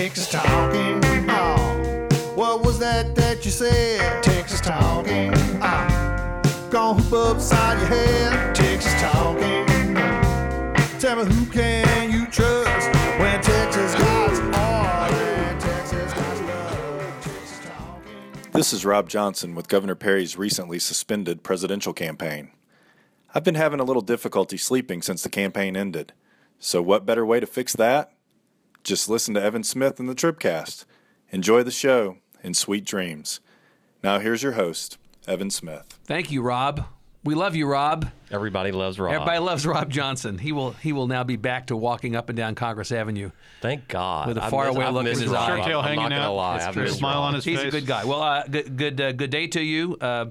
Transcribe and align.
Texas 0.00 0.30
talking. 0.30 0.98
Oh, 1.28 2.08
what 2.34 2.64
was 2.64 2.78
that 2.78 3.14
that 3.16 3.44
you 3.44 3.50
said? 3.50 4.22
Texas 4.22 4.62
talking. 4.62 5.30
Oh, 5.60 6.42
gonna 6.70 7.02
hoop 7.02 7.12
upside 7.12 7.78
your 7.80 7.88
head. 7.88 8.54
Texas 8.54 8.94
talking. 8.98 9.66
Tell 11.00 11.16
me 11.16 11.30
who 11.30 11.44
can 11.50 12.10
you 12.10 12.24
trust 12.28 12.88
when 13.20 13.42
Texas 13.42 13.94
guys 13.94 14.38
are 14.38 15.10
and 15.12 15.60
Texas 15.60 16.14
guys 16.14 16.40
love 16.40 17.20
Texas 17.20 17.60
talking. 17.62 18.52
This 18.52 18.72
is 18.72 18.86
Rob 18.86 19.06
Johnson 19.06 19.54
with 19.54 19.68
Governor 19.68 19.96
Perry's 19.96 20.38
recently 20.38 20.78
suspended 20.78 21.42
presidential 21.42 21.92
campaign. 21.92 22.52
I've 23.34 23.44
been 23.44 23.54
having 23.54 23.80
a 23.80 23.84
little 23.84 24.00
difficulty 24.00 24.56
sleeping 24.56 25.02
since 25.02 25.22
the 25.22 25.28
campaign 25.28 25.76
ended. 25.76 26.14
So, 26.58 26.80
what 26.80 27.04
better 27.04 27.26
way 27.26 27.38
to 27.38 27.46
fix 27.46 27.74
that? 27.74 28.14
Just 28.82 29.08
listen 29.08 29.34
to 29.34 29.42
Evan 29.42 29.62
Smith 29.62 30.00
and 30.00 30.08
the 30.08 30.14
Tribcast. 30.14 30.84
Enjoy 31.30 31.62
the 31.62 31.70
show 31.70 32.16
and 32.42 32.56
sweet 32.56 32.84
dreams. 32.84 33.40
Now, 34.02 34.18
here's 34.18 34.42
your 34.42 34.52
host, 34.52 34.98
Evan 35.26 35.50
Smith. 35.50 35.98
Thank 36.04 36.30
you, 36.30 36.42
Rob. 36.42 36.86
We 37.22 37.34
love 37.34 37.54
you, 37.54 37.66
Rob. 37.66 38.10
Everybody 38.30 38.72
loves 38.72 38.98
Rob. 38.98 39.12
Everybody 39.12 39.38
loves 39.40 39.66
Rob 39.66 39.90
Johnson. 39.90 40.38
He 40.38 40.52
will 40.52 40.70
he 40.70 40.94
will 40.94 41.06
now 41.06 41.22
be 41.22 41.36
back 41.36 41.66
to 41.66 41.76
walking 41.76 42.16
up 42.16 42.30
and 42.30 42.36
down 42.36 42.54
Congress 42.54 42.90
Avenue. 42.92 43.30
Thank 43.60 43.88
God. 43.88 44.28
With 44.28 44.38
a 44.38 44.44
I've 44.44 44.50
faraway 44.50 44.88
look 44.90 45.04
in 45.04 45.12
his 45.12 45.26
Rob. 45.26 45.34
eye. 45.36 45.50
I'm 45.52 45.56
Shirt 45.58 45.66
tail 45.66 45.82
not 45.82 45.88
hanging 45.88 46.02
gonna 46.04 46.14
out. 46.16 46.34
lie. 46.34 46.56
It's 46.56 46.64
I've 46.64 46.72
true. 46.74 46.88
Smile 46.88 47.16
Rob. 47.16 47.24
on 47.24 47.34
his 47.34 47.44
He's 47.44 47.60
a 47.60 47.70
good 47.70 47.84
guy. 47.84 48.06
Well, 48.06 48.22
uh, 48.22 48.44
good 48.44 48.74
good, 48.74 49.00
uh, 49.02 49.12
good 49.12 49.28
day 49.28 49.48
to 49.48 49.60
you. 49.62 49.98
Uh, 50.00 50.26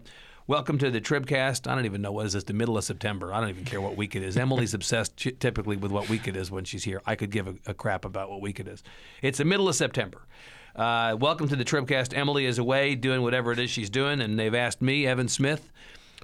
welcome 0.50 0.80
to 0.80 0.90
the 0.90 1.00
Tribcast. 1.00 1.70
I 1.70 1.76
don't 1.76 1.86
even 1.86 2.02
know 2.02 2.12
what 2.12 2.26
is 2.26 2.34
this. 2.34 2.44
The 2.44 2.54
middle 2.54 2.76
of 2.76 2.84
September. 2.84 3.32
I 3.32 3.40
don't 3.40 3.52
even 3.52 3.66
care 3.66 3.80
what 3.80 3.96
week 3.96 4.16
it 4.16 4.24
is. 4.24 4.36
Emily's 4.36 4.74
obsessed 4.80 5.16
typically 5.16 5.78
with 5.78 5.92
what 5.92 6.10
week 6.10 6.28
it 6.28 6.36
is 6.36 6.50
when 6.50 6.66
she's 6.66 6.84
here. 6.84 7.04
I 7.06 7.14
could 7.14 7.30
give 7.30 7.48
a, 7.48 7.54
a 7.68 7.74
crap 7.76 8.04
about 8.04 8.32
what 8.32 8.42
week 8.42 8.60
it 8.60 8.68
is. 8.68 8.82
It's 9.22 9.38
the 9.38 9.46
middle 9.46 9.70
of 9.70 9.76
September. 9.76 10.24
Uh, 10.76 11.16
welcome 11.20 11.48
to 11.50 11.56
the 11.56 11.64
Tribcast. 11.64 12.18
Emily 12.18 12.48
is 12.48 12.58
away 12.58 12.96
doing 12.96 13.22
whatever 13.22 13.52
it 13.52 13.60
is 13.60 13.70
she's 13.70 13.92
doing, 13.92 14.22
and 14.22 14.40
they've 14.40 14.56
asked 14.56 14.82
me, 14.82 15.06
Evan 15.06 15.28
Smith, 15.28 15.70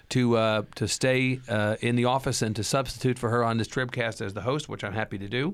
to 0.09 0.37
uh, 0.37 0.63
to 0.73 0.87
stay 0.87 1.39
uh, 1.47 1.75
in 1.81 1.95
the 1.95 2.05
office 2.05 2.41
and 2.41 2.55
to 2.55 2.63
substitute 2.63 3.19
for 3.19 3.29
her 3.29 3.43
on 3.43 3.57
this 3.57 3.67
Tribcast 3.67 4.25
as 4.25 4.33
the 4.33 4.41
host, 4.41 4.67
which 4.67 4.83
I'm 4.83 4.93
happy 4.93 5.19
to 5.19 5.27
do. 5.29 5.53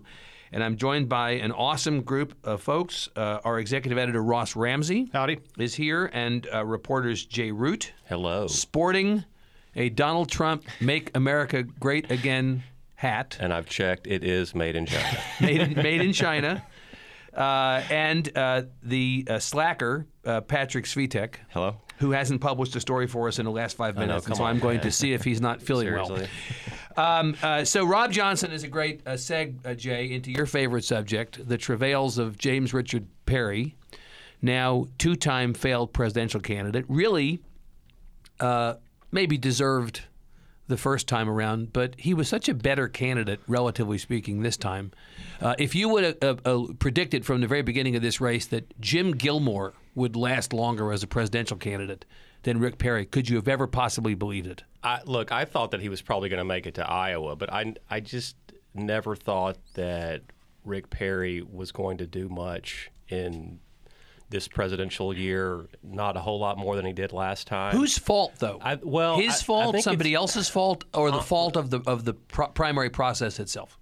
And 0.53 0.63
I'm 0.63 0.75
joined 0.75 1.07
by 1.07 1.31
an 1.31 1.51
awesome 1.53 2.01
group 2.01 2.35
of 2.43 2.61
folks. 2.61 3.07
Uh, 3.15 3.39
our 3.45 3.57
executive 3.59 3.97
editor 3.97 4.21
Ross 4.21 4.55
Ramsey 4.55 5.09
Howdy. 5.13 5.39
is 5.57 5.73
here, 5.75 6.09
and 6.11 6.45
uh, 6.53 6.65
reporters 6.65 7.25
Jay 7.25 7.51
Root, 7.51 7.93
Hello. 8.09 8.47
sporting 8.47 9.23
a 9.75 9.89
Donald 9.89 10.29
Trump 10.29 10.65
"Make 10.81 11.15
America 11.15 11.63
Great 11.63 12.11
Again" 12.11 12.63
hat, 12.95 13.37
And 13.39 13.53
I've 13.53 13.65
checked. 13.65 14.07
It 14.07 14.23
is 14.23 14.53
made 14.53 14.75
in 14.75 14.85
China. 14.85 15.19
made 15.41 15.61
in, 15.61 15.73
made 15.75 16.01
in 16.01 16.11
China, 16.11 16.63
uh, 17.33 17.81
and 17.89 18.37
uh, 18.37 18.63
the 18.83 19.25
uh, 19.29 19.39
slacker 19.39 20.05
uh, 20.25 20.41
Patrick 20.41 20.83
Svitek. 20.85 21.35
Hello. 21.49 21.77
Who 21.99 22.11
hasn't 22.11 22.41
published 22.41 22.75
a 22.75 22.79
story 22.79 23.07
for 23.07 23.27
us 23.27 23.37
in 23.39 23.45
the 23.45 23.51
last 23.51 23.77
five 23.77 23.95
know, 23.95 24.01
minutes? 24.01 24.25
and 24.25 24.35
so 24.35 24.43
on, 24.43 24.49
I'm 24.49 24.59
going 24.59 24.81
to 24.81 24.91
see 24.91 25.13
if 25.13 25.23
he's 25.23 25.39
not 25.39 25.61
feeling 25.61 25.93
well. 25.93 26.19
Um, 26.97 27.35
uh, 27.41 27.63
so 27.63 27.85
Rob 27.85 28.11
Johnson 28.11 28.51
is 28.51 28.63
a 28.63 28.67
great 28.67 29.01
uh, 29.05 29.11
seg, 29.11 29.65
uh, 29.65 29.73
Jay, 29.73 30.11
into 30.11 30.31
your 30.31 30.45
favorite 30.45 30.83
subject, 30.83 31.47
the 31.47 31.57
travails 31.57 32.17
of 32.17 32.37
James 32.37 32.73
Richard 32.73 33.07
Perry, 33.25 33.75
now 34.41 34.87
two-time 34.97 35.53
failed 35.53 35.93
presidential 35.93 36.39
candidate. 36.39 36.85
Really, 36.87 37.41
uh, 38.39 38.75
maybe 39.11 39.37
deserved 39.37 40.01
the 40.67 40.77
first 40.77 41.07
time 41.07 41.29
around, 41.29 41.73
but 41.73 41.95
he 41.97 42.13
was 42.13 42.27
such 42.27 42.47
a 42.47 42.53
better 42.53 42.87
candidate, 42.87 43.41
relatively 43.45 43.97
speaking, 43.97 44.41
this 44.41 44.57
time. 44.57 44.91
Uh, 45.41 45.53
if 45.59 45.75
you 45.75 45.89
would 45.89 46.03
have 46.21 46.41
uh, 46.45 46.49
uh, 46.49 46.73
predicted 46.79 47.25
from 47.25 47.41
the 47.41 47.47
very 47.47 47.61
beginning 47.61 47.95
of 47.95 48.01
this 48.01 48.21
race 48.21 48.47
that 48.47 48.79
Jim 48.79 49.11
Gilmore 49.11 49.73
would 49.95 50.15
last 50.15 50.53
longer 50.53 50.91
as 50.91 51.03
a 51.03 51.07
presidential 51.07 51.57
candidate 51.57 52.05
than 52.43 52.59
Rick 52.59 52.77
Perry, 52.77 53.05
could 53.05 53.29
you 53.29 53.35
have 53.37 53.47
ever 53.47 53.67
possibly 53.67 54.15
believed 54.15 54.47
it? 54.47 54.63
I, 54.83 55.01
look, 55.05 55.31
I 55.31 55.45
thought 55.45 55.71
that 55.71 55.81
he 55.81 55.89
was 55.89 56.01
probably 56.01 56.29
going 56.29 56.39
to 56.39 56.45
make 56.45 56.65
it 56.65 56.75
to 56.75 56.89
Iowa, 56.89 57.35
but 57.35 57.51
I, 57.53 57.75
I 57.89 57.99
just 57.99 58.35
never 58.73 59.15
thought 59.15 59.57
that 59.75 60.21
Rick 60.65 60.89
Perry 60.89 61.41
was 61.41 61.71
going 61.71 61.97
to 61.99 62.07
do 62.07 62.29
much 62.29 62.89
in 63.09 63.59
this 64.29 64.47
presidential 64.47 65.15
year. 65.15 65.67
Not 65.83 66.15
a 66.17 66.19
whole 66.21 66.39
lot 66.39 66.57
more 66.57 66.75
than 66.75 66.85
he 66.85 66.93
did 66.93 67.11
last 67.13 67.47
time. 67.47 67.75
Whose 67.75 67.97
fault, 67.97 68.33
though? 68.39 68.59
I- 68.61 68.79
well, 68.81 69.17
his 69.17 69.41
I 69.41 69.43
fault, 69.43 69.73
think 69.73 69.83
somebody 69.83 70.15
Uh, 70.15 70.21
else's 70.21 70.49
fault, 70.49 70.85
or 70.93 71.11
the 71.11 71.19
fault 71.21 71.55
of 71.57 71.69
the 71.69 71.81
of 71.85 72.05
the 72.05 72.13
pro- 72.13 72.47
primary 72.47 72.89
process 72.89 73.39
itself? 73.39 73.77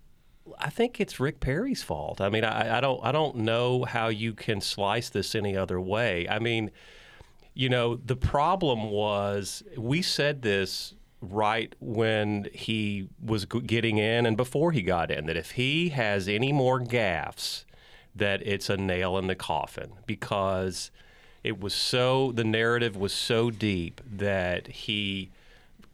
I 0.57 0.69
think 0.71 0.99
it's 0.99 1.19
Rick 1.19 1.39
Perry's 1.39 1.83
fault. 1.83 2.19
I 2.19 2.29
mean, 2.29 2.43
I, 2.43 2.77
I 2.79 2.81
don't 2.81 2.99
I 3.03 3.11
don't 3.11 3.37
know 3.37 3.83
how 3.85 4.07
you 4.07 4.33
can 4.33 4.59
slice 4.59 5.09
this 5.09 5.35
any 5.35 5.55
other 5.55 5.79
way. 5.79 6.27
I 6.27 6.39
mean, 6.39 6.71
you 7.59 7.67
know, 7.67 7.95
the 7.95 8.15
problem 8.15 8.89
was 8.89 9.63
we 9.77 10.01
said 10.01 10.43
this 10.43 10.95
right 11.19 11.75
when 11.81 12.47
he 12.53 13.09
was 13.21 13.43
getting 13.43 13.97
in 13.97 14.25
and 14.25 14.37
before 14.37 14.71
he 14.71 14.81
got 14.81 15.11
in 15.11 15.25
that 15.25 15.35
if 15.35 15.51
he 15.51 15.89
has 15.89 16.29
any 16.29 16.53
more 16.53 16.79
gaffes, 16.79 17.65
that 18.15 18.41
it's 18.47 18.69
a 18.69 18.77
nail 18.77 19.17
in 19.17 19.27
the 19.27 19.35
coffin 19.35 19.91
because 20.05 20.89
it 21.43 21.59
was 21.59 21.73
so 21.73 22.31
the 22.31 22.45
narrative 22.45 22.95
was 22.95 23.11
so 23.11 23.51
deep 23.51 23.99
that 24.09 24.67
he 24.67 25.29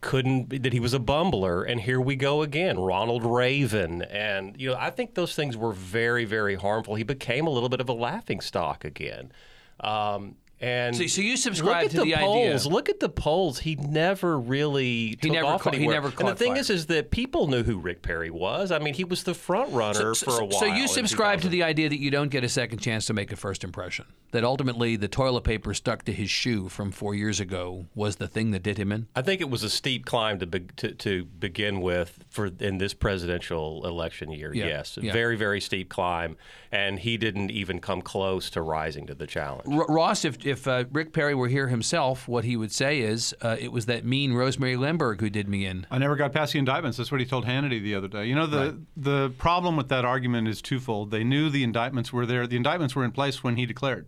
couldn't 0.01 0.61
that 0.61 0.71
he 0.71 0.79
was 0.79 0.93
a 0.93 0.99
bumbler 0.99 1.67
and 1.67 1.81
here 1.81 1.99
we 1.99 2.15
go 2.15 2.43
again 2.43 2.77
ronald 2.77 3.25
raven 3.25 4.03
and 4.03 4.55
you 4.61 4.69
know 4.69 4.77
i 4.79 4.91
think 4.91 5.15
those 5.15 5.33
things 5.33 5.57
were 5.57 5.73
very 5.73 6.25
very 6.25 6.55
harmful. 6.55 6.93
He 6.93 7.03
became 7.03 7.47
a 7.47 7.49
little 7.49 7.69
bit 7.69 7.81
of 7.81 7.89
a 7.89 7.93
laughing 7.93 8.39
stock 8.39 8.85
again. 8.85 9.31
Um, 9.79 10.35
and 10.65 10.95
So- 10.95 11.05
so 11.07 11.21
you 11.21 11.37
subscribe 11.37 11.89
to 11.91 11.97
the, 11.97 12.03
the 12.03 12.15
idea- 12.15 12.59
look 12.67 12.89
at 12.89 12.99
the 12.99 13.09
polls 13.09 13.59
he 13.59 13.75
never 13.75 14.39
really 14.39 15.15
took 15.21 15.31
never 15.31 15.45
off 15.47 15.61
ca- 15.61 15.71
he 15.71 15.87
never 15.87 16.07
and 16.17 16.27
the 16.27 16.35
thing 16.35 16.53
fire. 16.53 16.59
is 16.61 16.69
is 16.69 16.85
that 16.87 17.11
people 17.11 17.47
knew 17.47 17.63
who 17.63 17.77
rick 17.77 18.01
perry 18.01 18.29
was 18.31 18.71
i 18.71 18.79
mean 18.79 18.93
he 18.93 19.03
was 19.03 19.23
the 19.23 19.33
front 19.33 19.71
runner 19.71 20.15
for 20.15 20.39
a 20.41 20.45
while 20.45 20.59
So 20.59 20.65
you 20.65 20.87
subscribe 20.87 21.41
to 21.41 21.49
the 21.49 21.63
idea 21.63 21.87
that 21.89 21.99
you 21.99 22.09
don't 22.11 22.29
get 22.29 22.43
a 22.43 22.49
second 22.49 22.79
chance 22.79 23.05
to 23.07 23.13
make 23.13 23.31
a 23.31 23.35
first 23.35 23.63
impression. 23.63 24.05
That 24.31 24.43
ultimately 24.43 24.95
the 24.97 25.07
toilet 25.07 25.43
paper 25.43 25.73
stuck 25.73 26.03
to 26.05 26.11
his 26.11 26.29
shoe 26.29 26.67
from 26.67 26.91
four 26.91 27.15
years 27.15 27.39
ago 27.39 27.85
was 27.95 28.17
the 28.17 28.27
thing 28.27 28.51
that 28.51 28.63
did 28.63 28.77
him 28.77 28.91
in. 28.91 29.07
I 29.15 29.21
think 29.21 29.39
it 29.39 29.49
was 29.49 29.63
a 29.63 29.69
steep 29.69 30.05
climb 30.05 30.39
to, 30.39 30.47
be, 30.47 30.61
to 30.77 30.91
to 30.93 31.25
begin 31.25 31.79
with 31.81 32.19
for 32.29 32.47
in 32.59 32.77
this 32.79 32.93
presidential 32.93 33.85
election 33.85 34.31
year. 34.31 34.53
Yeah, 34.53 34.65
Yes, 34.67 34.97
yeah. 35.01 35.13
very 35.13 35.35
very 35.37 35.61
steep 35.61 35.89
climb, 35.89 36.35
and 36.71 36.99
he 36.99 37.17
didn't 37.17 37.49
even 37.51 37.79
come 37.79 38.01
close 38.01 38.49
to 38.51 38.61
rising 38.61 39.07
to 39.07 39.15
the 39.15 39.27
challenge. 39.27 39.67
R- 39.73 39.85
Ross, 39.87 40.25
if 40.25 40.45
if 40.45 40.54
uh, 40.67 40.85
Rick 40.91 41.11
Perry 41.11 41.33
were 41.33 41.47
here 41.47 41.67
himself, 41.67 42.27
what 42.27 42.43
he 42.43 42.55
would 42.55 42.71
say 42.71 42.99
is 42.99 43.35
uh, 43.41 43.55
it 43.59 43.71
was 43.71 43.88
that 43.88 44.05
mean 44.05 44.33
Rosemary 44.33 44.75
Lehmberg 44.75 45.19
who 45.19 45.29
did 45.29 45.49
me 45.49 45.66
in. 45.66 45.88
I 45.89 45.97
never 45.97 46.16
got 46.16 46.33
past 46.33 46.53
the 46.53 46.59
indictments. 46.59 46.97
That's 46.97 47.11
what 47.11 47.19
he 47.19 47.25
told 47.25 47.45
Hannity 47.45 47.81
the 47.81 47.95
other 47.95 48.07
day. 48.07 48.25
You 48.25 48.35
know, 48.35 48.47
the 48.47 48.77
the 48.95 49.31
problem 49.38 49.75
with 49.75 49.89
that 49.89 50.05
argument 50.05 50.47
is 50.47 50.61
twofold. 50.61 51.11
They 51.11 51.23
knew 51.23 51.49
the 51.49 51.63
indictments 51.63 52.13
were 52.13 52.25
there. 52.25 52.47
The 52.47 52.55
indictments 52.55 52.95
were 52.95 53.03
in 53.03 53.11
place 53.11 53.44
when 53.44 53.55
he 53.55 53.65
declared, 53.65 54.05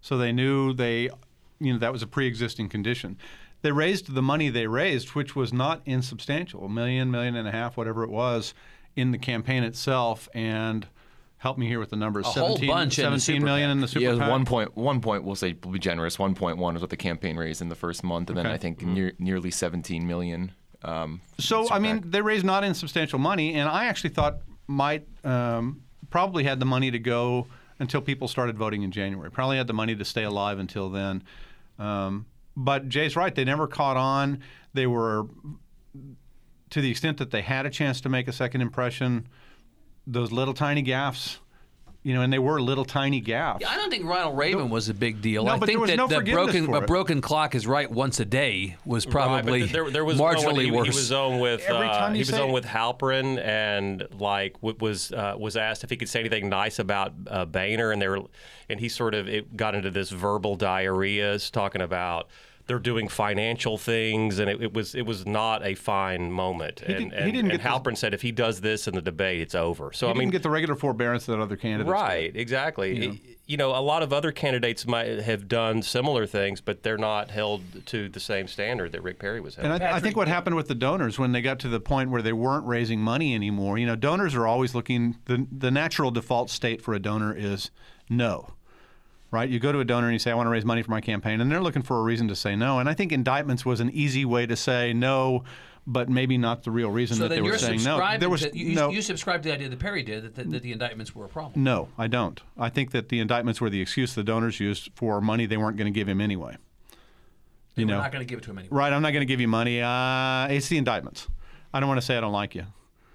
so 0.00 0.18
they 0.18 0.32
knew 0.32 0.72
they, 0.72 1.10
you 1.60 1.72
know, 1.72 1.78
that 1.78 1.92
was 1.92 2.02
a 2.02 2.06
pre-existing 2.06 2.68
condition. 2.68 3.16
They 3.62 3.72
raised 3.72 4.14
the 4.14 4.22
money 4.22 4.50
they 4.50 4.66
raised, 4.66 5.10
which 5.10 5.34
was 5.36 5.52
not 5.52 5.82
insubstantial, 5.84 6.64
a 6.64 6.68
million, 6.68 7.10
million 7.10 7.36
and 7.36 7.48
a 7.48 7.52
half, 7.52 7.76
whatever 7.76 8.04
it 8.04 8.10
was, 8.10 8.54
in 8.96 9.12
the 9.12 9.18
campaign 9.18 9.62
itself, 9.62 10.28
and. 10.34 10.86
Help 11.38 11.56
me 11.56 11.66
here 11.68 11.78
with 11.78 11.90
the 11.90 11.96
numbers. 11.96 12.26
A 12.26 12.30
whole 12.30 12.56
17, 12.56 12.68
bunch 12.68 12.98
in 12.98 13.04
the 13.12 13.20
17 13.20 13.20
super 13.20 13.44
million 13.44 13.68
PAC. 13.68 13.72
in 13.76 13.80
the 13.80 13.88
super 13.88 14.00
Yeah, 14.04 14.18
PAC. 14.18 14.30
one 14.30 14.44
point. 14.44 14.76
One 14.76 15.00
point. 15.00 15.22
We'll 15.24 15.36
say 15.36 15.56
we'll 15.62 15.72
be 15.72 15.78
generous. 15.78 16.18
One 16.18 16.34
point 16.34 16.58
one 16.58 16.74
was 16.74 16.80
what 16.82 16.90
the 16.90 16.96
campaign 16.96 17.36
raised 17.36 17.62
in 17.62 17.68
the 17.68 17.76
first 17.76 18.02
month, 18.02 18.28
and 18.28 18.36
then 18.38 18.46
I 18.46 18.56
think 18.56 18.82
near, 18.82 19.12
nearly 19.20 19.50
17 19.52 20.06
million. 20.06 20.50
Um, 20.82 21.20
So 21.38 21.68
I 21.70 21.78
mean, 21.78 22.00
PAC. 22.02 22.10
they 22.10 22.22
raised 22.22 22.44
not 22.44 22.64
insubstantial 22.64 23.18
money, 23.20 23.54
and 23.54 23.68
I 23.68 23.86
actually 23.86 24.10
thought 24.10 24.38
might 24.66 25.06
um, 25.24 25.82
probably 26.10 26.42
had 26.44 26.58
the 26.58 26.66
money 26.66 26.90
to 26.90 26.98
go 26.98 27.46
until 27.78 28.00
people 28.00 28.26
started 28.26 28.58
voting 28.58 28.82
in 28.82 28.90
January. 28.90 29.30
Probably 29.30 29.56
had 29.58 29.68
the 29.68 29.72
money 29.72 29.94
to 29.94 30.04
stay 30.04 30.24
alive 30.24 30.58
until 30.58 30.90
then. 30.90 31.22
Um, 31.78 32.26
but 32.56 32.88
Jay's 32.88 33.14
right; 33.14 33.32
they 33.32 33.44
never 33.44 33.68
caught 33.68 33.96
on. 33.96 34.40
They 34.74 34.88
were, 34.88 35.26
to 36.70 36.80
the 36.80 36.90
extent 36.90 37.18
that 37.18 37.30
they 37.30 37.42
had 37.42 37.64
a 37.66 37.70
chance 37.70 38.00
to 38.00 38.08
make 38.08 38.26
a 38.28 38.32
second 38.32 38.60
impression, 38.60 39.28
those 40.08 40.32
little 40.32 40.54
tiny 40.54 40.82
gaffes. 40.82 41.38
You 42.04 42.14
know, 42.14 42.22
and 42.22 42.32
they 42.32 42.38
were 42.38 42.60
little 42.60 42.84
tiny 42.86 43.20
gaffes. 43.20 43.66
I 43.66 43.76
don't 43.76 43.90
think 43.90 44.06
Ronald 44.06 44.38
Raven 44.38 44.70
was 44.70 44.88
a 44.88 44.94
big 44.94 45.20
deal. 45.20 45.44
No, 45.44 45.50
I 45.50 45.58
but 45.58 45.66
think 45.66 45.74
there 45.76 45.80
was 45.80 45.90
that 45.90 45.96
no 45.96 46.06
the 46.06 46.14
forgiveness 46.14 46.44
broken 46.52 46.66
for 46.66 46.84
a 46.84 46.86
broken 46.86 47.20
clock 47.20 47.54
is 47.54 47.66
right 47.66 47.90
once 47.90 48.20
a 48.20 48.24
day 48.24 48.76
was 48.86 49.04
Right, 49.04 49.12
but 49.12 49.12
probably 49.12 49.64
there, 49.64 49.90
there 49.90 50.04
was 50.04 50.16
marginally 50.16 50.54
no 50.54 50.60
he, 50.60 50.70
worse. 50.70 50.86
He 50.86 50.94
was 50.94 51.12
on 51.12 51.40
with 51.40 51.68
uh, 51.68 52.12
he 52.12 52.20
was 52.20 52.32
on 52.32 52.50
it. 52.50 52.52
with 52.52 52.64
Halperin 52.64 53.44
and 53.44 54.06
like 54.18 54.56
was 54.62 55.12
uh, 55.12 55.34
was 55.38 55.56
asked 55.56 55.84
if 55.84 55.90
he 55.90 55.96
could 55.96 56.08
say 56.08 56.20
anything 56.20 56.48
nice 56.48 56.78
about 56.78 57.12
uh, 57.26 57.44
Boehner 57.44 57.90
and 57.90 58.00
they 58.00 58.08
were 58.08 58.22
and 58.70 58.78
he 58.80 58.88
sort 58.88 59.14
of 59.14 59.28
it 59.28 59.56
got 59.56 59.74
into 59.74 59.90
this 59.90 60.08
verbal 60.08 60.54
diarrhea 60.54 61.38
talking 61.50 61.82
about 61.82 62.28
they're 62.68 62.78
doing 62.78 63.08
financial 63.08 63.78
things, 63.78 64.38
and 64.38 64.48
it, 64.48 64.62
it 64.62 64.74
was 64.74 64.94
it 64.94 65.06
was 65.06 65.26
not 65.26 65.66
a 65.66 65.74
fine 65.74 66.30
moment. 66.30 66.80
He 66.86 66.92
and 66.92 67.10
did- 67.10 67.18
and, 67.18 67.32
didn't 67.32 67.50
and 67.50 67.60
the- 67.60 67.64
Halperin 67.64 67.96
said 67.96 68.14
if 68.14 68.22
he 68.22 68.30
does 68.30 68.60
this 68.60 68.86
in 68.86 68.94
the 68.94 69.00
debate, 69.02 69.40
it's 69.40 69.54
over. 69.54 69.90
So 69.92 70.10
I 70.10 70.12
mean, 70.12 70.30
get 70.30 70.42
the 70.42 70.50
regular 70.50 70.76
forbearance 70.76 71.26
that 71.26 71.40
other 71.40 71.56
candidates. 71.56 71.90
Right, 71.90 72.30
exactly. 72.36 73.20
You 73.46 73.56
know. 73.56 73.70
a 73.70 73.80
lot 73.80 74.02
of 74.02 74.12
other 74.12 74.30
candidates 74.30 74.86
might 74.86 75.20
have 75.20 75.48
done 75.48 75.82
similar 75.82 76.26
things, 76.26 76.60
but 76.60 76.82
they're 76.82 76.98
not 76.98 77.30
held 77.30 77.62
to 77.86 78.10
the 78.10 78.20
same 78.20 78.46
standard 78.46 78.92
that 78.92 79.02
Rick 79.02 79.18
Perry 79.18 79.40
was 79.40 79.54
held. 79.54 79.72
And 79.72 79.82
I, 79.82 79.96
I 79.96 80.00
think 80.00 80.16
what 80.16 80.28
happened 80.28 80.54
with 80.54 80.68
the 80.68 80.74
donors 80.74 81.18
when 81.18 81.32
they 81.32 81.40
got 81.40 81.58
to 81.60 81.68
the 81.68 81.80
point 81.80 82.10
where 82.10 82.22
they 82.22 82.34
weren't 82.34 82.66
raising 82.66 83.00
money 83.00 83.34
anymore, 83.34 83.78
you 83.78 83.86
know, 83.86 83.96
donors 83.96 84.34
are 84.34 84.46
always 84.46 84.74
looking, 84.74 85.16
the, 85.24 85.46
the 85.50 85.70
natural 85.70 86.10
default 86.10 86.50
state 86.50 86.82
for 86.82 86.92
a 86.92 86.98
donor 86.98 87.34
is 87.34 87.70
no. 88.10 88.52
Right? 89.30 89.48
You 89.48 89.58
go 89.58 89.72
to 89.72 89.80
a 89.80 89.84
donor 89.84 90.06
and 90.06 90.14
you 90.14 90.18
say, 90.18 90.30
I 90.30 90.34
want 90.34 90.46
to 90.46 90.50
raise 90.50 90.64
money 90.64 90.82
for 90.82 90.90
my 90.90 91.02
campaign, 91.02 91.40
and 91.40 91.50
they're 91.50 91.60
looking 91.60 91.82
for 91.82 91.98
a 91.98 92.02
reason 92.02 92.28
to 92.28 92.36
say 92.36 92.56
no. 92.56 92.78
And 92.78 92.88
I 92.88 92.94
think 92.94 93.12
indictments 93.12 93.64
was 93.64 93.80
an 93.80 93.90
easy 93.90 94.24
way 94.24 94.46
to 94.46 94.56
say 94.56 94.94
no, 94.94 95.44
but 95.86 96.08
maybe 96.08 96.38
not 96.38 96.62
the 96.62 96.70
real 96.70 96.90
reason 96.90 97.16
So 97.16 97.24
that 97.24 97.34
they 97.34 97.42
were 97.42 97.58
saying 97.58 97.82
no. 97.82 98.18
There 98.18 98.30
was 98.30 98.42
to, 98.42 98.56
you, 98.56 98.74
no, 98.74 98.90
you 98.90 99.02
subscribe 99.02 99.42
to 99.42 99.48
the 99.48 99.54
idea 99.54 99.68
that 99.68 99.78
Perry 99.78 100.02
did 100.02 100.24
that, 100.24 100.34
that, 100.36 100.50
that 100.50 100.62
the 100.62 100.72
indictments 100.72 101.14
were 101.14 101.24
a 101.24 101.28
problem. 101.28 101.62
no, 101.62 101.88
I 101.98 102.06
don't. 102.06 102.40
I 102.58 102.68
think 102.68 102.90
that 102.92 103.08
the 103.08 103.20
indictments 103.20 103.60
were 103.60 103.70
the 103.70 103.80
excuse 103.80 104.14
the 104.14 104.22
donors 104.22 104.60
used 104.60 104.90
for 104.94 105.20
money 105.20 105.46
they 105.46 105.56
weren't 105.56 105.76
going 105.76 105.92
to 105.92 105.98
give 105.98 106.08
him 106.08 106.20
anyway. 106.20 106.56
You 107.74 107.86
know, 107.86 107.98
not 107.98 108.10
going 108.10 108.26
to 108.26 108.28
give 108.28 108.38
it 108.38 108.42
to 108.42 108.50
him 108.50 108.58
anyway. 108.58 108.76
right? 108.76 108.92
I'm 108.92 109.02
not 109.02 109.12
going 109.12 109.20
to 109.20 109.26
give 109.26 109.40
you 109.40 109.46
money. 109.48 109.80
Uh, 109.80 110.48
it's 110.48 110.68
the 110.68 110.78
indictments. 110.78 111.28
I 111.72 111.80
don't 111.80 111.88
want 111.88 112.00
to 112.00 112.06
say 112.06 112.16
I 112.16 112.20
don't 112.20 112.32
like 112.32 112.54
you. 112.54 112.64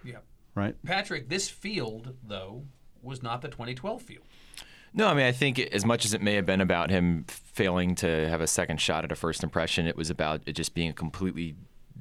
Yeah. 0.04 0.18
Right? 0.56 0.76
Patrick, 0.86 1.28
this 1.28 1.50
field 1.50 2.16
though 2.26 2.64
was 3.02 3.22
not 3.22 3.42
the 3.42 3.50
2012 3.50 4.02
field. 4.02 4.24
No, 4.96 5.08
I 5.08 5.14
mean, 5.16 5.26
I 5.26 5.32
think 5.32 5.60
as 5.60 5.86
much 5.86 6.06
as 6.06 6.14
it 6.14 6.22
may 6.22 6.36
have 6.36 6.46
been 6.46 6.62
about 6.62 6.92
him 6.92 7.26
failing 7.28 7.96
to 7.96 8.30
have 8.30 8.42
a 8.42 8.48
second 8.48 8.80
shot 8.80 9.04
at 9.04 9.12
a 9.12 9.16
first 9.16 9.44
impression, 9.44 9.88
it 9.88 9.98
was 9.98 10.10
about 10.10 10.42
it 10.46 10.54
just 10.54 10.76
being 10.76 10.94
completely, 10.94 11.56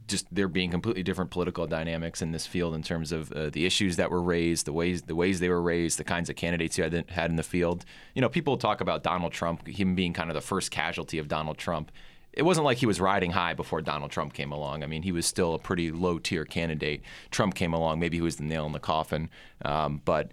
just 0.06 0.26
there 0.30 0.46
being 0.46 0.70
completely 0.70 1.02
different 1.02 1.30
political 1.30 1.66
dynamics 1.66 2.20
in 2.20 2.32
this 2.32 2.46
field 2.46 2.74
in 2.74 2.82
terms 2.82 3.10
of 3.10 3.32
uh, 3.32 3.48
the 3.48 3.64
issues 3.64 3.96
that 3.96 4.10
were 4.10 4.20
raised, 4.20 4.66
the 4.66 4.74
ways 4.74 5.02
the 5.02 5.14
ways 5.14 5.40
they 5.40 5.48
were 5.48 5.62
raised, 5.62 5.98
the 5.98 6.04
kinds 6.04 6.28
of 6.28 6.36
candidates 6.36 6.76
you 6.76 6.84
had, 6.84 7.08
had 7.08 7.30
in 7.30 7.36
the 7.36 7.42
field. 7.42 7.86
You 8.14 8.20
know, 8.20 8.28
people 8.28 8.58
talk 8.58 8.82
about 8.82 9.02
Donald 9.02 9.32
Trump, 9.32 9.66
him 9.66 9.94
being 9.94 10.12
kind 10.12 10.28
of 10.28 10.34
the 10.34 10.42
first 10.42 10.70
casualty 10.70 11.18
of 11.18 11.28
Donald 11.28 11.56
Trump. 11.56 11.90
It 12.34 12.42
wasn't 12.42 12.64
like 12.64 12.78
he 12.78 12.86
was 12.86 13.00
riding 13.00 13.30
high 13.30 13.54
before 13.54 13.82
Donald 13.82 14.10
Trump 14.10 14.32
came 14.32 14.52
along. 14.52 14.82
I 14.82 14.86
mean, 14.86 15.02
he 15.02 15.12
was 15.12 15.26
still 15.26 15.54
a 15.54 15.58
pretty 15.58 15.90
low 15.90 16.18
tier 16.18 16.44
candidate. 16.46 17.02
Trump 17.30 17.54
came 17.54 17.72
along, 17.74 18.00
maybe 18.00 18.18
he 18.18 18.22
was 18.22 18.36
the 18.36 18.44
nail 18.44 18.64
in 18.66 18.72
the 18.72 18.78
coffin, 18.80 19.28
um, 19.64 20.00
but 20.04 20.30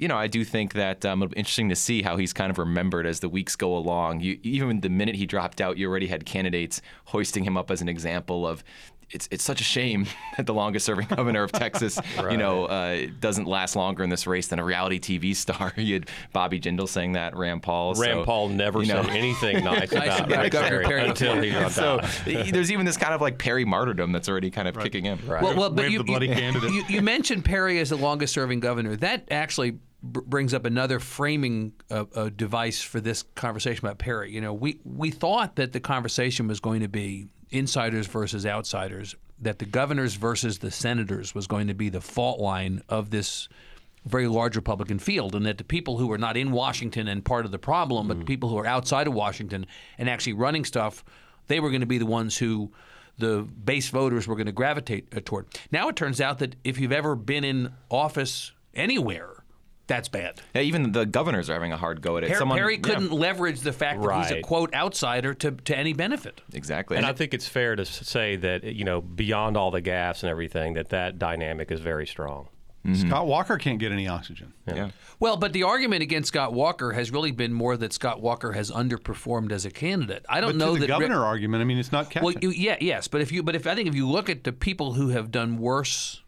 you 0.00 0.08
know, 0.08 0.16
I 0.16 0.26
do 0.26 0.44
think 0.44 0.72
that 0.72 1.04
um, 1.04 1.22
it'll 1.22 1.32
be 1.32 1.38
interesting 1.38 1.68
to 1.68 1.76
see 1.76 2.02
how 2.02 2.16
he's 2.16 2.32
kind 2.32 2.50
of 2.50 2.58
remembered 2.58 3.06
as 3.06 3.20
the 3.20 3.28
weeks 3.28 3.54
go 3.54 3.76
along. 3.76 4.20
You, 4.20 4.38
even 4.42 4.80
the 4.80 4.88
minute 4.88 5.14
he 5.14 5.26
dropped 5.26 5.60
out, 5.60 5.76
you 5.76 5.88
already 5.88 6.06
had 6.06 6.24
candidates 6.24 6.80
hoisting 7.06 7.44
him 7.44 7.56
up 7.56 7.70
as 7.70 7.82
an 7.82 7.88
example 7.88 8.46
of. 8.46 8.64
It's, 9.12 9.26
it's 9.32 9.42
such 9.42 9.60
a 9.60 9.64
shame 9.64 10.06
that 10.36 10.46
the 10.46 10.54
longest 10.54 10.86
serving 10.86 11.08
governor 11.08 11.42
of 11.42 11.50
Texas, 11.50 11.98
you 12.30 12.36
know, 12.36 12.66
uh, 12.66 13.08
doesn't 13.18 13.48
last 13.48 13.74
longer 13.74 14.04
in 14.04 14.08
this 14.08 14.24
race 14.24 14.46
than 14.46 14.60
a 14.60 14.64
reality 14.64 15.00
TV 15.00 15.34
star. 15.34 15.72
You 15.76 15.94
had 15.94 16.08
Bobby 16.32 16.60
Jindal 16.60 16.88
saying 16.88 17.14
that, 17.14 17.34
Rand 17.36 17.64
Paul. 17.64 17.94
Rand 17.94 18.20
so, 18.20 18.24
Paul 18.24 18.50
never 18.50 18.80
you 18.80 18.86
know. 18.94 19.02
said 19.02 19.10
anything 19.10 19.64
nice 19.64 19.90
Nice 19.90 20.20
about 20.20 20.26
about 20.30 20.42
Rick 20.44 20.52
Governor 20.52 20.70
Perry, 20.82 20.86
Perry. 20.86 21.08
until 21.08 21.42
he 21.42 21.50
dropped 21.50 21.74
So 21.74 21.98
out. 22.00 22.22
there's 22.24 22.70
even 22.70 22.86
this 22.86 22.96
kind 22.96 23.12
of 23.12 23.20
like 23.20 23.36
Perry 23.36 23.64
martyrdom 23.64 24.12
that's 24.12 24.28
already 24.28 24.50
kind 24.52 24.68
of 24.68 24.78
kicking 24.78 25.06
in. 25.06 25.18
Right. 25.26 25.42
Well, 25.42 25.56
well, 25.56 25.70
but 25.70 25.90
you, 25.90 25.98
the 25.98 26.04
bloody 26.04 26.28
you, 26.28 26.34
candidate. 26.34 26.70
you, 26.70 26.84
you 26.88 27.02
mentioned 27.02 27.44
Perry 27.44 27.80
as 27.80 27.90
the 27.90 27.96
longest 27.96 28.32
serving 28.32 28.60
governor. 28.60 28.94
That 28.94 29.26
actually 29.32 29.80
br- 30.02 30.20
brings 30.20 30.54
up 30.54 30.64
another 30.64 30.98
framing 30.98 31.72
uh, 31.90 32.04
uh, 32.14 32.30
device 32.30 32.80
for 32.80 33.00
this 33.00 33.24
conversation 33.34 33.84
about 33.84 33.98
Perry. 33.98 34.32
You 34.32 34.40
know, 34.40 34.52
we, 34.52 34.80
we 34.84 35.10
thought 35.10 35.56
that 35.56 35.72
the 35.72 35.80
conversation 35.80 36.48
was 36.48 36.60
going 36.60 36.80
to 36.80 36.88
be 36.88 37.28
insiders 37.50 38.06
versus 38.06 38.46
outsiders, 38.46 39.14
that 39.40 39.58
the 39.58 39.64
governors 39.64 40.14
versus 40.14 40.58
the 40.58 40.70
senators 40.70 41.34
was 41.34 41.46
going 41.46 41.66
to 41.68 41.74
be 41.74 41.88
the 41.88 42.00
fault 42.00 42.40
line 42.40 42.82
of 42.88 43.10
this 43.10 43.48
very 44.06 44.28
large 44.28 44.56
Republican 44.56 44.98
field, 44.98 45.34
and 45.34 45.44
that 45.44 45.58
the 45.58 45.64
people 45.64 45.98
who 45.98 46.10
are 46.10 46.18
not 46.18 46.36
in 46.36 46.52
Washington 46.52 47.06
and 47.06 47.24
part 47.24 47.44
of 47.44 47.50
the 47.50 47.58
problem, 47.58 48.08
but 48.08 48.18
the 48.18 48.24
people 48.24 48.48
who 48.48 48.56
are 48.56 48.66
outside 48.66 49.06
of 49.06 49.12
Washington 49.12 49.66
and 49.98 50.08
actually 50.08 50.32
running 50.32 50.64
stuff, 50.64 51.04
they 51.48 51.60
were 51.60 51.68
going 51.68 51.82
to 51.82 51.86
be 51.86 51.98
the 51.98 52.06
ones 52.06 52.38
who 52.38 52.72
the 53.18 53.46
base 53.64 53.90
voters 53.90 54.26
were 54.26 54.36
going 54.36 54.46
to 54.46 54.52
gravitate 54.52 55.06
uh, 55.14 55.20
toward. 55.22 55.46
Now 55.70 55.88
it 55.88 55.96
turns 55.96 56.20
out 56.20 56.38
that 56.38 56.56
if 56.64 56.78
you've 56.78 56.92
ever 56.92 57.14
been 57.14 57.44
in 57.44 57.72
office 57.90 58.52
anywhere, 58.74 59.39
that's 59.90 60.08
bad. 60.08 60.40
Yeah, 60.54 60.62
even 60.62 60.92
the 60.92 61.04
governors 61.04 61.50
are 61.50 61.54
having 61.54 61.72
a 61.72 61.76
hard 61.76 62.00
go 62.00 62.16
at 62.16 62.24
it. 62.24 62.30
Per- 62.30 62.38
Someone- 62.38 62.56
Perry 62.58 62.78
couldn't 62.78 63.12
leverage 63.12 63.60
the 63.60 63.72
fact 63.72 64.00
that 64.02 64.22
he's 64.22 64.30
a 64.30 64.40
quote 64.40 64.72
outsider 64.72 65.34
to, 65.34 65.50
to 65.50 65.76
any 65.76 65.92
benefit. 65.92 66.40
exactly. 66.54 66.96
And 66.96 67.04
I 67.04 67.12
think 67.12 67.34
it's 67.34 67.46
fair 67.48 67.76
to 67.76 67.84
say 67.84 68.36
that 68.36 68.64
you 68.64 68.84
know 68.84 69.00
beyond 69.02 69.56
all 69.56 69.70
the 69.70 69.82
gaffes 69.82 70.22
and 70.22 70.30
everything, 70.30 70.74
that 70.74 70.88
that 70.90 71.18
dynamic 71.18 71.70
is 71.70 71.80
very 71.80 72.06
strong. 72.06 72.48
Mm-hmm. 72.86 73.08
Scott 73.08 73.26
Walker 73.26 73.58
can't 73.58 73.78
get 73.78 73.92
any 73.92 74.08
oxygen. 74.08 74.54
yeah. 74.66 74.88
Well, 75.18 75.36
but 75.36 75.52
the 75.52 75.64
argument 75.64 76.00
against 76.02 76.28
Scott 76.28 76.54
Walker 76.54 76.92
has 76.92 77.10
really 77.10 77.30
been 77.30 77.52
more 77.52 77.76
that 77.76 77.92
Scott 77.92 78.22
Walker 78.22 78.52
has 78.52 78.70
underperformed 78.70 79.52
as 79.52 79.66
a 79.66 79.70
candidate. 79.70 80.24
I 80.30 80.40
don't 80.40 80.52
But 80.52 80.56
know 80.56 80.74
to 80.74 80.80
the 80.80 80.86
that 80.86 80.98
Rick- 80.98 81.08
governor 81.08 81.22
argument, 81.26 81.60
I 81.60 81.64
mean, 81.64 81.76
it's 81.76 81.92
not 81.92 82.08
catching. 82.08 82.24
Well, 82.24 82.34
you, 82.40 82.48
yeah, 82.50 82.78
yes, 82.80 83.06
but 83.06 83.20
if 83.20 83.32
you, 83.32 83.42
but 83.42 83.54
if 83.54 83.66
I 83.66 83.74
think 83.74 83.86
if 83.86 83.94
you 83.94 84.08
look 84.08 84.30
at 84.30 84.44
the 84.44 84.52
people 84.52 84.94
who 84.94 85.08
have 85.08 85.30
done 85.30 85.58
worse 85.58 86.22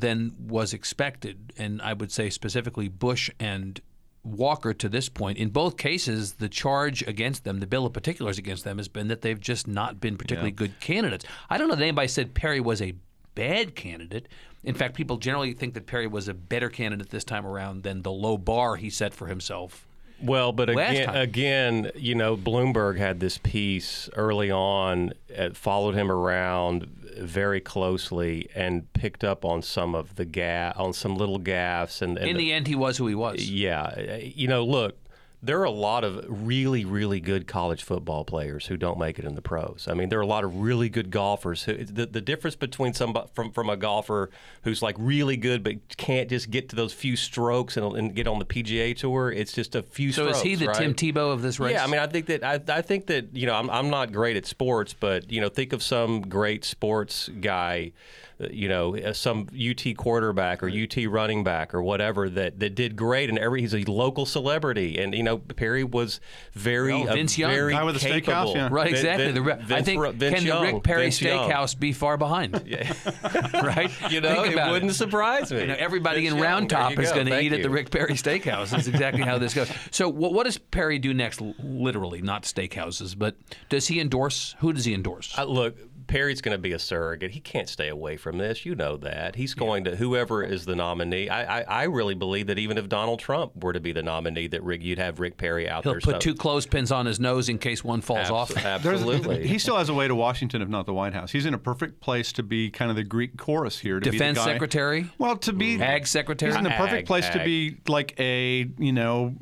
than 0.00 0.34
was 0.38 0.72
expected, 0.72 1.52
and 1.56 1.80
I 1.82 1.92
would 1.92 2.12
say 2.12 2.30
specifically 2.30 2.88
Bush 2.88 3.30
and 3.38 3.80
Walker 4.22 4.74
to 4.74 4.88
this 4.88 5.08
point, 5.08 5.38
in 5.38 5.50
both 5.50 5.76
cases, 5.76 6.34
the 6.34 6.48
charge 6.48 7.02
against 7.02 7.44
them, 7.44 7.60
the 7.60 7.66
bill 7.66 7.86
of 7.86 7.92
particulars 7.92 8.38
against 8.38 8.64
them, 8.64 8.78
has 8.78 8.88
been 8.88 9.08
that 9.08 9.22
they've 9.22 9.40
just 9.40 9.68
not 9.68 10.00
been 10.00 10.16
particularly 10.16 10.50
good 10.50 10.78
candidates. 10.80 11.24
I 11.48 11.58
don't 11.58 11.68
know 11.68 11.76
that 11.76 11.82
anybody 11.82 12.08
said 12.08 12.34
Perry 12.34 12.60
was 12.60 12.82
a 12.82 12.94
bad 13.34 13.76
candidate. 13.76 14.26
In 14.64 14.74
fact, 14.74 14.94
people 14.94 15.16
generally 15.18 15.52
think 15.52 15.74
that 15.74 15.86
Perry 15.86 16.08
was 16.08 16.26
a 16.26 16.34
better 16.34 16.68
candidate 16.68 17.10
this 17.10 17.22
time 17.22 17.46
around 17.46 17.84
than 17.84 18.02
the 18.02 18.10
low 18.10 18.36
bar 18.36 18.76
he 18.76 18.90
set 18.90 19.14
for 19.14 19.28
himself. 19.28 19.86
Well, 20.22 20.52
but 20.52 20.70
again, 20.70 21.14
again, 21.14 21.90
you 21.94 22.14
know, 22.14 22.36
Bloomberg 22.36 22.96
had 22.96 23.20
this 23.20 23.38
piece 23.38 24.08
early 24.14 24.50
on, 24.50 25.12
uh, 25.36 25.50
followed 25.52 25.94
him 25.94 26.10
around 26.10 26.86
very 27.18 27.60
closely, 27.60 28.48
and 28.54 28.90
picked 28.94 29.24
up 29.24 29.44
on 29.44 29.62
some 29.62 29.94
of 29.94 30.16
the 30.16 30.24
ga- 30.24 30.72
on 30.76 30.92
some 30.92 31.16
little 31.16 31.38
gaffes. 31.38 32.00
And, 32.02 32.16
and 32.18 32.28
In 32.30 32.36
the 32.36 32.52
end, 32.52 32.66
he 32.66 32.74
was 32.74 32.96
who 32.96 33.06
he 33.06 33.14
was. 33.14 33.48
yeah, 33.50 33.82
uh, 33.82 34.18
you 34.22 34.48
know, 34.48 34.64
look, 34.64 34.96
there 35.42 35.60
are 35.60 35.64
a 35.64 35.70
lot 35.70 36.02
of 36.02 36.24
really, 36.28 36.84
really 36.84 37.20
good 37.20 37.46
college 37.46 37.82
football 37.82 38.24
players 38.24 38.66
who 38.66 38.76
don't 38.76 38.98
make 38.98 39.18
it 39.18 39.24
in 39.24 39.34
the 39.34 39.42
pros. 39.42 39.86
I 39.88 39.94
mean, 39.94 40.08
there 40.08 40.18
are 40.18 40.22
a 40.22 40.26
lot 40.26 40.44
of 40.44 40.56
really 40.56 40.88
good 40.88 41.10
golfers. 41.10 41.64
Who 41.64 41.84
the, 41.84 42.06
the 42.06 42.20
difference 42.20 42.56
between 42.56 42.94
some 42.94 43.16
from 43.34 43.52
from 43.52 43.68
a 43.68 43.76
golfer 43.76 44.30
who's 44.62 44.82
like 44.82 44.96
really 44.98 45.36
good 45.36 45.62
but 45.62 45.96
can't 45.96 46.28
just 46.30 46.50
get 46.50 46.70
to 46.70 46.76
those 46.76 46.92
few 46.92 47.16
strokes 47.16 47.76
and, 47.76 47.96
and 47.96 48.14
get 48.14 48.26
on 48.26 48.38
the 48.38 48.44
PGA 48.44 48.96
tour, 48.96 49.30
it's 49.30 49.52
just 49.52 49.74
a 49.74 49.82
few. 49.82 50.10
So 50.10 50.24
strokes, 50.24 50.38
is 50.38 50.42
he 50.42 50.54
the 50.54 50.66
right? 50.68 50.76
Tim 50.76 50.94
Tebow 50.94 51.32
of 51.32 51.42
this 51.42 51.60
race? 51.60 51.72
Yeah, 51.72 51.84
I 51.84 51.86
mean, 51.86 52.00
I 52.00 52.06
think 52.06 52.26
that 52.26 52.42
I, 52.42 52.60
I 52.68 52.82
think 52.82 53.06
that 53.06 53.36
you 53.36 53.46
know 53.46 53.54
I'm, 53.54 53.68
I'm 53.70 53.90
not 53.90 54.12
great 54.12 54.36
at 54.36 54.46
sports, 54.46 54.94
but 54.98 55.30
you 55.30 55.40
know, 55.40 55.48
think 55.48 55.72
of 55.72 55.82
some 55.82 56.22
great 56.22 56.64
sports 56.64 57.28
guy, 57.40 57.92
you 58.38 58.68
know, 58.68 58.96
uh, 58.96 59.12
some 59.12 59.48
UT 59.58 59.96
quarterback 59.96 60.62
or 60.62 60.68
UT 60.68 60.94
running 61.08 61.42
back 61.42 61.74
or 61.74 61.82
whatever 61.82 62.28
that, 62.28 62.58
that 62.60 62.74
did 62.74 62.94
great, 62.96 63.28
and 63.30 63.38
every 63.38 63.62
he's 63.62 63.74
a 63.74 63.84
local 63.90 64.26
celebrity, 64.26 64.98
and 64.98 65.14
you 65.14 65.22
know, 65.22 65.38
Perry 65.38 65.84
was 65.84 66.20
very 66.52 66.92
Well, 66.92 67.08
uh, 67.08 67.14
Vince 67.14 67.38
Young. 67.38 67.50
very 67.50 67.72
Guy 67.72 67.82
with 67.84 68.00
the 68.00 68.06
steakhouse, 68.08 68.24
capable. 68.24 68.54
yeah. 68.56 68.68
Right, 68.70 68.90
exactly. 68.90 69.32
Vin- 69.32 69.66
The 69.66 69.76
I 69.76 69.82
think 69.82 70.14
Vince 70.16 70.34
can 70.36 70.44
Young, 70.46 70.66
the 70.66 70.72
Rick 70.74 70.82
Perry 70.84 71.02
Vince 71.04 71.22
Young. 71.22 71.50
Steakhouse 71.50 71.78
be 71.78 71.92
far 71.92 72.16
behind? 72.16 72.54
right? 73.54 73.90
You 74.10 74.20
know, 74.20 74.42
Think 74.42 74.56
it 74.56 74.70
wouldn't 74.70 74.92
surprise 74.94 75.50
me. 75.50 75.60
You 75.60 75.66
know, 75.68 75.76
everybody 75.78 76.20
Vince 76.22 76.32
in 76.32 76.38
Young, 76.38 76.44
Round 76.46 76.70
Top 76.70 76.92
you 76.92 76.98
is 77.00 77.10
going 77.12 77.26
to 77.26 77.32
Thank 77.32 77.44
eat 77.46 77.52
at 77.54 77.62
the. 77.62 77.70
Rick 77.70 77.90
Perry 77.90 78.12
Steakhouse. 78.14 78.70
That's 78.70 78.86
exactly 78.86 79.22
how 79.22 79.38
this 79.38 79.52
goes. 79.54 79.70
So, 79.90 80.08
what, 80.08 80.32
what 80.32 80.44
does 80.44 80.58
Perry 80.58 80.98
do 80.98 81.12
next? 81.12 81.40
Literally, 81.40 82.22
not 82.22 82.44
steakhouses, 82.44 83.18
but 83.18 83.36
does 83.68 83.88
he 83.88 83.98
endorse? 84.00 84.54
Who 84.60 84.72
does 84.72 84.84
he 84.84 84.94
endorse? 84.94 85.36
Uh, 85.36 85.44
look, 85.44 85.76
Perry's 86.06 86.40
going 86.40 86.54
to 86.54 86.60
be 86.60 86.72
a 86.72 86.78
surrogate. 86.78 87.32
He 87.32 87.40
can't 87.40 87.68
stay 87.68 87.88
away 87.88 88.16
from 88.16 88.38
this. 88.38 88.64
You 88.64 88.74
know 88.74 88.96
that. 88.98 89.34
He's 89.34 89.54
going 89.54 89.84
to 89.84 89.96
whoever 89.96 90.42
is 90.42 90.64
the 90.64 90.76
nominee. 90.76 91.28
I, 91.28 91.60
I, 91.60 91.62
I 91.62 91.82
really 91.84 92.14
believe 92.14 92.46
that 92.46 92.58
even 92.58 92.78
if 92.78 92.88
Donald 92.88 93.18
Trump 93.18 93.62
were 93.62 93.72
to 93.72 93.80
be 93.80 93.92
the 93.92 94.02
nominee, 94.02 94.46
that 94.48 94.62
Rick, 94.62 94.82
you'd 94.82 94.98
have 94.98 95.18
Rick 95.18 95.36
Perry 95.36 95.68
out 95.68 95.82
He'll 95.84 95.92
there. 95.94 96.00
put 96.00 96.14
so- 96.14 96.18
two 96.18 96.34
clothespins 96.34 96.92
on 96.92 97.06
his 97.06 97.18
nose 97.18 97.48
in 97.48 97.58
case 97.58 97.82
one 97.82 98.00
falls 98.00 98.20
Abs- 98.20 98.30
off. 98.30 98.48
There's- 98.54 98.66
Absolutely. 98.66 99.46
he 99.48 99.58
still 99.58 99.76
has 99.76 99.88
a 99.88 99.94
way 99.94 100.06
to 100.08 100.14
Washington, 100.14 100.62
if 100.62 100.68
not 100.68 100.86
the 100.86 100.94
White 100.94 101.12
House. 101.14 101.32
He's 101.32 101.46
in 101.46 101.54
a 101.54 101.58
perfect 101.58 102.00
place 102.00 102.32
to 102.34 102.42
be 102.42 102.70
kind 102.70 102.90
of 102.90 102.96
the 102.96 103.04
Greek 103.04 103.36
chorus 103.36 103.78
here. 103.78 103.98
To 104.00 104.10
Defense 104.10 104.38
be 104.38 104.44
the 104.44 104.46
guy. 104.46 104.52
secretary? 104.52 105.10
Well, 105.18 105.36
to 105.38 105.52
be 105.52 105.80
Ag 105.82 106.06
secretary? 106.06 106.52
He's 106.52 106.58
in 106.58 106.64
the 106.64 106.70
perfect 106.70 107.00
Ag, 107.00 107.06
place 107.06 107.28
to 107.30 107.42
be 107.44 107.76
like 107.88 108.18
a 108.20 108.68
you 108.78 108.92
know 108.92 109.34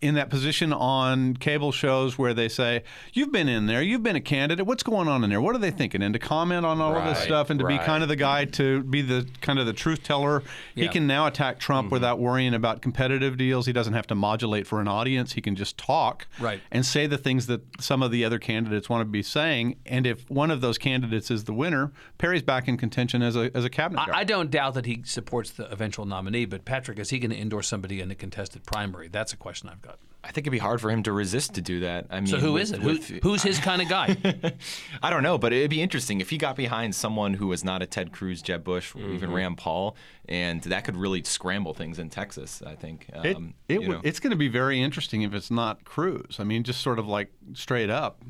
in 0.00 0.14
that 0.14 0.30
position 0.30 0.72
on 0.72 1.34
cable 1.34 1.72
shows 1.72 2.16
where 2.16 2.32
they 2.32 2.48
say, 2.48 2.82
"You've 3.12 3.32
been 3.32 3.48
in 3.48 3.66
there, 3.66 3.82
you've 3.82 4.02
been 4.02 4.16
a 4.16 4.20
candidate. 4.20 4.64
What's 4.66 4.82
going 4.82 5.08
on 5.08 5.24
in 5.24 5.30
there? 5.30 5.40
What 5.40 5.54
are 5.54 5.58
they 5.58 5.70
thinking?" 5.70 6.02
And 6.02 6.12
to 6.12 6.18
comment 6.18 6.64
on 6.64 6.80
all 6.80 6.96
of 6.96 7.04
this 7.04 7.18
stuff 7.18 7.50
and 7.50 7.58
to 7.60 7.66
be 7.66 7.78
kind 7.78 8.02
of 8.02 8.08
the 8.08 8.16
guy 8.16 8.44
to 8.44 8.82
be 8.84 9.02
the 9.02 9.26
kind 9.40 9.58
of 9.58 9.66
the 9.66 9.72
truth 9.72 10.02
teller. 10.02 10.42
He 10.74 10.88
can 10.88 11.06
now 11.06 11.26
attack 11.26 11.58
Trump 11.58 11.86
mm-hmm. 11.86 11.94
without 11.94 12.18
worrying 12.18 12.54
about 12.54 12.82
competitive 12.82 13.36
deals. 13.36 13.66
He 13.66 13.72
doesn't 13.72 13.94
have 13.94 14.06
to 14.08 14.14
modulate 14.14 14.66
for 14.66 14.80
an 14.80 14.88
audience. 14.88 15.32
He 15.32 15.40
can 15.40 15.56
just 15.56 15.76
talk 15.76 16.26
Right. 16.38 16.60
and 16.70 16.86
say 16.86 17.06
the 17.06 17.18
things 17.18 17.46
that 17.46 17.62
some 17.80 18.02
of 18.02 18.10
the 18.10 18.24
other 18.24 18.38
candidates 18.38 18.88
want 18.88 19.00
to 19.00 19.04
be 19.04 19.22
saying. 19.22 19.76
And 19.86 20.06
if 20.06 20.28
one 20.30 20.50
of 20.50 20.60
those 20.60 20.78
candidates 20.78 21.30
is 21.30 21.44
the 21.44 21.52
winner, 21.52 21.92
Perry's 22.18 22.42
back 22.42 22.68
in 22.68 22.76
contention 22.76 23.22
as 23.22 23.36
a 23.36 23.50
as 23.56 23.64
a 23.64 23.70
cabinet. 23.70 24.08
I, 24.08 24.20
I 24.20 24.24
don't 24.24 24.50
doubt 24.50 24.74
that 24.74 24.86
he 24.86 25.02
supports 25.04 25.50
the 25.50 25.70
eventual 25.72 26.04
nominee, 26.04 26.44
but 26.44 26.64
Patrick, 26.64 26.98
is 26.98 27.10
he 27.10 27.18
going 27.18 27.30
to 27.30 27.38
endorse 27.38 27.66
somebody 27.66 28.00
in 28.00 28.08
the 28.08 28.14
contested 28.14 28.64
primary? 28.64 29.08
That's 29.08 29.32
a 29.32 29.36
question 29.36 29.68
I've 29.68 29.82
got. 29.82 29.87
I 30.28 30.30
think 30.30 30.44
it'd 30.46 30.52
be 30.52 30.58
hard 30.58 30.78
for 30.82 30.90
him 30.90 31.02
to 31.04 31.12
resist 31.12 31.54
to 31.54 31.62
do 31.62 31.80
that. 31.80 32.06
I 32.10 32.20
mean, 32.20 32.26
So 32.26 32.36
who 32.38 32.52
with- 32.52 32.62
is 32.64 32.72
it? 32.72 32.80
Who, 32.82 32.98
who's 33.22 33.42
his 33.42 33.58
kind 33.58 33.80
of 33.80 33.88
guy? 33.88 34.14
I 35.02 35.08
don't 35.08 35.22
know, 35.22 35.38
but 35.38 35.54
it'd 35.54 35.70
be 35.70 35.80
interesting 35.80 36.20
if 36.20 36.28
he 36.28 36.36
got 36.36 36.54
behind 36.54 36.94
someone 36.94 37.32
who 37.34 37.46
was 37.46 37.64
not 37.64 37.80
a 37.82 37.86
Ted 37.86 38.12
Cruz, 38.12 38.42
Jeb 38.42 38.62
Bush, 38.62 38.92
Mm-hmm. 38.92 39.14
even 39.14 39.32
Rand 39.32 39.56
Paul, 39.56 39.96
and 40.28 40.60
that 40.64 40.84
could 40.84 40.96
really 40.96 41.22
scramble 41.24 41.72
things 41.72 41.98
in 41.98 42.10
Texas. 42.10 42.62
I 42.64 42.74
think. 42.74 43.06
It, 43.24 43.36
Um, 43.36 43.54
it 43.68 43.80
you 43.80 43.88
would, 43.88 43.88
know. 43.88 44.00
it's 44.04 44.20
going 44.20 44.30
to 44.32 44.36
be 44.36 44.48
very 44.48 44.82
interesting 44.82 45.22
if 45.22 45.32
it's 45.32 45.50
not 45.50 45.84
Cruz. 45.84 46.36
I 46.38 46.44
mean, 46.44 46.62
just 46.62 46.82
sort 46.82 46.98
of 46.98 47.08
like 47.08 47.32
straight 47.54 47.88
up. 47.90 48.22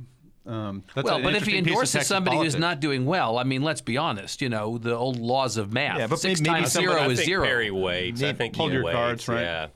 Um, 0.47 0.85
that's 0.95 1.05
well, 1.05 1.21
but 1.21 1.35
if 1.35 1.45
he 1.47 1.57
interesting 1.57 1.57
piece 1.57 1.61
of 1.62 1.67
endorses 1.69 1.93
Texas 1.93 2.09
somebody 2.09 2.37
who's 2.38 2.57
not 2.57 2.81
doing 2.81 3.05
well, 3.05 3.37
I 3.37 3.43
mean, 3.45 3.62
let's 3.62 3.83
be 3.83 3.99
honest. 3.99 4.40
You 4.40 4.49
know, 4.49 4.78
the 4.78 4.95
old 4.97 5.19
laws 5.19 5.57
of 5.59 5.73
math. 5.75 5.99
Yeah, 5.99 6.07
but 6.07 6.21
Six 6.21 6.40
maybe 6.40 6.50
times 6.61 6.73
somebody- 6.73 6.97
zero 6.97 7.09
I 7.09 7.12
is 7.12 7.19
think 7.19 7.26
zero. 7.26 7.45
Perry 7.45 7.71
waits. 7.71 8.23
I 8.23 8.33
think 8.33 8.57
Hold 8.57 8.71
he 8.71 8.76
your 8.76 8.85
waits. 8.85 8.95
cards, 8.97 9.28
right? 9.28 9.40
Yeah. 9.43 9.67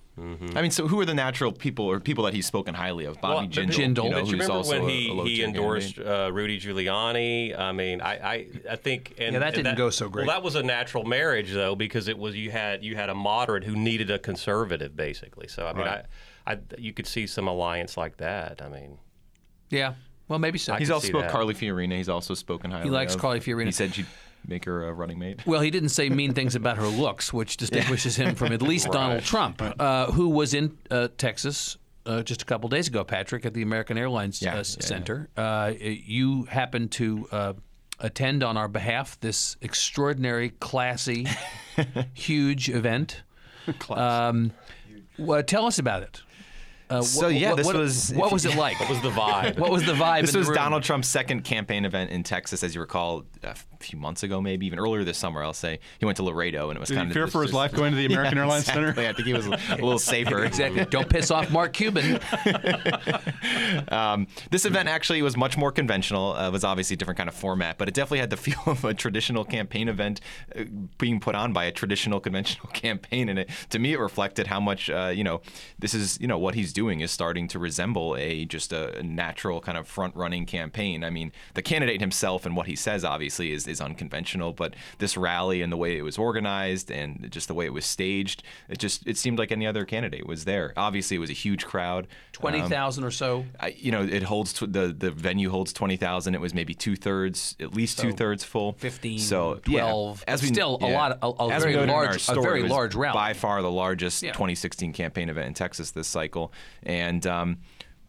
I 0.55 0.63
mean, 0.63 0.71
so 0.71 0.87
who 0.87 1.01
are 1.01 1.05
the 1.05 1.15
natural 1.15 1.53
people 1.53 1.85
or 1.85 1.99
people 2.01 2.25
that 2.25 2.35
he's 2.35 2.47
spoken 2.47 2.75
highly 2.75 3.05
of? 3.07 3.21
Bobby 3.21 3.35
Well, 3.35 3.67
but- 3.67 3.75
Jindal, 3.75 3.95
Jindal. 3.95 4.05
you 4.05 4.11
know, 4.11 4.11
But 4.11 4.19
you 4.19 4.21
who's 4.25 4.33
remember 4.33 4.53
also 4.55 4.81
when 4.81 4.89
he, 4.89 5.09
a 5.09 5.13
low 5.13 5.25
he 5.25 5.43
endorsed 5.45 5.99
uh, 5.99 6.31
Rudy 6.33 6.61
Giuliani? 6.61 7.59
I 7.59 7.73
mean, 7.73 8.01
I, 8.01 8.13
I, 8.33 8.47
I 8.71 8.77
think 8.77 9.15
and 9.19 9.33
Yeah, 9.35 9.41
that 9.41 9.55
didn't 9.55 9.77
go 9.77 9.91
so 9.91 10.09
great. 10.09 10.27
Well, 10.27 10.37
that 10.37 10.43
was 10.43 10.55
a 10.55 10.63
natural 10.63 11.05
marriage 11.05 11.53
though 11.53 11.75
because 11.75 12.09
it 12.09 12.17
was 12.19 12.37
you 12.37 12.51
had 12.51 12.85
you 12.85 12.95
had 12.95 13.09
a 13.11 13.15
moderate 13.15 13.65
who 13.65 13.75
needed 13.77 14.11
a 14.11 14.19
conservative 14.19 14.95
basically. 14.97 15.49
So 15.49 15.67
I 15.67 15.73
mean, 15.73 15.87
Right. 15.87 16.05
I, 16.47 16.53
I, 16.55 16.59
you 16.79 16.93
could 16.93 17.07
see 17.07 17.27
some 17.27 17.47
alliance 17.49 17.97
like 17.97 18.17
that. 18.19 18.63
I 18.63 18.69
mean, 18.69 18.99
Yeah, 19.71 19.95
well, 20.29 20.39
maybe 20.39 20.59
so. 20.59 20.75
He's 20.75 20.91
also 20.91 21.07
see 21.07 21.13
spoke 21.13 21.23
that. 21.23 21.31
Carly 21.33 21.55
Fiorina. 21.55 21.97
He's 21.97 22.09
also 22.09 22.35
spoken 22.35 22.71
highly. 22.71 22.85
He 22.85 22.91
likes 22.91 23.15
of. 23.15 23.21
Carly 23.21 23.41
Fiorina. 23.41 23.67
He 23.67 23.73
said 23.73 23.95
she'd 23.95 24.07
make 24.47 24.65
her 24.65 24.89
a 24.89 24.93
running 24.93 25.19
mate. 25.19 25.47
Well, 25.47 25.61
he 25.61 25.71
didn't 25.71 25.91
say 25.91 26.09
mean 26.09 26.35
things 26.35 26.55
about 26.55 26.77
her 26.77 26.87
looks, 26.87 27.33
which 27.33 27.57
distinguishes 27.57 28.17
him 28.17 28.35
from 28.35 28.53
at 28.53 28.63
least 28.63 28.91
Donald 28.91 29.23
Trump, 29.23 29.63
uh, 29.79 30.11
who 30.13 30.29
was 30.29 30.55
in 30.55 30.77
uh, 30.91 31.09
Texas 31.17 31.77
uh, 32.07 32.23
just 32.23 32.43
a 32.43 32.45
couple 32.45 32.69
days 32.69 32.89
ago, 32.89 33.05
Patrick, 33.05 33.47
at 33.47 33.55
the 33.55 33.63
American 33.63 33.97
Airlines 33.97 34.43
Yeah, 34.43 34.55
uh, 34.55 34.57
yeah, 34.57 34.63
Center. 34.63 35.29
Uh, 35.37 35.73
you 35.79 36.45
happened 36.45 36.93
to 36.93 37.29
uh, 37.31 37.53
attend 38.01 38.43
on 38.43 38.57
our 38.57 38.69
behalf 38.69 39.19
this 39.21 39.57
extraordinary, 39.61 40.51
classy, 40.51 41.27
huge 42.15 42.69
event. 42.69 43.23
Um, 43.91 44.53
well, 45.19 45.43
tell 45.43 45.67
us 45.67 45.79
about 45.79 46.03
it. 46.03 46.23
Uh, 46.93 47.03
So, 47.03 47.29
wh- 47.29 47.35
yeah, 47.41 47.53
wh- 47.53 47.57
this 47.57 47.67
what, 47.67 47.77
was- 47.77 48.13
What 48.15 48.33
was 48.33 48.45
it 48.45 48.57
like? 48.65 48.79
what 48.81 48.89
was 48.91 49.01
the 49.01 49.11
vibe? 49.11 49.59
what 49.59 49.71
was 49.71 49.85
the 49.85 49.93
vibe? 49.95 50.21
This 50.23 50.31
in 50.31 50.35
the 50.35 50.39
was 50.41 50.49
room? 50.49 50.57
Donald 50.57 50.83
Trump's 50.83 51.09
second 51.09 51.43
campaign 51.45 51.85
event 51.85 52.11
in 52.11 52.23
Texas, 52.23 52.63
as 52.63 52.75
you 52.75 52.81
recall, 52.81 53.25
a 53.43 53.55
few 53.81 53.99
months 53.99 54.23
ago, 54.23 54.41
maybe 54.41 54.67
even 54.67 54.79
earlier 54.79 55.03
this 55.05 55.19
summer. 55.19 55.43
I'll 55.43 55.53
say 55.53 55.79
he 55.99 56.05
went 56.05 56.17
to 56.17 56.23
Laredo, 56.23 56.71
and 56.71 56.77
it 56.77 56.81
was 56.81 56.89
Did 56.89 56.95
he 56.95 56.99
kind 57.01 57.11
of 57.11 57.15
fear 57.15 57.27
for 57.27 57.43
his 57.43 57.51
this- 57.51 57.57
life 57.57 57.73
going 57.73 57.93
to 57.93 57.97
the 57.97 58.07
American 58.13 58.37
Yeah, 58.37 58.43
Airlines 58.45 58.67
Center? 58.67 58.89
exactly. 58.91 59.09
I 59.09 59.13
think 59.13 59.27
he 59.27 59.33
was 59.35 59.47
a 59.47 59.51
little 59.77 59.99
safer. 60.13 60.45
Exactly. 60.45 60.85
Don't 60.87 61.09
piss 61.09 61.31
off 61.31 61.51
Mark 61.51 61.73
Cuban. 61.73 62.21
Um, 63.89 64.27
this 64.51 64.65
event 64.65 64.89
actually 64.89 65.23
was 65.23 65.37
much 65.37 65.57
more 65.57 65.73
conventional. 65.73 66.33
Uh, 66.35 66.49
it 66.49 66.53
was 66.53 66.65
obviously 66.65 66.95
a 66.95 66.97
different 66.97 67.19
kind 67.19 67.29
of 67.29 67.35
format, 67.35 67.79
but 67.79 67.89
it 67.89 67.95
definitely 67.95 68.19
had 68.21 68.31
the 68.31 68.37
feel 68.37 68.61
of 68.67 68.85
a 68.85 68.95
traditional 68.95 69.45
campaign 69.45 69.89
event 69.89 70.21
uh, 70.57 70.65
being 70.99 71.21
put 71.21 71.35
on 71.35 71.53
by 71.53 71.65
a 71.65 71.73
traditional 71.73 72.21
conventional 72.21 72.69
campaign. 72.73 73.29
And 73.29 73.39
it, 73.41 73.51
to 73.71 73.79
me, 73.79 73.93
it 73.93 73.99
reflected 73.99 74.47
how 74.47 74.61
much 74.61 74.91
uh, 74.91 75.13
you 75.15 75.25
know 75.25 75.41
this 75.79 75.95
is 75.95 76.19
you 76.21 76.27
know 76.27 76.39
what 76.39 76.55
he's 76.55 76.73
doing 76.73 76.82
is 76.89 77.11
starting 77.11 77.49
to 77.49 77.59
resemble 77.59 78.17
a 78.17 78.45
just 78.45 78.73
a 78.73 79.03
natural 79.03 79.61
kind 79.61 79.79
of 79.79 79.87
front 79.87 80.15
running 80.17 80.47
campaign. 80.47 81.05
I 81.05 81.11
mean, 81.11 81.33
the 81.55 81.63
candidate 81.63 82.01
himself 82.01 82.45
and 82.47 82.57
what 82.57 82.67
he 82.67 82.77
says 82.77 83.05
obviously 83.05 83.53
is 83.53 83.67
is 83.67 83.81
unconventional, 83.81 84.53
but 84.53 84.75
this 84.99 85.17
rally 85.17 85.63
and 85.63 85.73
the 85.73 85.77
way 85.77 85.97
it 85.97 86.03
was 86.03 86.19
organized 86.19 86.91
and 86.91 87.31
just 87.31 87.49
the 87.49 87.55
way 87.55 87.65
it 87.67 87.73
was 87.73 87.85
staged, 87.87 88.43
it 88.69 88.79
just 88.79 89.07
it 89.07 89.17
seemed 89.17 89.39
like 89.39 89.53
any 89.53 89.67
other 89.67 89.85
candidate 89.85 90.27
was 90.27 90.45
there. 90.45 90.73
Obviously, 90.77 91.17
it 91.17 91.21
was 91.21 91.31
a 91.31 91.35
huge 91.35 91.65
crowd. 91.65 92.07
twenty 92.33 92.61
thousand 92.63 93.05
Um, 93.05 93.09
or 93.09 93.11
so. 93.11 93.45
I, 93.61 93.69
you 93.79 93.91
know, 93.93 94.03
it 94.03 94.23
holds 94.25 94.53
tw- 94.53 94.73
the 94.73 94.95
the 94.97 95.11
venue 95.11 95.51
holds 95.51 95.73
twenty 95.73 95.97
thousand. 95.97 96.35
It 96.35 96.41
was 96.41 96.55
maybe 96.55 96.75
two 96.75 96.97
thirds, 96.97 97.57
at 97.61 97.75
least 97.75 97.99
two 97.99 98.13
thirds 98.13 98.45
full. 98.45 98.73
15, 98.79 99.19
so 99.19 99.55
12, 99.65 100.25
yeah, 100.27 100.33
as 100.33 100.43
we 100.43 100.49
still 100.49 100.79
a 100.81 100.87
lot- 100.89 101.19
a- 101.23 101.27
a 101.27 101.49
very 101.49 101.73
noted 101.75 101.85
in 101.85 101.91
our 101.91 102.05
large- 102.07 102.29
a 102.29 102.41
very 102.41 102.63
large 102.69 102.95
rally. 102.95 103.15
By 103.15 103.33
far 103.33 103.63
the 103.63 103.71
largest 103.71 104.23
Yeah. 104.23 104.33
2016 104.33 104.93
campaign 104.93 105.29
event 105.29 105.47
in 105.49 105.55
Texas 105.55 105.91
this 105.91 106.09
cycle, 106.09 106.53
and 106.83 107.27
um, 107.27 107.59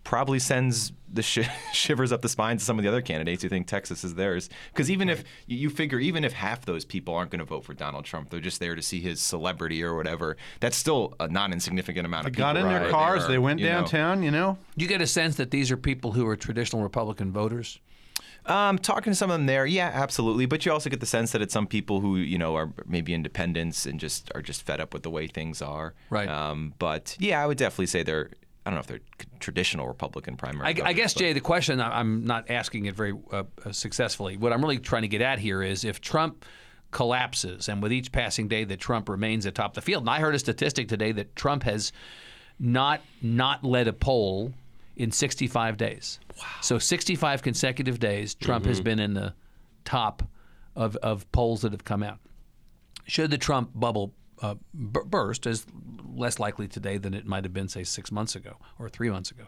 probably 0.04 0.40
sends 0.40 0.92
the 1.12 1.22
sh- 1.22 1.48
shivers 1.74 2.12
up 2.12 2.22
the 2.22 2.30
spines 2.30 2.62
of 2.62 2.66
some 2.66 2.78
of 2.80 2.84
the 2.84 2.90
other 2.90 3.02
candidates 3.02 3.44
who 3.44 3.50
think 3.50 3.68
Texas 3.68 4.04
is 4.04 4.16
theirs. 4.16 4.50
Because 4.72 4.90
even 4.90 5.10
if 5.10 5.24
you 5.48 5.58
you 5.58 5.70
figure, 5.70 6.00
even 6.00 6.24
if 6.24 6.34
half 6.34 6.66
those 6.66 6.84
people 6.86 7.14
aren't 7.14 7.30
going 7.32 7.40
to 7.40 7.46
vote 7.46 7.64
for 7.64 7.74
Donald 7.74 8.04
Trump, 8.04 8.30
they're 8.30 8.40
just 8.40 8.60
there 8.60 8.76
to 8.76 8.82
see 8.82 9.00
his 9.00 9.22
celebrity 9.22 9.84
or 9.84 9.96
whatever. 9.96 10.36
That's 10.60 10.76
still 10.76 11.14
a 11.20 11.28
not 11.28 11.52
insignificant 11.54 12.06
amount 12.06 12.24
They 12.24 12.30
of 12.30 12.34
people. 12.34 12.46
got 12.46 12.58
in 12.58 12.66
right 12.66 12.72
their 12.72 12.80
there, 12.82 12.90
cars, 12.92 13.28
they 13.28 13.38
went 13.38 13.60
you 13.60 13.68
know. 13.68 13.74
downtown, 13.82 14.24
you 14.24 14.32
know. 14.32 14.58
You 14.76 14.88
get 14.88 15.02
a 15.02 15.08
sense 15.08 15.36
that 15.36 15.52
these 15.52 15.72
are 15.72 15.78
people 15.78 16.12
who 16.14 16.28
are 16.28 16.36
traditional 16.36 16.82
Republican 16.82 17.32
voters? 17.32 17.80
Um, 18.46 18.78
talking 18.78 19.12
to 19.14 19.16
some 19.16 19.32
of 19.32 19.36
them 19.40 19.46
there, 19.46 19.66
yeah, 19.66 19.90
absolutely. 19.94 20.46
But 20.48 20.66
you 20.66 20.72
also 20.74 20.90
get 20.90 21.00
the 21.00 21.06
sense 21.06 21.32
that 21.32 21.42
it's 21.42 21.54
some 21.54 21.66
people 21.66 22.02
who 22.02 22.18
you 22.18 22.38
know 22.38 22.56
are 22.56 22.74
maybe 22.86 23.14
independents 23.14 23.86
and 23.86 24.00
just 24.02 24.30
are 24.36 24.42
just 24.42 24.64
fed 24.64 24.82
up 24.82 24.94
with 24.94 25.04
the 25.04 25.10
way 25.10 25.28
things 25.28 25.62
are. 25.62 25.94
Right. 26.10 26.28
Um, 26.28 26.74
but 26.78 27.16
yeah, 27.20 27.42
I 27.42 27.46
would 27.48 27.58
definitely 27.58 27.86
say 27.88 28.04
they're. 28.04 28.32
I 28.66 28.70
don't 28.70 28.76
know 28.76 28.80
if 28.82 28.88
they're 28.88 29.28
traditional 29.40 29.88
Republican 29.88 30.38
primary. 30.38 30.66
I, 30.82 30.90
I 30.90 30.94
guess, 30.94 31.14
but- 31.14 31.20
Jay, 31.20 31.34
the 31.34 31.42
question 31.42 31.82
I'm 31.82 32.26
not 32.26 32.50
asking 32.50 32.86
it 32.86 32.96
very 32.96 33.14
uh, 33.32 33.44
uh, 33.66 33.72
successfully. 33.72 34.38
What 34.38 34.54
I'm 34.54 34.62
really 34.62 34.80
trying 34.80 35.02
to 35.02 35.08
get 35.08 35.22
at 35.22 35.40
here 35.40 35.62
is 35.62 35.84
if 35.84 36.00
Trump 36.00 36.46
collapses, 36.92 37.68
and 37.68 37.82
with 37.82 37.92
each 37.92 38.12
passing 38.12 38.48
day 38.48 38.64
that 38.64 38.80
Trump 38.80 39.10
remains 39.10 39.46
atop 39.46 39.74
the 39.74 39.82
field, 39.82 40.04
and 40.04 40.10
I 40.10 40.20
heard 40.20 40.36
a 40.36 40.40
statistic 40.40 40.88
today 40.88 41.12
that 41.14 41.36
Trump 41.36 41.64
has 41.64 41.92
not 42.60 43.02
not 43.22 43.64
led 43.66 43.88
a 43.88 43.94
poll 43.94 44.54
in 44.96 45.12
65 45.12 45.76
days. 45.76 46.20
Wow. 46.38 46.46
So 46.62 46.80
65 46.80 47.42
consecutive 47.42 48.00
days, 48.00 48.36
Trump 48.36 48.66
has 48.66 48.80
been 48.80 49.00
in 49.00 49.14
the 49.16 49.34
top 49.86 50.24
of, 50.76 50.96
of 50.98 51.30
polls 51.32 51.62
that 51.62 51.72
have 51.72 51.84
come 51.84 52.04
out. 52.04 52.20
Should 53.06 53.32
the 53.32 53.38
Trump 53.38 53.72
bubble 53.74 54.14
uh, 54.44 54.56
b- 54.76 55.00
burst, 55.06 55.48
as 55.48 55.66
less 56.14 56.38
likely 56.38 56.68
today 56.68 56.98
than 56.98 57.14
it 57.14 57.26
might 57.26 57.46
have 57.46 57.54
been, 57.54 57.70
say, 57.70 57.84
six 57.84 58.12
months 58.12 58.36
ago 58.36 58.58
or 58.78 58.90
three 58.90 59.10
months 59.10 59.32
ago, 59.32 59.46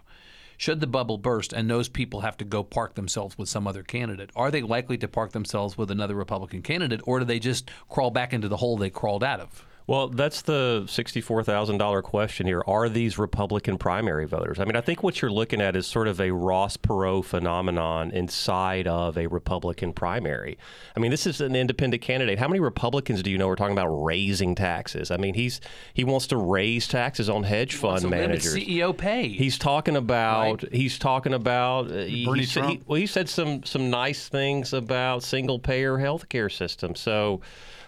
should 0.56 0.80
the 0.80 0.86
bubble 0.86 1.18
burst 1.18 1.52
and 1.52 1.68
those 1.68 1.88
people 1.88 2.22
have 2.22 2.36
to 2.38 2.44
go 2.44 2.64
park 2.64 2.94
themselves 2.94 3.36
with 3.36 3.48
some 3.48 3.66
other 3.66 3.82
candidate, 3.82 4.30
are 4.34 4.50
they 4.50 4.62
likely 4.62 4.96
to 4.96 5.06
park 5.06 5.32
themselves 5.32 5.76
with 5.76 5.90
another 5.90 6.14
Republican 6.14 6.62
candidate, 6.62 7.02
or 7.04 7.18
do 7.18 7.26
they 7.26 7.38
just 7.38 7.70
crawl 7.90 8.10
back 8.10 8.32
into 8.32 8.48
the 8.48 8.56
hole 8.56 8.78
they 8.78 8.90
crawled 8.90 9.22
out 9.22 9.38
of? 9.38 9.66
Well, 9.88 10.08
that's 10.08 10.42
the 10.42 10.84
sixty-four 10.88 11.44
thousand 11.44 11.78
dollar 11.78 12.02
question 12.02 12.48
here. 12.48 12.60
Are 12.66 12.88
these 12.88 13.18
Republican 13.18 13.78
primary 13.78 14.26
voters? 14.26 14.58
I 14.58 14.64
mean, 14.64 14.74
I 14.74 14.80
think 14.80 15.04
what 15.04 15.22
you're 15.22 15.30
looking 15.30 15.60
at 15.60 15.76
is 15.76 15.86
sort 15.86 16.08
of 16.08 16.20
a 16.20 16.32
Ross 16.32 16.76
Perot 16.76 17.24
phenomenon 17.24 18.10
inside 18.10 18.88
of 18.88 19.16
a 19.16 19.28
Republican 19.28 19.92
primary. 19.92 20.58
I 20.96 21.00
mean, 21.00 21.12
this 21.12 21.24
is 21.24 21.40
an 21.40 21.54
independent 21.54 22.02
candidate. 22.02 22.40
How 22.40 22.48
many 22.48 22.58
Republicans 22.58 23.22
do 23.22 23.30
you 23.30 23.38
know 23.38 23.48
are 23.48 23.54
talking 23.54 23.74
about 23.78 23.86
raising 24.04 24.56
taxes? 24.56 25.12
I 25.12 25.18
mean, 25.18 25.34
he's 25.34 25.60
he 25.94 26.02
wants 26.02 26.26
to 26.28 26.36
raise 26.36 26.88
taxes 26.88 27.28
on 27.28 27.44
hedge 27.44 27.76
fund 27.76 28.10
managers. 28.10 28.56
CEO 28.56 28.96
pay. 28.96 29.28
He's 29.28 29.56
talking 29.56 29.94
about. 29.94 30.64
He's 30.72 30.98
talking 30.98 31.32
about. 31.32 31.92
Uh, 31.92 31.98
he, 31.98 32.26
Bernie 32.26 32.40
he 32.40 32.46
said- 32.46 32.64
he- 32.64 32.76
Trump. 32.76 32.88
well, 32.88 32.98
he 32.98 33.06
said 33.06 33.28
some 33.28 33.62
some 33.62 33.88
nice 33.88 34.28
things 34.28 34.72
about 34.72 35.22
single 35.22 35.60
payer 35.60 35.98
health 35.98 36.28
care 36.28 36.48
system. 36.48 36.96
So. 36.96 37.40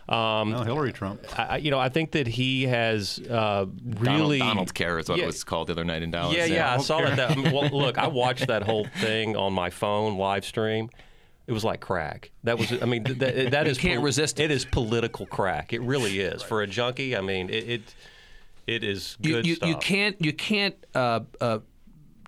Um, 0.08 0.50
No, 0.52 0.62
Hillary 0.62 0.92
Trump. 0.92 1.20
I, 1.38 1.42
I- 1.42 1.56
you 1.58 1.70
know, 1.70 1.78
I 1.78 1.88
think 1.88 2.12
that 2.12 2.26
he 2.26 2.64
has 2.64 3.18
uh, 3.18 3.66
really 3.98 4.38
Donald 4.38 4.72
Care 4.74 4.98
is 4.98 5.08
what 5.08 5.18
Yeah. 5.18 5.24
it 5.24 5.26
was 5.26 5.44
called 5.44 5.68
the 5.68 5.72
other 5.72 5.84
night 5.84 6.02
in 6.02 6.10
Dallas. 6.10 6.36
Yeah, 6.36 6.46
yeah, 6.46 6.74
I 6.74 6.78
saw 6.78 7.00
that. 7.00 7.16
that 7.16 7.52
well, 7.52 7.68
look, 7.70 7.98
I 7.98 8.06
watched 8.22 8.46
that 8.46 8.62
whole 8.62 8.86
thing 9.00 9.36
on 9.36 9.52
my 9.52 9.70
phone 9.70 10.16
live 10.16 10.44
stream. 10.44 10.88
It 11.46 11.52
was 11.52 11.64
like 11.64 11.80
crack. 11.80 12.30
That 12.44 12.58
was, 12.58 12.70
I 12.82 12.84
mean, 12.84 13.04
th- 13.04 13.18
that, 13.18 13.50
that 13.52 13.66
is 13.66 13.78
can't 13.78 14.02
resist 14.02 14.38
it. 14.38 14.44
It 14.44 14.50
is 14.50 14.64
political 14.66 15.24
crack. 15.26 15.72
It 15.72 15.80
really 15.80 16.20
is 16.20 16.42
for 16.42 16.60
a 16.62 16.66
junkie. 16.66 17.16
I 17.16 17.20
mean, 17.22 17.48
it 17.48 17.68
it, 17.68 17.94
it 18.66 18.84
is 18.84 19.16
you, 19.20 19.32
good 19.32 19.46
you, 19.46 19.54
stuff. 19.54 19.68
you 19.70 19.76
can't 19.76 20.16
you 20.20 20.32
can't 20.34 20.74
uh, 20.94 21.20
uh, 21.40 21.58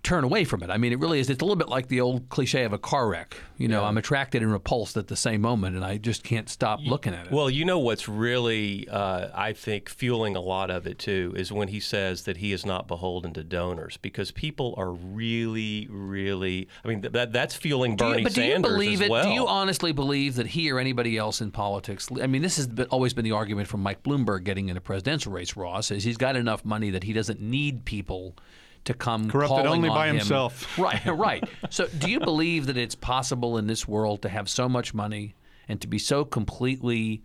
turn 0.02 0.24
away 0.24 0.44
from 0.44 0.62
it. 0.62 0.70
I 0.70 0.78
mean, 0.78 0.92
it 0.92 0.98
really 0.98 1.20
is. 1.20 1.28
It's 1.28 1.42
a 1.42 1.44
little 1.44 1.56
bit 1.56 1.68
like 1.68 1.88
the 1.88 2.00
old 2.00 2.28
cliche 2.30 2.64
of 2.64 2.72
a 2.72 2.78
car 2.78 3.08
wreck. 3.08 3.36
You 3.58 3.68
know, 3.68 3.84
I'm 3.84 3.98
attracted 3.98 4.42
and 4.42 4.50
repulsed 4.50 4.96
at 4.96 5.08
the 5.08 5.16
same 5.16 5.42
moment, 5.42 5.76
and 5.76 5.84
I 5.84 5.98
just 5.98 6.24
can't 6.24 6.48
stop 6.48 6.80
looking 6.82 7.12
at 7.12 7.26
it. 7.26 7.32
Well, 7.32 7.50
you 7.50 7.64
know 7.66 7.78
what's 7.78 8.08
really, 8.08 8.88
uh, 8.88 9.28
I 9.34 9.52
think, 9.52 9.90
fueling 9.90 10.36
a 10.36 10.40
lot 10.40 10.70
of 10.70 10.86
it 10.86 10.98
too 10.98 11.34
is 11.36 11.52
when 11.52 11.68
he 11.68 11.78
says 11.80 12.22
that 12.22 12.38
he 12.38 12.52
is 12.52 12.64
not 12.64 12.88
beholden 12.88 13.34
to 13.34 13.44
donors 13.44 13.98
because 13.98 14.30
people 14.30 14.74
are 14.78 14.90
really, 14.92 15.86
really. 15.90 16.68
I 16.84 16.88
mean, 16.88 17.02
th- 17.02 17.12
that 17.12 17.32
that's 17.34 17.54
fueling 17.54 17.96
Do 17.96 18.06
you- 18.06 18.10
Bernie 18.12 18.22
but 18.22 18.34
do 18.34 18.42
you 18.42 18.52
Sanders 18.52 18.72
believe 18.72 19.02
it? 19.02 19.10
well. 19.10 19.24
Do 19.24 19.30
you 19.30 19.46
honestly 19.46 19.92
believe 19.92 20.36
that 20.36 20.46
he 20.48 20.70
or 20.70 20.78
anybody 20.78 21.18
else 21.18 21.40
in 21.42 21.50
politics? 21.50 22.08
I 22.22 22.26
mean, 22.26 22.40
this 22.42 22.56
has 22.56 22.66
been, 22.66 22.86
always 22.86 23.12
been 23.12 23.24
the 23.24 23.32
argument 23.32 23.68
from 23.68 23.82
Mike 23.82 24.02
Bloomberg 24.02 24.44
getting 24.44 24.70
in 24.70 24.76
a 24.76 24.80
presidential 24.80 25.32
race. 25.32 25.56
Ross 25.56 25.90
is 25.90 26.04
he's 26.04 26.16
got 26.16 26.36
enough 26.36 26.64
money 26.64 26.88
that 26.90 27.04
he 27.04 27.12
doesn't 27.12 27.40
need 27.40 27.84
people 27.84 28.34
to 28.84 28.94
come 28.94 29.30
Corrupted 29.30 29.48
calling 29.64 29.68
only 29.68 29.88
on 29.88 29.94
by 29.94 30.08
him. 30.08 30.16
himself. 30.16 30.66
Right, 30.78 31.04
right. 31.06 31.44
So, 31.68 31.86
do 31.98 32.10
you 32.10 32.20
believe 32.20 32.66
that 32.66 32.76
it's 32.76 32.94
possible 32.94 33.58
in 33.58 33.66
this 33.66 33.86
world 33.86 34.22
to 34.22 34.28
have 34.28 34.48
so 34.48 34.68
much 34.68 34.94
money 34.94 35.34
and 35.68 35.80
to 35.80 35.86
be 35.86 35.98
so 35.98 36.24
completely 36.24 37.22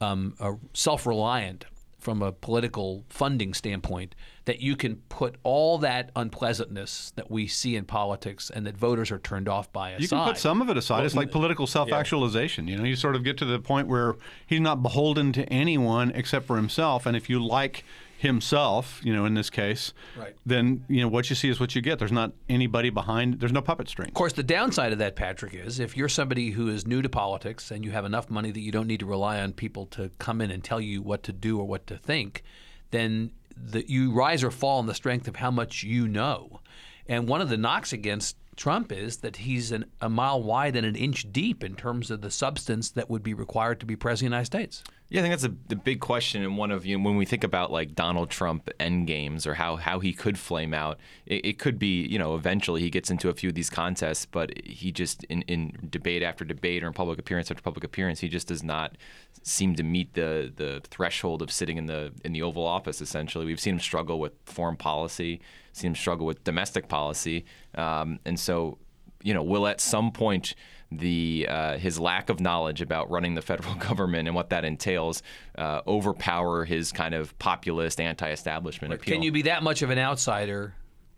um, 0.00 0.34
uh, 0.40 0.52
self-reliant 0.72 1.64
from 1.98 2.22
a 2.22 2.30
political 2.30 3.04
funding 3.08 3.52
standpoint 3.52 4.14
that 4.44 4.60
you 4.60 4.76
can 4.76 4.94
put 5.08 5.34
all 5.42 5.76
that 5.78 6.12
unpleasantness 6.14 7.12
that 7.16 7.28
we 7.28 7.48
see 7.48 7.74
in 7.74 7.84
politics 7.84 8.48
and 8.48 8.64
that 8.64 8.76
voters 8.76 9.10
are 9.10 9.18
turned 9.18 9.48
off 9.48 9.72
by 9.72 9.90
aside? 9.90 10.02
You 10.02 10.08
can 10.08 10.24
put 10.24 10.38
some 10.38 10.62
of 10.62 10.70
it 10.70 10.76
aside. 10.76 11.04
it's 11.04 11.16
like 11.16 11.32
political 11.32 11.66
self-actualization. 11.66 12.68
You 12.68 12.76
know, 12.76 12.84
you 12.84 12.94
sort 12.94 13.16
of 13.16 13.24
get 13.24 13.36
to 13.38 13.44
the 13.44 13.58
point 13.58 13.88
where 13.88 14.14
he's 14.46 14.60
not 14.60 14.82
beholden 14.84 15.32
to 15.32 15.44
anyone 15.52 16.12
except 16.14 16.46
for 16.46 16.54
himself. 16.54 17.06
And 17.06 17.16
if 17.16 17.28
you 17.28 17.44
like 17.44 17.84
himself, 18.18 19.00
you 19.04 19.12
know, 19.14 19.24
in 19.24 19.34
this 19.34 19.50
case, 19.50 19.92
Right. 20.16 20.34
then 20.44 20.84
you 20.88 21.00
know 21.00 21.08
what 21.08 21.28
you 21.30 21.36
see 21.36 21.48
is 21.48 21.60
what 21.60 21.74
you 21.74 21.82
get. 21.82 21.98
There's 21.98 22.12
not 22.12 22.32
anybody 22.48 22.90
behind. 22.90 23.40
There's 23.40 23.52
no 23.52 23.62
puppet 23.62 23.88
string. 23.88 24.08
Of 24.08 24.14
course, 24.14 24.32
the 24.32 24.42
downside 24.42 24.92
of 24.92 24.98
that, 24.98 25.16
Patrick, 25.16 25.54
is 25.54 25.78
if 25.80 25.96
you're 25.96 26.08
somebody 26.08 26.50
who 26.50 26.68
is 26.68 26.86
new 26.86 27.02
to 27.02 27.08
politics 27.08 27.70
and 27.70 27.84
you 27.84 27.90
have 27.92 28.04
enough 28.04 28.30
money 28.30 28.50
that 28.50 28.60
you 28.60 28.72
don't 28.72 28.86
need 28.86 29.00
to 29.00 29.06
rely 29.06 29.40
on 29.40 29.52
people 29.52 29.86
to 29.86 30.10
come 30.18 30.40
in 30.40 30.50
and 30.50 30.64
tell 30.64 30.80
you 30.80 31.02
what 31.02 31.22
to 31.24 31.32
do 31.32 31.58
or 31.58 31.66
what 31.66 31.86
to 31.86 31.96
think, 31.96 32.42
then 32.90 33.30
the, 33.56 33.88
you 33.90 34.12
rise 34.12 34.42
or 34.44 34.50
fall 34.50 34.78
on 34.78 34.86
the 34.86 34.94
strength 34.94 35.28
of 35.28 35.36
how 35.36 35.50
much 35.50 35.82
you 35.82 36.08
know. 36.08 36.60
And 37.08 37.28
one 37.28 37.40
of 37.40 37.48
the 37.48 37.56
knocks 37.56 37.92
against 37.92 38.36
Trump 38.56 38.90
is 38.90 39.18
that 39.18 39.36
he's 39.36 39.70
an, 39.70 39.84
a 40.00 40.08
mile 40.08 40.42
wide 40.42 40.76
and 40.76 40.86
an 40.86 40.96
inch 40.96 41.30
deep 41.30 41.62
in 41.62 41.74
terms 41.76 42.10
of 42.10 42.22
the 42.22 42.30
substance 42.30 42.90
that 42.90 43.08
would 43.10 43.22
be 43.22 43.34
required 43.34 43.80
to 43.80 43.86
be 43.86 43.96
president 43.96 44.28
of 44.28 44.30
the 44.30 44.36
United 44.36 44.46
States. 44.46 44.82
Yeah, 45.08 45.20
I 45.20 45.22
think 45.22 45.32
that's 45.32 45.44
a, 45.44 45.54
the 45.68 45.76
big 45.76 46.00
question. 46.00 46.42
And 46.42 46.56
one 46.56 46.72
of 46.72 46.84
you, 46.84 46.98
know, 46.98 47.04
when 47.04 47.16
we 47.16 47.24
think 47.24 47.44
about 47.44 47.70
like 47.70 47.94
Donald 47.94 48.28
Trump 48.28 48.68
end 48.80 49.06
games 49.06 49.46
or 49.46 49.54
how, 49.54 49.76
how 49.76 50.00
he 50.00 50.12
could 50.12 50.36
flame 50.36 50.74
out, 50.74 50.98
it, 51.26 51.46
it 51.46 51.58
could 51.60 51.78
be, 51.78 52.04
you 52.06 52.18
know, 52.18 52.34
eventually 52.34 52.80
he 52.80 52.90
gets 52.90 53.08
into 53.08 53.28
a 53.28 53.34
few 53.34 53.50
of 53.50 53.54
these 53.54 53.70
contests, 53.70 54.26
but 54.26 54.50
he 54.66 54.90
just, 54.90 55.22
in, 55.24 55.42
in 55.42 55.76
debate 55.90 56.24
after 56.24 56.44
debate 56.44 56.82
or 56.82 56.88
in 56.88 56.92
public 56.92 57.20
appearance 57.20 57.52
after 57.52 57.62
public 57.62 57.84
appearance, 57.84 58.18
he 58.18 58.28
just 58.28 58.48
does 58.48 58.64
not 58.64 58.96
seem 59.44 59.76
to 59.76 59.84
meet 59.84 60.14
the, 60.14 60.52
the 60.56 60.82
threshold 60.90 61.40
of 61.40 61.52
sitting 61.52 61.76
in 61.76 61.86
the 61.86 62.12
in 62.24 62.32
the 62.32 62.42
Oval 62.42 62.66
Office. 62.66 63.00
Essentially, 63.00 63.46
we've 63.46 63.60
seen 63.60 63.74
him 63.74 63.80
struggle 63.80 64.18
with 64.18 64.32
foreign 64.44 64.76
policy, 64.76 65.40
seen 65.72 65.90
him 65.92 65.94
struggle 65.94 66.26
with 66.26 66.42
domestic 66.42 66.88
policy, 66.88 67.44
um, 67.76 68.18
and 68.24 68.40
so, 68.40 68.78
you 69.22 69.32
know, 69.32 69.42
will 69.42 69.68
at 69.68 69.80
some 69.80 70.10
point 70.10 70.56
the 70.92 71.46
uh, 71.48 71.78
his 71.78 71.98
lack 71.98 72.30
of 72.30 72.40
knowledge 72.40 72.80
about 72.80 73.10
running 73.10 73.34
the 73.34 73.42
federal 73.42 73.74
government 73.88 74.28
and 74.28 74.34
what 74.34 74.50
that 74.50 74.64
entails 74.64 75.22
uh, 75.56 75.80
overpower 75.86 76.64
his 76.64 76.92
kind 76.92 77.14
of 77.14 77.36
populist 77.38 78.00
anti-establishment 78.00 78.94
appeal. 78.94 79.14
Can 79.14 79.22
you 79.22 79.32
be 79.32 79.42
that 79.42 79.62
much 79.62 79.82
of 79.82 79.90
an 79.90 79.98
outsider 79.98 80.74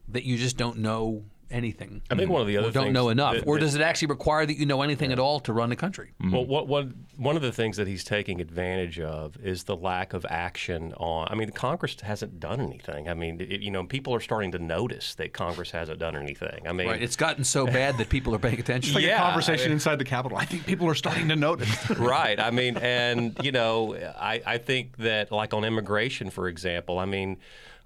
that 0.08 0.24
you 0.24 0.38
just 0.38 0.56
don't 0.56 0.78
know 0.78 1.24
anything? 1.50 2.02
I 2.10 2.14
think 2.14 2.30
one 2.30 2.40
of 2.40 2.46
the 2.46 2.56
other 2.56 2.68
or 2.68 2.70
don't 2.72 2.84
things 2.84 2.94
know 2.94 3.08
enough, 3.08 3.34
that- 3.36 3.46
or 3.46 3.58
does 3.58 3.74
it 3.74 3.80
actually 3.80 4.08
require 4.08 4.44
that 4.46 4.56
you 4.56 4.66
know 4.66 4.82
anything 4.82 5.12
at 5.12 5.18
all 5.18 5.40
to 5.40 5.52
run 5.52 5.68
the 5.70 5.76
country? 5.76 6.12
Mm-hmm. 6.22 6.32
Well, 6.32 6.44
what, 6.46 6.68
what, 6.68 6.88
one 7.16 7.36
of 7.36 7.42
the 7.42 7.52
things 7.52 7.76
that 7.76 7.86
he's 7.88 8.04
taking 8.04 8.40
advantage 8.40 9.00
of 9.00 9.36
is 9.42 9.64
the 9.64 9.76
lack 9.76 10.12
of 10.12 10.24
action 10.28 10.92
on. 10.96 11.28
I 11.30 11.34
mean, 11.34 11.50
Congress 11.50 12.00
hasn't 12.00 12.38
done 12.40 12.60
anything. 12.60 13.08
I 13.08 13.14
mean, 13.14 13.40
it, 13.40 13.60
you 13.60 13.70
know, 13.70 13.84
people 13.84 14.14
are 14.14 14.20
starting 14.20 14.52
to 14.52 14.58
notice 14.58 15.14
that 15.16 15.32
Congress 15.32 15.70
hasn't 15.70 15.98
done 15.98 16.16
anything. 16.16 16.66
I 16.66 16.72
mean, 16.72 16.88
Right, 16.88 17.02
it's 17.02 17.16
gotten 17.16 17.44
so 17.44 17.66
bad 17.66 17.98
that 17.98 18.08
people 18.08 18.34
are 18.34 18.38
paying 18.38 18.58
attention. 18.60 18.90
It's 18.90 18.94
Like 18.94 19.04
Yeah, 19.08 19.22
a 19.22 19.26
conversation 19.26 19.64
I 19.64 19.68
mean- 19.68 19.72
inside 19.74 19.98
the 19.98 20.04
Capitol. 20.04 20.38
I 20.38 20.44
think 20.44 20.66
people 20.66 20.86
are 20.88 20.94
starting 20.94 21.28
to 21.28 21.36
notice. 21.36 21.90
right. 21.98 22.38
I 22.38 22.50
mean, 22.50 22.76
and 22.76 23.36
you 23.42 23.52
know, 23.52 23.94
I, 23.96 24.42
I 24.46 24.58
think 24.58 24.96
that 24.98 25.32
like 25.32 25.54
on 25.54 25.64
immigration, 25.64 26.30
for 26.30 26.48
example, 26.48 26.98
I 26.98 27.04
mean, 27.04 27.38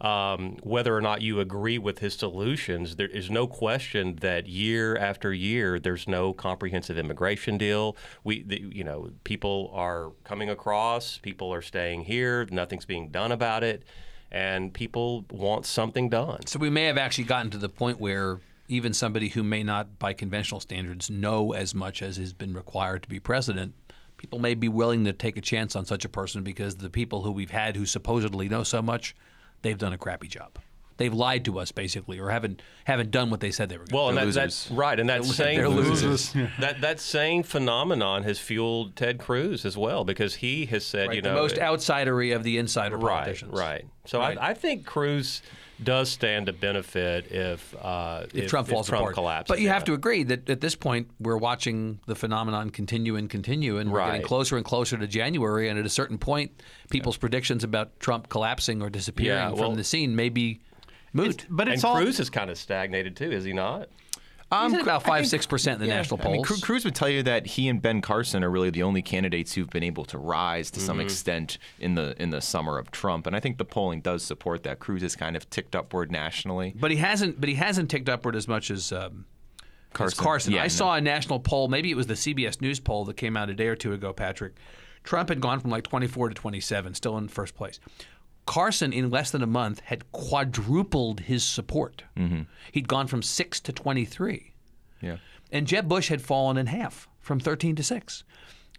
um, 0.03 0.57
whether 0.65 0.95
or 0.97 1.01
not 1.01 1.23
you 1.23 1.39
agree 1.39 1.79
with 1.79 2.01
his 2.01 2.15
solutions, 2.15 2.97
there 2.97 3.07
is 3.07 3.31
no 3.31 3.47
question 3.47 4.17
that 4.17 4.49
year 4.49 4.97
after 4.97 5.33
year, 5.33 5.79
there's 5.79 6.09
no 6.09 6.33
comprehensive 6.33 6.99
immigration 6.99 7.57
deal. 7.57 7.97
We, 8.25 8.43
the, 8.43 8.61
you 8.61 8.83
know, 8.83 9.13
people 9.23 9.71
are 9.73 10.11
coming 10.25 10.51
across, 10.51 11.19
people 11.19 11.55
are 11.55 11.63
staying 11.63 12.03
here, 12.03 12.49
nothing's 12.51 12.85
being 12.85 13.11
done 13.11 13.31
about 13.31 13.63
it, 13.63 13.85
and 14.33 14.75
people 14.75 15.25
want 15.31 15.67
something 15.67 16.09
done. 16.09 16.47
So 16.47 16.59
we 16.59 16.69
may 16.69 16.87
have 16.87 16.99
actually 16.99 17.25
gotten 17.25 17.53
to 17.53 17.59
the 17.59 17.69
point 17.69 18.01
where 18.01 18.41
even 18.67 18.93
somebody 18.93 19.29
who 19.29 19.45
may 19.45 19.63
not, 19.63 20.01
by 20.01 20.15
conventional 20.15 20.59
standards, 20.59 21.11
know 21.11 21.53
as 21.53 21.77
much 21.77 22.03
as 22.03 22.17
has 22.17 22.33
been 22.33 22.55
required 22.55 23.05
to 23.05 23.09
be 23.09 23.21
president, 23.21 23.75
people 24.17 24.41
may 24.41 24.55
be 24.55 24.69
willing 24.69 25.05
to 25.05 25.13
take 25.13 25.37
a 25.37 25.41
chance 25.41 25.77
on 25.77 25.85
such 25.85 26.05
a 26.05 26.09
person 26.09 26.43
because 26.43 26.77
the 26.77 26.91
people 26.91 27.23
who 27.23 27.31
we've 27.31 27.51
had 27.53 27.77
who 27.77 27.87
supposedly 27.87 28.49
know 28.49 28.65
so 28.65 28.83
much, 28.83 29.15
they've 29.63 29.79
done 29.79 29.93
a 29.93 29.99
crappy 29.99 30.29
job. 30.29 30.59
They've 30.99 31.13
lied 31.13 31.45
to 31.47 31.59
us 31.59 31.73
basically, 31.73 32.19
or 32.21 32.31
haven't 32.31 32.63
haven't 32.85 33.11
done 33.11 33.31
what 33.31 33.41
they 33.41 33.51
said 33.51 33.71
they 33.71 33.77
were 33.77 33.85
going 33.85 33.89
to. 33.89 33.95
Well, 33.97 34.09
and 34.11 34.19
They're 34.19 34.27
that, 34.27 34.35
that's 34.35 34.71
losers. 34.71 34.79
right, 34.79 35.01
and 35.01 35.09
that 35.09 35.25
same 35.25 35.57
they're 35.57 35.69
losers. 35.69 36.33
that 36.61 36.81
that 36.83 37.01
same 37.01 37.43
phenomenon 37.43 38.23
has 38.25 38.39
fueled 38.39 38.95
Ted 38.95 39.19
Cruz 39.19 39.65
as 39.65 39.77
well 39.77 40.05
because 40.05 40.37
he 40.37 40.67
has 40.67 40.85
said, 40.85 41.09
to. 41.11 41.17
you 41.17 41.23
the 41.23 41.31
know, 41.31 41.35
most 41.35 41.57
outsidery 41.57 42.37
of 42.37 42.45
the 42.45 42.59
insider 42.59 42.97
right, 42.99 43.21
politicians. 43.21 43.53
right. 43.59 43.87
So 44.05 44.19
Right. 44.21 44.39
I, 44.39 44.51
I 44.51 44.55
think 44.55 44.85
Cruz 44.87 45.43
does 45.85 46.11
stand 46.11 46.47
to 46.47 46.53
benefit 46.53 47.31
if 47.33 47.75
uh, 47.81 48.27
if, 48.35 48.49
Trump 48.49 48.69
falls 48.69 48.89
apart. 48.89 49.15
collapses. 49.15 49.49
But 49.49 49.61
you 49.61 49.69
have 49.69 49.85
to 49.85 49.93
agree 49.95 50.23
that 50.25 50.49
at 50.49 50.61
this 50.61 50.75
point 50.75 51.09
we're 51.21 51.37
watching 51.37 52.01
the 52.07 52.15
phenomenon 52.15 52.71
continue 52.71 53.17
and 53.17 53.29
continue, 53.29 53.79
and 53.79 53.91
we're 53.93 54.05
getting 54.07 54.23
closer 54.23 54.57
and 54.57 54.65
closer 54.65 54.97
to 54.97 55.07
January. 55.07 55.69
And 55.69 55.79
at 55.79 55.87
a 55.87 55.91
certain 55.91 56.19
point, 56.19 56.63
people's 56.91 57.17
predictions 57.17 57.65
about 57.65 57.99
Trump 58.01 58.29
collapsing 58.29 58.83
or 58.83 58.91
disappearing 58.91 59.39
Yeah, 59.39 59.51
well- 59.51 59.71
from 59.71 59.75
the 59.77 59.85
scene 59.85 60.15
may 60.17 60.29
be 60.29 60.61
moot. 61.13 61.47
but 61.51 61.69
And 61.69 61.75
it's 61.75 61.85
all. 61.85 61.97
Cruz 61.97 62.19
is 62.21 62.31
kind 62.31 62.51
of 62.51 62.59
stagnated 62.59 63.17
too, 63.17 63.31
is 63.31 63.45
he 63.45 63.53
not? 63.53 63.89
At 64.53 64.81
about 64.83 65.03
five 65.03 65.27
six 65.27 65.47
percent 65.47 65.77
in 65.77 65.81
the 65.81 65.87
Yeah, 65.89 65.97
national 65.97 66.21
I 66.23 66.31
mean, 66.31 66.45
polls. 66.45 66.61
Cruz 66.61 66.85
would 66.85 66.95
tell 66.95 67.09
you 67.09 67.23
that 67.23 67.47
he 67.47 67.69
and 67.69 67.81
Ben 67.81 68.01
Carson 68.03 68.45
are 68.45 68.51
really 68.51 68.71
the 68.71 68.83
only 68.83 69.03
candidates 69.03 69.55
who've 69.55 69.71
been 69.71 69.83
able 69.83 70.05
to 70.07 70.19
rise 70.19 70.71
to 70.73 70.79
Mm-hmm. 70.81 70.87
some 70.87 71.01
extent 71.01 71.59
in 71.79 71.95
the 71.95 72.15
in 72.23 72.31
the 72.31 72.41
summer 72.41 72.79
of 72.79 72.91
Trump, 72.91 73.27
and 73.27 73.35
I 73.35 73.41
think 73.41 73.59
the 73.59 73.65
polling 73.65 74.01
does 74.01 74.23
support 74.23 74.63
that. 74.65 74.79
Cruz 74.79 75.03
has 75.03 75.17
kind 75.17 75.37
of 75.37 75.49
ticked 75.51 75.75
upward 75.75 76.13
nationally. 76.13 76.75
but 76.79 76.91
he 76.91 76.99
hasn't. 76.99 77.41
But 77.41 77.49
he 77.49 77.55
hasn't 77.55 77.91
ticked 77.91 78.09
upward 78.09 78.37
as 78.37 78.47
much 78.47 78.71
as. 78.71 78.93
Um, 78.93 79.25
as 79.61 79.95
Carson. 79.95 80.25
Carson. 80.25 80.53
Yeah, 80.55 80.61
I 80.61 80.65
no. 80.65 80.69
saw 80.69 80.95
a 80.95 81.01
national 81.01 81.41
poll. 81.41 81.69
Maybe 81.69 81.91
it 81.91 81.97
was 81.97 82.07
the 82.07 82.15
CBS 82.15 82.61
News 82.63 82.81
poll 82.81 83.05
that 83.07 83.17
came 83.19 83.37
out 83.37 83.51
a 83.51 83.55
day 83.55 83.67
or 83.67 83.77
two 83.77 83.93
ago. 83.93 84.13
Patrick, 84.15 84.55
Trump 85.05 85.29
had 85.29 85.39
gone 85.41 85.61
from 85.61 85.71
like 85.71 85.83
24 85.85 86.31
to 86.31 86.35
27, 86.35 86.95
still 86.95 87.19
in 87.19 87.29
first 87.29 87.55
place. 87.55 87.79
Carson, 88.47 88.93
in 88.93 89.11
less 89.11 89.31
than 89.31 89.43
a 89.43 89.47
month, 89.47 89.81
had 89.81 90.11
quadrupled 90.13 91.21
his 91.21 91.45
support. 91.45 92.05
Mm-hmm. 92.17 92.43
He'd 92.73 92.89
gone 92.89 93.07
from 93.07 93.23
six 93.23 93.61
to 93.61 93.73
23. 93.73 94.53
Yeah. 95.01 95.17
And 95.51 95.67
Jeb 95.67 95.89
Bush 95.89 96.09
had 96.09 96.23
fallen 96.23 96.57
in 96.57 96.67
half 96.67 97.09
from 97.21 97.39
13 97.39 97.77
to 97.77 97.83
6. 97.83 98.25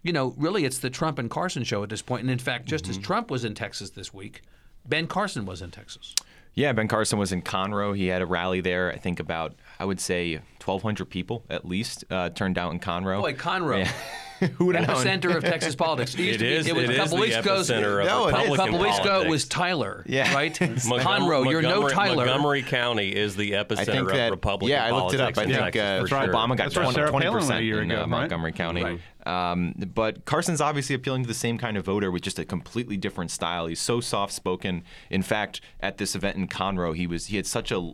You 0.02 0.12
know, 0.12 0.34
really, 0.36 0.64
it's 0.64 0.78
the 0.78 0.90
Trump 0.90 1.18
and 1.18 1.30
Carson 1.30 1.64
show 1.64 1.82
at 1.82 1.88
this 1.88 2.02
point. 2.02 2.22
And 2.22 2.30
in 2.30 2.38
fact, 2.38 2.66
just 2.66 2.84
Mm-hmm. 2.84 2.90
as 2.90 2.98
Trump 2.98 3.30
was 3.30 3.44
in 3.44 3.54
Texas 3.54 3.90
this 3.90 4.12
week, 4.12 4.42
Ben 4.86 5.06
Carson 5.06 5.46
was 5.46 5.62
in 5.62 5.70
Texas. 5.70 6.14
Yeah, 6.52 6.72
Ben 6.72 6.86
Carson 6.86 7.18
was 7.18 7.32
in 7.32 7.42
Conroe. 7.42 7.96
He 7.96 8.06
had 8.08 8.22
a 8.22 8.26
rally 8.26 8.60
there. 8.60 8.92
I 8.92 8.96
think 8.96 9.18
about, 9.18 9.54
I 9.80 9.84
would 9.84 9.98
say, 9.98 10.34
1,200 10.62 11.06
people 11.06 11.42
at 11.50 11.64
least 11.64 12.04
uh, 12.10 12.28
turned 12.30 12.58
out 12.58 12.70
in 12.72 12.78
Conroe. 12.80 13.22
Boy, 13.22 13.32
Conroe. 13.32 13.88
Who 14.58 14.66
would 14.66 14.76
have 14.76 14.86
known? 14.86 14.96
epicenter 15.04 15.34
of 15.36 15.44
Texas 15.44 15.74
politics. 15.74 16.14
It, 16.14 16.20
used 16.20 16.34
It 16.36 16.38
to 16.38 16.44
be- 16.44 16.54
is. 16.54 16.66
it 16.66 16.74
was 16.74 16.84
it 16.84 16.90
a 16.90 16.96
couple 16.96 17.18
weeks 17.18 17.36
ago. 17.36 17.60
of 17.60 17.68
No, 17.68 18.28
it 18.28 18.46
is. 18.46 18.52
a 18.52 18.56
couple 18.56 18.78
weeks 18.78 18.98
ago, 18.98 19.22
it 19.22 19.28
was 19.28 19.46
Tyler, 19.46 20.04
Yeah. 20.06 20.34
right? 20.34 20.52
Conroe, 20.58 21.50
you're 21.50 21.62
no 21.62 21.88
Tyler. 21.88 22.24
Montgomery 22.26 22.62
County 22.62 23.14
is 23.14 23.36
the 23.36 23.52
epicenter 23.52 23.78
I 23.78 23.84
think 23.84 24.08
of 24.10 24.16
that. 24.16 24.30
Republican 24.30 24.70
yeah, 24.76 24.84
I 24.86 24.90
looked 24.90 25.14
it 25.14 25.20
up. 25.20 25.36
I 25.38 25.42
in 25.42 25.48
think 25.50 25.58
Texas, 25.74 25.82
uh, 25.82 26.06
sure. 26.06 26.18
Obama 26.32 26.48
got 26.48 26.56
That's 26.56 26.76
where 26.76 26.84
20 26.84 26.94
Sarah 26.94 27.10
Palin 27.10 27.24
went 27.24 27.34
a 27.36 27.38
percent 27.38 27.64
year 27.64 27.82
in 27.82 27.90
ago, 27.90 28.00
uh, 28.00 28.02
right? 28.02 28.08
Montgomery 28.10 28.52
County. 28.52 29.00
Um, 29.26 29.74
but 29.94 30.26
Carson's 30.26 30.60
obviously 30.60 30.94
appealing 30.94 31.22
to 31.22 31.28
the 31.28 31.32
same 31.34 31.56
kind 31.56 31.76
of 31.78 31.84
voter 31.86 32.10
with 32.10 32.22
just 32.22 32.38
a 32.38 32.44
completely 32.44 32.98
different 32.98 33.30
style. 33.30 33.66
He's 33.66 33.80
so 33.80 34.00
soft-spoken. 34.00 34.84
In 35.08 35.22
fact, 35.22 35.62
at 35.80 35.96
this 35.96 36.14
event 36.14 36.36
in 36.36 36.46
Conroe, 36.46 36.94
he 36.94 37.06
was 37.06 37.26
he 37.26 37.36
had 37.36 37.46
such 37.46 37.70
a 37.72 37.92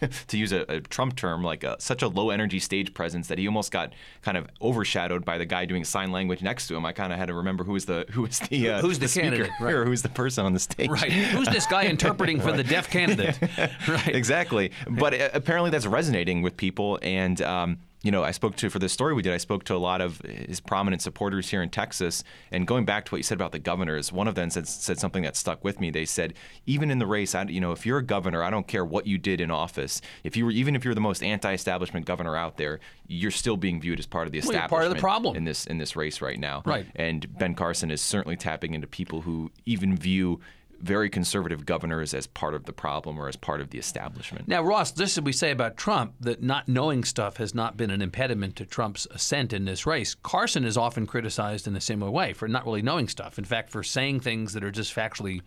to 0.28 0.38
use 0.38 0.52
a, 0.52 0.60
a 0.72 0.80
Trump 0.80 1.16
term, 1.16 1.42
like 1.42 1.64
a, 1.64 1.76
such 1.80 2.02
a 2.02 2.08
low 2.08 2.30
energy 2.30 2.58
stage 2.58 2.94
presence 2.94 3.28
that 3.28 3.38
he 3.38 3.46
almost 3.46 3.72
got 3.72 3.92
kind 4.22 4.36
of 4.36 4.46
overshadowed 4.60 5.24
by 5.24 5.38
the 5.38 5.46
guy 5.46 5.64
doing 5.64 5.84
sign 5.84 6.12
language 6.12 6.42
next 6.42 6.66
to 6.68 6.76
him, 6.76 6.84
I 6.84 6.92
kind 6.92 7.12
of 7.12 7.18
had 7.18 7.26
to 7.28 7.34
remember 7.34 7.64
who 7.64 7.72
was 7.72 7.86
the 7.86 8.06
who 8.10 8.22
was 8.22 8.38
the 8.40 8.70
uh, 8.70 8.80
Who's 8.80 8.98
the 8.98 9.08
speaker 9.08 9.30
candidate, 9.30 9.50
right. 9.60 9.74
or 9.74 9.84
who's 9.84 10.02
the 10.02 10.08
person 10.08 10.44
on 10.46 10.52
the 10.52 10.60
stage. 10.60 10.88
Right. 10.90 11.12
Who's 11.12 11.48
this 11.48 11.66
guy 11.66 11.84
interpreting 11.84 12.40
for 12.40 12.52
the 12.52 12.64
deaf 12.64 12.90
candidate? 12.90 13.38
Right. 13.88 14.08
exactly. 14.14 14.72
But 14.88 15.14
uh, 15.14 15.30
apparently 15.32 15.70
that's 15.70 15.86
resonating 15.86 16.42
with 16.42 16.56
people. 16.56 16.98
And, 17.02 17.40
um, 17.42 17.78
you 18.06 18.12
know, 18.12 18.22
I 18.22 18.30
spoke 18.30 18.54
to, 18.56 18.70
for 18.70 18.78
this 18.78 18.92
story 18.92 19.14
we 19.14 19.22
did, 19.22 19.32
I 19.32 19.36
spoke 19.38 19.64
to 19.64 19.74
a 19.74 19.82
lot 19.90 20.00
of 20.00 20.20
his 20.20 20.60
prominent 20.60 21.02
supporters 21.02 21.50
here 21.50 21.60
in 21.60 21.70
Texas. 21.70 22.22
And 22.52 22.64
going 22.64 22.84
back 22.84 23.04
to 23.06 23.10
what 23.12 23.16
you 23.16 23.24
said 23.24 23.34
about 23.34 23.50
the 23.50 23.58
governors, 23.58 24.12
one 24.12 24.28
of 24.28 24.36
them 24.36 24.48
said, 24.48 24.68
said 24.68 25.00
something 25.00 25.24
that 25.24 25.34
stuck 25.34 25.64
with 25.64 25.80
me. 25.80 25.90
They 25.90 26.04
said, 26.04 26.34
even 26.66 26.92
in 26.92 27.00
the 27.00 27.06
race, 27.06 27.34
I, 27.34 27.42
you 27.42 27.60
know, 27.60 27.72
if 27.72 27.84
you're 27.84 27.98
a 27.98 28.04
governor, 28.04 28.44
I 28.44 28.50
don't 28.50 28.68
care 28.68 28.84
what 28.84 29.08
you 29.08 29.18
did 29.18 29.40
in 29.40 29.50
office. 29.50 30.00
If 30.22 30.36
you 30.36 30.44
were, 30.44 30.52
even 30.52 30.76
if 30.76 30.84
you're 30.84 30.94
the 30.94 31.00
most 31.00 31.20
anti-establishment 31.24 32.06
governor 32.06 32.36
out 32.36 32.58
there, 32.58 32.78
you're 33.08 33.32
still 33.32 33.56
being 33.56 33.80
viewed 33.80 33.98
as 33.98 34.06
part 34.06 34.28
of 34.28 34.32
the 34.32 34.38
Well, 34.38 34.50
establishment 34.50 34.70
part 34.70 34.84
of 34.84 34.94
the 34.94 35.00
problem. 35.00 35.34
in 35.34 35.42
this 35.42 35.66
in 35.66 35.78
this 35.78 35.96
race 35.96 36.20
right 36.20 36.38
now. 36.38 36.62
Right. 36.64 36.86
And 36.94 37.36
Ben 37.38 37.56
Carson 37.56 37.90
is 37.90 38.00
certainly 38.00 38.36
tapping 38.36 38.74
into 38.74 38.86
people 38.86 39.22
who 39.22 39.50
even 39.64 39.96
view 39.96 40.40
very 40.80 41.10
conservative 41.10 41.66
governors 41.66 42.14
as 42.14 42.26
part 42.26 42.54
of 42.54 42.64
the 42.64 42.72
problem 42.72 43.18
or 43.18 43.28
as 43.28 43.36
part 43.36 43.60
of 43.60 43.70
the 43.70 43.78
establishment. 43.78 44.48
Now, 44.48 44.62
Ross, 44.62 44.92
this 44.92 45.16
is 45.16 45.22
we 45.22 45.32
say 45.32 45.50
about 45.50 45.76
Trump 45.76 46.14
that 46.20 46.42
not 46.42 46.68
knowing 46.68 47.04
stuff 47.04 47.38
has 47.38 47.54
not 47.54 47.76
been 47.76 47.90
an 47.90 48.02
impediment 48.02 48.56
to 48.56 48.66
Trump's 48.66 49.06
ascent 49.10 49.52
in 49.52 49.64
this 49.64 49.86
race. 49.86 50.14
Carson 50.14 50.64
is 50.64 50.76
often 50.76 51.06
criticized 51.06 51.66
in 51.66 51.76
a 51.76 51.80
similar 51.80 52.10
way 52.10 52.32
for 52.32 52.48
not 52.48 52.64
really 52.64 52.82
knowing 52.82 53.08
stuff. 53.08 53.38
In 53.38 53.44
fact, 53.44 53.70
for 53.70 53.82
saying 53.82 54.20
things 54.20 54.52
that 54.52 54.64
are 54.64 54.70
just 54.70 54.94
factually 54.94 55.40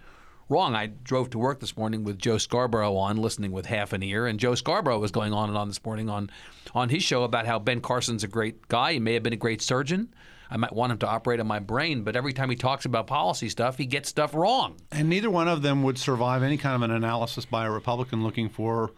wrong. 0.49 0.75
I 0.75 0.87
drove 0.87 1.29
to 1.31 1.37
work 1.37 1.59
this 1.59 1.77
morning 1.77 2.03
with 2.03 2.17
Joe 2.17 2.39
Scarborough 2.39 2.95
on, 2.95 3.17
listening 3.17 3.51
with 3.51 3.67
half 3.67 3.93
an 3.93 4.01
ear, 4.03 4.25
and 4.25 4.39
Joe 4.39 4.55
Scarborough 4.55 4.99
was 4.99 5.11
going 5.11 5.31
on 5.31 5.49
and 5.49 5.57
on 5.57 5.67
this 5.67 5.83
morning 5.85 6.09
on 6.09 6.29
on 6.73 6.89
his 6.89 7.03
show 7.03 7.23
about 7.23 7.45
how 7.45 7.59
Ben 7.59 7.81
Carson's 7.81 8.23
a 8.23 8.27
great 8.27 8.67
guy. 8.67 8.93
He 8.93 8.99
may 8.99 9.13
have 9.13 9.23
been 9.23 9.33
a 9.33 9.37
great 9.37 9.61
surgeon. 9.61 10.13
I 10.51 10.57
might 10.57 10.73
want 10.73 10.91
him 10.91 10.97
to 10.99 11.07
operate 11.07 11.39
on 11.39 11.47
my 11.47 11.59
brain, 11.59 12.03
but 12.03 12.15
every 12.15 12.33
time 12.33 12.49
he 12.49 12.55
talks 12.55 12.85
about 12.85 13.07
policy 13.07 13.49
stuff, 13.49 13.77
he 13.77 13.85
gets 13.85 14.09
stuff 14.09 14.33
wrong. 14.33 14.77
And 14.91 15.09
neither 15.09 15.29
one 15.29 15.47
of 15.47 15.61
them 15.61 15.83
would 15.83 15.97
survive 15.97 16.41
any 16.41 16.57
kind 16.57 16.75
of 16.75 16.81
an 16.81 16.91
analysis 16.91 17.45
by 17.45 17.65
a 17.65 17.71
Republican 17.71 18.23
looking 18.23 18.49
for, 18.49 18.91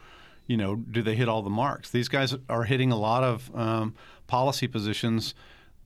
you 0.48 0.56
know, 0.56 0.76
do 0.76 1.02
they 1.02 1.16
hit 1.16 1.28
all 1.28 1.42
the 1.42 1.50
marks? 1.50 1.92
These 1.92 2.08
guys 2.08 2.36
are 2.50 2.64
hitting 2.64 2.92
a 2.92 2.98
lot 2.98 3.24
of 3.24 3.54
um, 3.56 3.96
policy 4.28 4.68
positions 4.68 5.34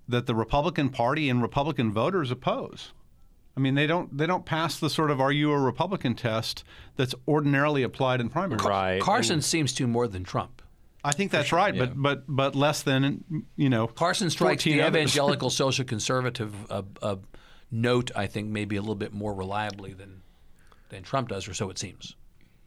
that 0.07 0.27
the 0.27 0.35
Republican 0.35 0.89
Party 0.89 1.29
and 1.29 1.41
Republican 1.41 1.91
voters 1.91 2.29
oppose. 2.29 2.91
I 3.57 3.61
mean, 3.61 3.75
they 3.75 3.87
don't 3.87 4.15
they 4.15 4.27
don't 4.27 4.45
pass 4.45 4.77
the 4.79 4.89
sort 4.89 5.09
of 5.11 5.21
"Are 5.21 5.31
you 5.31 5.51
a 5.51 5.57
Republican?" 5.57 6.13
test 6.13 6.63
that's 6.97 7.15
ordinarily 7.27 7.83
applied 7.83 8.19
in 8.19 8.29
primaries. 8.29 8.65
Right. 8.65 9.01
Carson 9.01 9.41
seems 9.41 9.73
to 9.75 9.87
more 9.87 10.07
than 10.07 10.23
Trump. 10.23 10.61
I 11.05 11.11
think 11.11 11.31
that's 11.31 11.51
right, 11.51 11.77
but 11.77 11.93
but 11.95 12.23
but 12.27 12.55
less 12.55 12.81
than 12.81 13.45
you 13.55 13.69
know. 13.69 13.85
Carson 13.85 14.31
strikes 14.31 14.63
14 14.63 14.77
the 14.77 14.83
others. 14.83 14.95
evangelical 14.95 15.49
social 15.51 15.85
conservative 15.85 16.53
uh, 16.71 16.81
uh, 17.01 17.17
note, 17.69 18.09
I 18.15 18.25
think, 18.25 18.49
maybe 18.49 18.75
a 18.75 18.81
little 18.81 18.95
bit 18.95 19.13
more 19.13 19.33
reliably 19.33 19.93
than 19.93 20.23
than 20.89 21.03
Trump 21.03 21.29
does, 21.29 21.47
or 21.47 21.53
so 21.53 21.69
it 21.69 21.77
seems. 21.77 22.15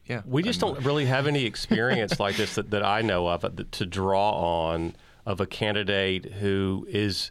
Yeah. 0.07 0.23
We 0.25 0.43
just 0.43 0.61
don't 0.61 0.83
really 0.85 1.05
have 1.05 1.27
any 1.27 1.45
experience 1.45 2.19
like 2.19 2.37
this 2.37 2.55
that, 2.55 2.71
that 2.71 2.83
I 2.83 3.03
know 3.03 3.27
of 3.29 3.45
uh, 3.45 3.51
that, 3.55 3.73
to 3.73 3.87
draw 3.87 4.31
on 4.31 4.95
of 5.27 5.41
a 5.41 5.47
candidate 5.47 6.25
who 6.25 6.87
is 6.89 7.31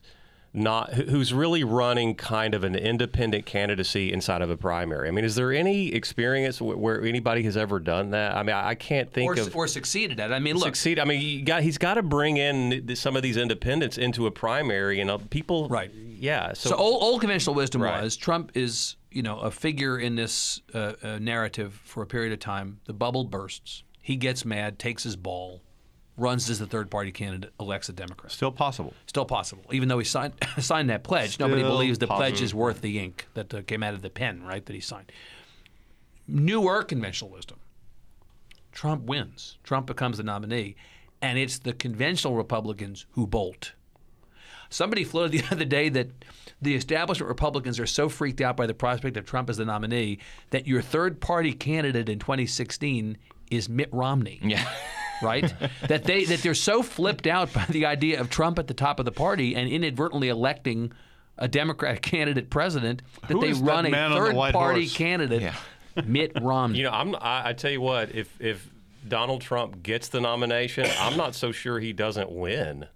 not 0.54 0.94
who's 0.94 1.34
really 1.34 1.64
running 1.64 2.16
kind 2.16 2.54
of 2.56 2.64
an 2.64 2.76
independent 2.76 3.46
candidacy 3.46 4.12
inside 4.12 4.42
of 4.42 4.50
a 4.50 4.58
primary. 4.58 5.08
I 5.08 5.12
mean, 5.12 5.26
is 5.26 5.36
there 5.36 5.52
any 5.52 5.94
experience 5.94 6.60
where, 6.62 6.76
where 6.78 7.02
anybody 7.04 7.44
has 7.44 7.56
ever 7.58 7.80
done 7.80 8.12
that? 8.12 8.36
I 8.36 8.44
mean, 8.44 8.56
I, 8.56 8.70
I 8.70 8.76
can't 8.76 9.12
think 9.12 9.30
Or, 9.38 9.40
of 9.42 9.56
or 9.56 9.68
succeeded 9.68 10.20
at. 10.20 10.32
it. 10.32 10.34
I 10.34 10.40
mean, 10.40 10.56
look, 10.56 10.66
succeed. 10.76 11.00
I 11.00 11.06
mean, 11.06 11.46
got, 11.46 11.62
he's 11.62 11.78
got 11.78 11.96
to 11.96 12.04
bring 12.04 12.38
in 12.38 12.96
some 12.96 13.16
of 13.16 13.22
these 13.24 13.38
independents 13.38 13.98
into 13.98 14.26
a 14.26 14.32
primary, 14.32 15.00
and 15.00 15.30
people. 15.30 15.68
Right. 15.70 15.92
Yeah. 15.94 16.54
So, 16.54 16.70
So 16.72 16.76
old, 16.76 17.04
old 17.04 17.22
conventional 17.22 17.56
wisdom 17.56 17.82
Right. 17.84 18.02
was 18.02 18.18
Trump 18.18 18.52
is 18.56 18.96
you 19.12 19.22
know 19.22 19.40
a 19.40 19.52
figure 19.52 20.00
in 20.00 20.16
this 20.16 20.62
uh, 20.74 20.94
uh, 21.04 21.20
narrative 21.20 21.80
for 21.84 22.02
a 22.04 22.08
period 22.08 22.34
of 22.34 22.40
time. 22.40 22.80
The 22.86 22.94
bubble 22.94 23.26
bursts. 23.26 23.84
He 24.02 24.16
gets 24.16 24.46
mad, 24.46 24.80
takes 24.80 25.04
his 25.04 25.16
ball, 25.18 25.62
runs 26.18 26.50
as 26.50 26.60
the 26.60 26.66
third 26.66 26.90
party 26.90 27.12
candidate, 27.12 27.52
elects 27.60 27.88
a 27.90 27.94
Democrat. 27.94 28.32
Still 28.32 28.52
possible. 28.52 28.94
Still 29.06 29.26
possible, 29.26 29.64
even 29.72 29.88
though 29.88 30.00
he 30.00 30.06
signed 30.06 30.34
signed 30.60 30.90
that 30.90 31.04
pledge. 31.04 31.40
Nobody 31.40 31.62
believes 31.62 32.00
the 32.00 32.08
pledge 32.08 32.42
is 32.42 32.54
worth 32.54 32.82
the 32.82 33.00
ink 33.00 33.28
that 33.36 33.54
uh, 33.54 33.62
came 33.62 33.84
out 33.84 33.94
of 33.94 34.02
the 34.02 34.10
pen, 34.10 34.44
right? 34.44 34.66
That 34.66 34.74
he 34.74 34.82
signed. 34.82 35.12
Newer 36.28 36.84
conventional 36.84 37.32
wisdom. 37.32 37.60
Trump 38.72 39.06
wins. 39.06 39.58
Trump 39.64 39.88
becomes 39.88 40.18
the 40.18 40.24
nominee, 40.24 40.76
and 41.22 41.40
it's 41.40 41.60
the 41.60 41.74
conventional 41.74 42.36
Republicans 42.36 43.06
who 43.12 43.26
bolt. 43.26 43.74
Somebody 44.70 45.04
floated 45.04 45.32
the 45.40 45.44
other 45.52 45.66
day 45.66 45.90
that 45.90 46.10
the 46.62 46.76
establishment 46.76 47.30
Republicans 47.30 47.80
are 47.80 47.86
so 47.86 48.10
freaked 48.10 48.42
out 48.42 48.58
by 48.58 48.68
the 48.68 48.74
prospect 48.74 49.18
of 49.18 49.26
Trump 49.26 49.50
as 49.50 49.58
the 49.58 49.66
nominee 49.66 50.20
that 50.50 50.68
your 50.68 50.82
third 50.82 51.22
party 51.22 51.54
candidate 51.54 52.10
in 52.10 52.20
2016 52.20 53.18
is 53.50 53.70
Mitt 53.70 53.90
Romney. 53.92 54.40
Yeah. 54.44 54.68
Right? 55.22 55.54
that 55.88 56.04
they 56.04 56.26
that 56.26 56.42
they're 56.42 56.54
so 56.54 56.84
flipped 56.84 57.28
out 57.28 57.52
by 57.54 57.66
the 57.70 57.86
idea 57.86 58.20
of 58.22 58.30
Trump 58.30 58.60
at 58.60 58.68
the 58.68 58.74
top 58.74 59.00
of 59.00 59.06
the 59.06 59.12
party 59.12 59.56
and 59.56 59.70
inadvertently 59.70 60.30
electing 60.30 60.92
a 61.38 61.48
Democratic 61.48 62.02
candidate 62.02 62.50
president 62.50 63.02
that 63.22 63.32
Who 63.34 63.42
they 63.42 63.50
is 63.50 63.62
that 63.62 63.68
run 63.68 63.86
a 63.86 63.90
man 63.90 64.12
on 64.12 64.20
the 64.20 64.26
third 64.28 64.36
white 64.36 64.54
party 64.54 64.82
horse? 64.82 64.96
candidate, 64.98 65.42
Yeah. 65.42 65.56
Mitt 66.06 66.32
Romney. 66.42 66.78
you 66.80 66.84
know, 66.84 66.92
I'm. 66.92 67.16
I, 67.16 67.50
I 67.50 67.54
tell 67.54 67.72
you 67.72 67.82
what, 67.82 68.14
if 68.14 68.40
if 68.40 68.70
Donald 69.08 69.42
Trump 69.42 69.82
gets 69.84 70.10
the 70.10 70.20
nomination, 70.22 70.88
I'm 71.00 71.18
not 71.18 71.34
so 71.36 71.52
sure 71.52 71.80
he 71.80 71.94
doesn't 71.94 72.32
win, 72.32 72.88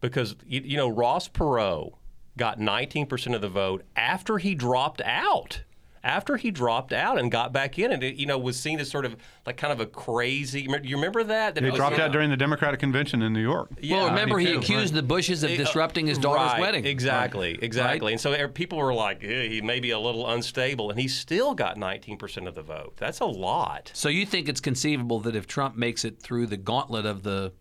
because 0.00 0.36
you, 0.46 0.60
you 0.62 0.76
know 0.76 0.88
Ross 0.88 1.28
Perot 1.28 1.92
got 2.36 2.58
19% 2.58 3.34
of 3.34 3.40
the 3.40 3.48
vote 3.48 3.82
after 3.96 4.36
he 4.38 4.54
dropped 4.54 5.00
out. 5.02 5.62
After 6.06 6.36
he 6.36 6.52
dropped 6.52 6.92
out 6.92 7.18
and 7.18 7.32
got 7.32 7.52
back 7.52 7.80
in, 7.80 7.90
and 7.90 8.00
it, 8.04 8.14
you 8.14 8.26
know 8.26 8.38
was 8.38 8.56
seen 8.56 8.78
as 8.78 8.88
sort 8.88 9.04
of 9.04 9.16
like 9.44 9.56
kind 9.56 9.72
of 9.72 9.80
a 9.80 9.86
crazy. 9.86 10.68
You 10.84 10.94
remember 10.94 11.24
that? 11.24 11.56
that 11.56 11.64
He 11.64 11.70
was, 11.70 11.76
dropped 11.78 11.96
you 11.96 12.02
out 12.02 12.06
know- 12.06 12.12
during 12.12 12.30
the 12.30 12.36
Democratic 12.36 12.78
convention 12.78 13.22
in 13.22 13.32
New 13.32 13.42
York. 13.42 13.70
well, 13.90 14.06
remember 14.08 14.38
he 14.38 14.46
92, 14.54 14.58
accused 14.60 14.94
right. 14.94 15.00
the 15.00 15.06
Bushes 15.06 15.42
of 15.42 15.50
disrupting 15.50 16.06
his 16.06 16.16
daughter's 16.18 16.52
Right, 16.52 16.60
wedding. 16.60 16.86
Exactly, 16.86 17.58
exactly. 17.60 18.12
And 18.12 18.20
so 18.20 18.32
er, 18.32 18.46
people 18.46 18.78
were 18.78 18.94
like, 18.94 19.24
"Eh, 19.24 19.48
he 19.48 19.60
may 19.60 19.80
be 19.80 19.90
a 19.90 19.98
little 19.98 20.28
unstable, 20.30 20.90
and 20.90 21.00
he 21.00 21.08
still 21.08 21.54
got 21.54 21.76
19% 21.76 22.46
of 22.46 22.54
the 22.54 22.62
vote. 22.62 22.94
That's 22.96 23.18
a 23.18 23.26
lot. 23.26 23.90
So 23.92 24.08
you 24.08 24.24
think 24.26 24.48
it's 24.48 24.60
conceivable 24.60 25.18
that 25.20 25.34
if 25.34 25.48
Trump 25.48 25.74
makes 25.76 26.04
it 26.04 26.22
through 26.22 26.46
the 26.46 26.56
gauntlet 26.56 27.04
of 27.04 27.24
the 27.24 27.52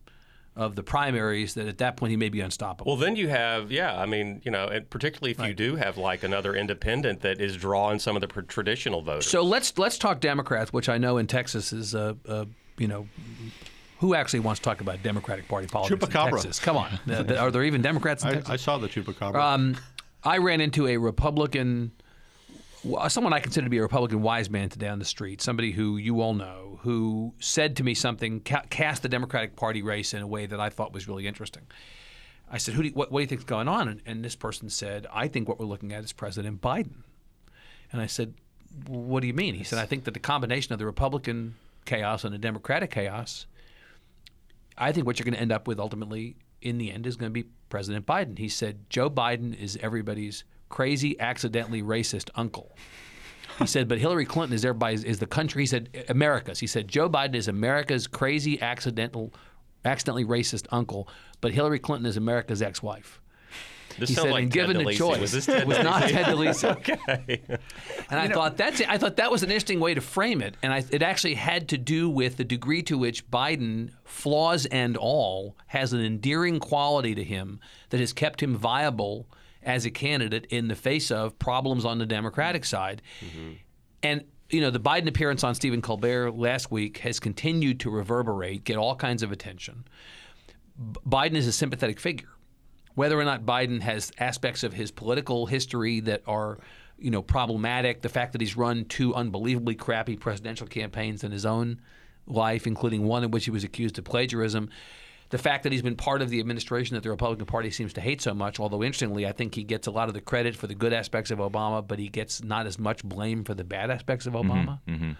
of 0.56 0.76
the 0.76 0.84
primaries, 0.84 1.54
that 1.56 1.68
at 1.68 1.78
that 1.80 1.98
point 1.98 2.12
he 2.12 2.18
may 2.18 2.30
be 2.30 2.40
unstoppable? 2.42 2.92
Well, 2.92 3.00
then 3.00 3.16
you 3.16 3.28
have, 3.28 3.72
yeah, 3.72 4.00
I 4.00 4.06
mean, 4.06 4.42
you 4.46 4.52
know, 4.52 4.68
and 4.68 4.90
particularly 4.90 5.32
if 5.32 5.40
you 5.40 5.54
do 5.54 5.76
have 5.76 5.98
like 5.98 6.24
another 6.24 6.56
independent 6.56 7.22
that 7.22 7.42
is 7.42 7.58
drawing 7.58 8.00
some 8.00 8.16
of 8.16 8.22
the 8.22 8.28
traditional 8.44 9.02
voters. 9.02 9.30
So 9.30 9.42
let's 9.42 9.78
let's 9.78 9.98
talk 9.98 10.22
Democrats, 10.22 10.72
which 10.72 10.88
I 10.90 10.98
know 10.98 11.18
in 11.18 11.28
Texas 11.28 11.74
is 11.74 11.94
uh, 11.96 12.14
uh, 12.28 12.46
you 12.78 12.88
know. 12.88 13.08
Who 14.00 14.14
actually 14.14 14.42
wants 14.42 14.60
to 14.60 14.66
talk 14.66 14.82
about 14.82 15.02
Democratic 15.04 15.48
Party 15.48 15.68
politics 15.68 16.06
Chupacabra. 16.06 16.28
in 16.28 16.34
Texas? 16.34 16.60
Come 16.60 16.76
on, 16.76 17.00
are 17.38 17.50
there 17.50 17.64
even 17.64 17.82
Democrats 17.82 18.24
in 18.24 18.30
I, 18.30 18.34
Texas? 18.34 18.50
I 18.52 18.56
saw 18.58 18.78
the 18.78 18.90
chupacabra. 18.90 19.36
Um, 19.36 19.78
I 20.22 20.38
ran 20.40 20.60
into 20.60 20.86
a 20.88 20.98
Republican, 20.98 21.94
w- 21.94 22.05
someone 23.08 23.34
I 23.34 23.40
consider 23.40 23.66
to 23.66 23.70
be 23.70 23.78
a 23.78 23.82
Republican 23.82 24.22
wise 24.22 24.50
man 24.50 24.70
today 24.70 24.88
on 24.88 25.00
the 25.00 25.06
street, 25.06 25.42
somebody 25.42 25.72
who 25.72 25.98
you 25.98 26.22
all 26.22 26.34
know, 26.34 26.80
who 26.82 27.34
said 27.40 27.78
to 27.78 27.84
me 27.84 27.94
something, 27.94 28.42
ca- 28.42 28.64
cast 28.70 29.02
the 29.02 29.10
Democratic 29.10 29.56
Party 29.56 29.82
race 29.82 30.14
in 30.14 30.22
a 30.22 30.28
way 30.28 30.46
that 30.46 30.60
I 30.60 30.70
thought 30.70 30.94
was 30.94 31.08
really 31.08 31.28
interesting. 31.28 31.64
I 32.52 32.58
said, 32.58 32.76
Who 32.76 32.84
do 32.84 32.90
you, 32.90 32.94
what, 32.94 33.12
what 33.12 33.20
do 33.20 33.24
you 33.24 33.28
think 33.28 33.42
is 33.42 33.46
going 33.46 33.68
on? 33.68 33.88
And, 33.88 34.02
and 34.06 34.24
this 34.24 34.36
person 34.36 34.70
said, 34.70 35.08
I 35.12 35.28
think 35.28 35.48
what 35.48 35.60
we're 35.60 35.66
looking 35.66 35.94
at 35.94 36.04
is 36.04 36.14
President 36.14 36.62
Biden. 36.62 37.04
And 37.92 38.02
I 38.02 38.08
said, 38.08 38.34
What 38.88 39.22
do 39.22 39.28
you 39.28 39.34
mean? 39.34 39.56
He 39.56 39.64
said, 39.64 39.80
I 39.80 39.86
think 39.86 40.04
that 40.04 40.14
the 40.14 40.20
combination 40.20 40.74
of 40.74 40.80
the 40.80 40.86
Republican 40.86 41.56
chaos 41.86 42.24
and 42.24 42.34
the 42.34 42.40
Democratic 42.40 42.92
chaos 42.92 43.46
I 44.78 44.92
think 44.92 45.06
what 45.06 45.20
you're 45.20 45.26
going 45.26 45.36
to 45.36 45.42
end 45.42 45.52
up 45.52 45.68
with 45.68 45.80
ultimately 45.80 46.36
in 46.62 46.78
the 46.78 46.92
end 46.92 47.08
is 47.08 47.16
going 47.16 47.30
to 47.30 47.34
be 47.34 47.50
President 47.70 48.06
Biden. 48.06 48.38
He 48.38 48.50
said 48.50 48.90
Joe 48.90 49.10
Biden 49.10 49.58
is 49.58 49.78
everybody's 49.82 50.44
crazy, 50.70 51.20
accidentally 51.20 51.82
racist 51.82 52.30
uncle. 52.36 52.76
He 53.60 53.68
said, 53.68 53.88
but 53.88 54.00
Hillary 54.00 54.26
Clinton 54.26 54.54
is 54.54 54.66
everybody's 54.66 55.04
is 55.04 55.20
the 55.20 55.28
country. 55.28 55.64
He 55.64 55.66
said 55.68 56.06
America's. 56.10 56.60
He 56.60 56.68
said 56.68 56.88
Joe 56.88 57.10
Biden 57.10 57.36
is 57.36 57.48
America's 57.48 58.08
crazy, 58.08 58.62
accidental, 58.62 59.34
accidentally 59.86 60.26
racist 60.26 60.68
uncle, 60.72 61.08
but 61.42 61.54
Hillary 61.54 61.80
Clinton 61.80 62.06
is 62.06 62.18
America's 62.18 62.62
ex-wife. 62.62 63.22
this 63.98 64.10
He 64.10 64.16
said, 64.16 64.32
like 64.32 64.44
and 64.44 64.52
Ted 64.52 64.68
given 64.68 64.86
the 64.86 64.94
choice, 64.94 65.22
was 65.22 65.32
this 65.32 65.48
it 65.48 65.60
Ted 65.60 65.68
was 65.68 65.80
not 65.80 66.04
DeLisi? 66.04 66.12
Ted 66.12 66.26
DeLisi. 66.26 66.72
okay. 67.18 67.42
And 68.10 68.20
I 68.20 68.28
thought 68.28 68.58
that's 68.58 68.82
it. 68.82 68.90
I 68.90 68.98
thought 68.98 69.16
that 69.18 69.32
was 69.32 69.42
an 69.44 69.50
interesting 69.50 69.80
way 69.80 69.94
to 69.94 70.02
frame 70.02 70.42
it, 70.42 70.58
and 70.62 70.74
I, 70.74 70.84
it 70.92 71.02
actually 71.02 71.36
had 71.36 71.70
to 71.70 71.78
do 71.78 72.10
with 72.10 72.36
the 72.36 72.44
degree 72.44 72.84
to 72.84 72.98
which 72.98 73.30
Biden, 73.30 73.92
flaws 74.04 74.66
and 74.66 74.98
all, 74.98 75.56
has 75.68 75.94
an 75.94 76.02
endearing 76.02 76.60
quality 76.60 77.16
to 77.16 77.24
him 77.24 77.62
that 77.90 78.02
has 78.02 78.12
kept 78.12 78.44
him 78.44 78.58
viable 78.58 79.28
as 79.66 79.86
a 79.86 79.92
candidate 79.92 80.46
in 80.50 80.68
the 80.68 80.76
face 80.76 81.12
of 81.12 81.38
problems 81.40 81.84
on 81.84 81.98
the 81.98 82.06
Democratic 82.06 82.64
side. 82.64 83.02
Mm-hmm. 83.20 83.52
And 84.04 84.24
you 84.50 84.62
know, 84.62 84.70
the 84.70 84.80
Biden 84.80 85.08
appearance 85.08 85.44
on 85.44 85.56
Stephen 85.56 85.82
Colbert 85.82 86.32
last 86.32 86.70
week 86.72 87.00
has 87.00 87.20
continued 87.20 87.80
to 87.80 87.90
reverberate, 87.90 88.64
get 88.64 88.78
all 88.78 88.96
kinds 88.96 89.24
of 89.24 89.32
attention. 89.32 89.88
B- 90.78 91.00
Biden 91.08 91.34
is 91.34 91.48
a 91.48 91.52
sympathetic 91.52 92.00
figure. 92.00 92.30
whether 92.96 93.20
or 93.20 93.26
not 93.26 93.46
Biden 93.46 93.82
has 93.82 94.12
aspects 94.18 94.64
of 94.64 94.74
his 94.74 94.90
political 94.90 95.46
history 95.46 96.00
that 96.02 96.24
are, 96.26 96.58
you 96.98 97.12
know, 97.12 97.22
problematic, 97.22 98.02
the 98.02 98.10
fact 98.10 98.32
that 98.32 98.42
he's 98.42 98.58
run 98.58 98.86
two 98.86 99.14
unbelievably 99.14 99.76
crappy 99.76 100.16
presidential 100.16 100.66
campaigns 100.66 101.24
in 101.24 101.32
his 101.32 101.46
own 101.46 101.82
life, 102.26 102.66
including 102.66 103.04
one 103.04 103.24
in 103.24 103.32
which 103.32 103.46
he 103.46 103.52
was 103.52 103.64
accused 103.64 104.00
of 104.00 104.06
plagiarism. 104.06 104.70
The 105.36 105.42
fact 105.42 105.64
that 105.64 105.74
he's 105.74 105.82
been 105.82 105.98
part 105.98 106.22
of 106.22 106.30
the 106.30 106.40
administration 106.40 106.96
that 106.96 107.04
the 107.04 107.10
Republican 107.10 107.46
Party 107.46 107.70
seems 107.70 107.92
to 107.92 108.00
hate 108.00 108.22
so 108.22 108.34
much, 108.34 108.58
although 108.58 108.82
interestingly, 108.82 109.28
I 109.28 109.34
think 109.34 109.54
he 109.54 109.66
gets 109.66 109.86
a 109.86 109.92
lot 109.92 110.08
of 110.08 110.14
the 110.14 110.22
credit 110.22 110.56
for 110.56 110.66
the 110.66 110.76
good 110.76 110.94
aspects 110.94 111.30
of 111.30 111.40
Obama, 111.40 111.86
but 111.86 112.00
he 112.00 112.08
gets 112.08 112.42
not 112.42 112.68
as 112.68 112.80
much 112.80 113.04
blame 113.04 113.44
for 113.44 113.54
the 113.54 113.66
bad 113.66 113.92
aspects 113.92 114.28
of 114.28 114.32
mm-hmm, 114.32 114.50
Obama. 114.50 114.80
Mm-hmm. 114.88 115.12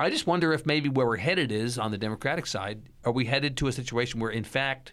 I 0.00 0.10
just 0.10 0.26
wonder 0.26 0.52
if 0.52 0.66
maybe 0.66 0.88
where 0.88 1.06
we're 1.06 1.16
headed 1.16 1.52
is 1.52 1.78
on 1.78 1.92
the 1.92 1.96
Democratic 1.96 2.44
side. 2.44 2.82
Are 3.04 3.12
we 3.12 3.24
headed 3.24 3.56
to 3.58 3.68
a 3.68 3.72
situation 3.72 4.18
where, 4.18 4.32
in 4.32 4.42
fact, 4.42 4.90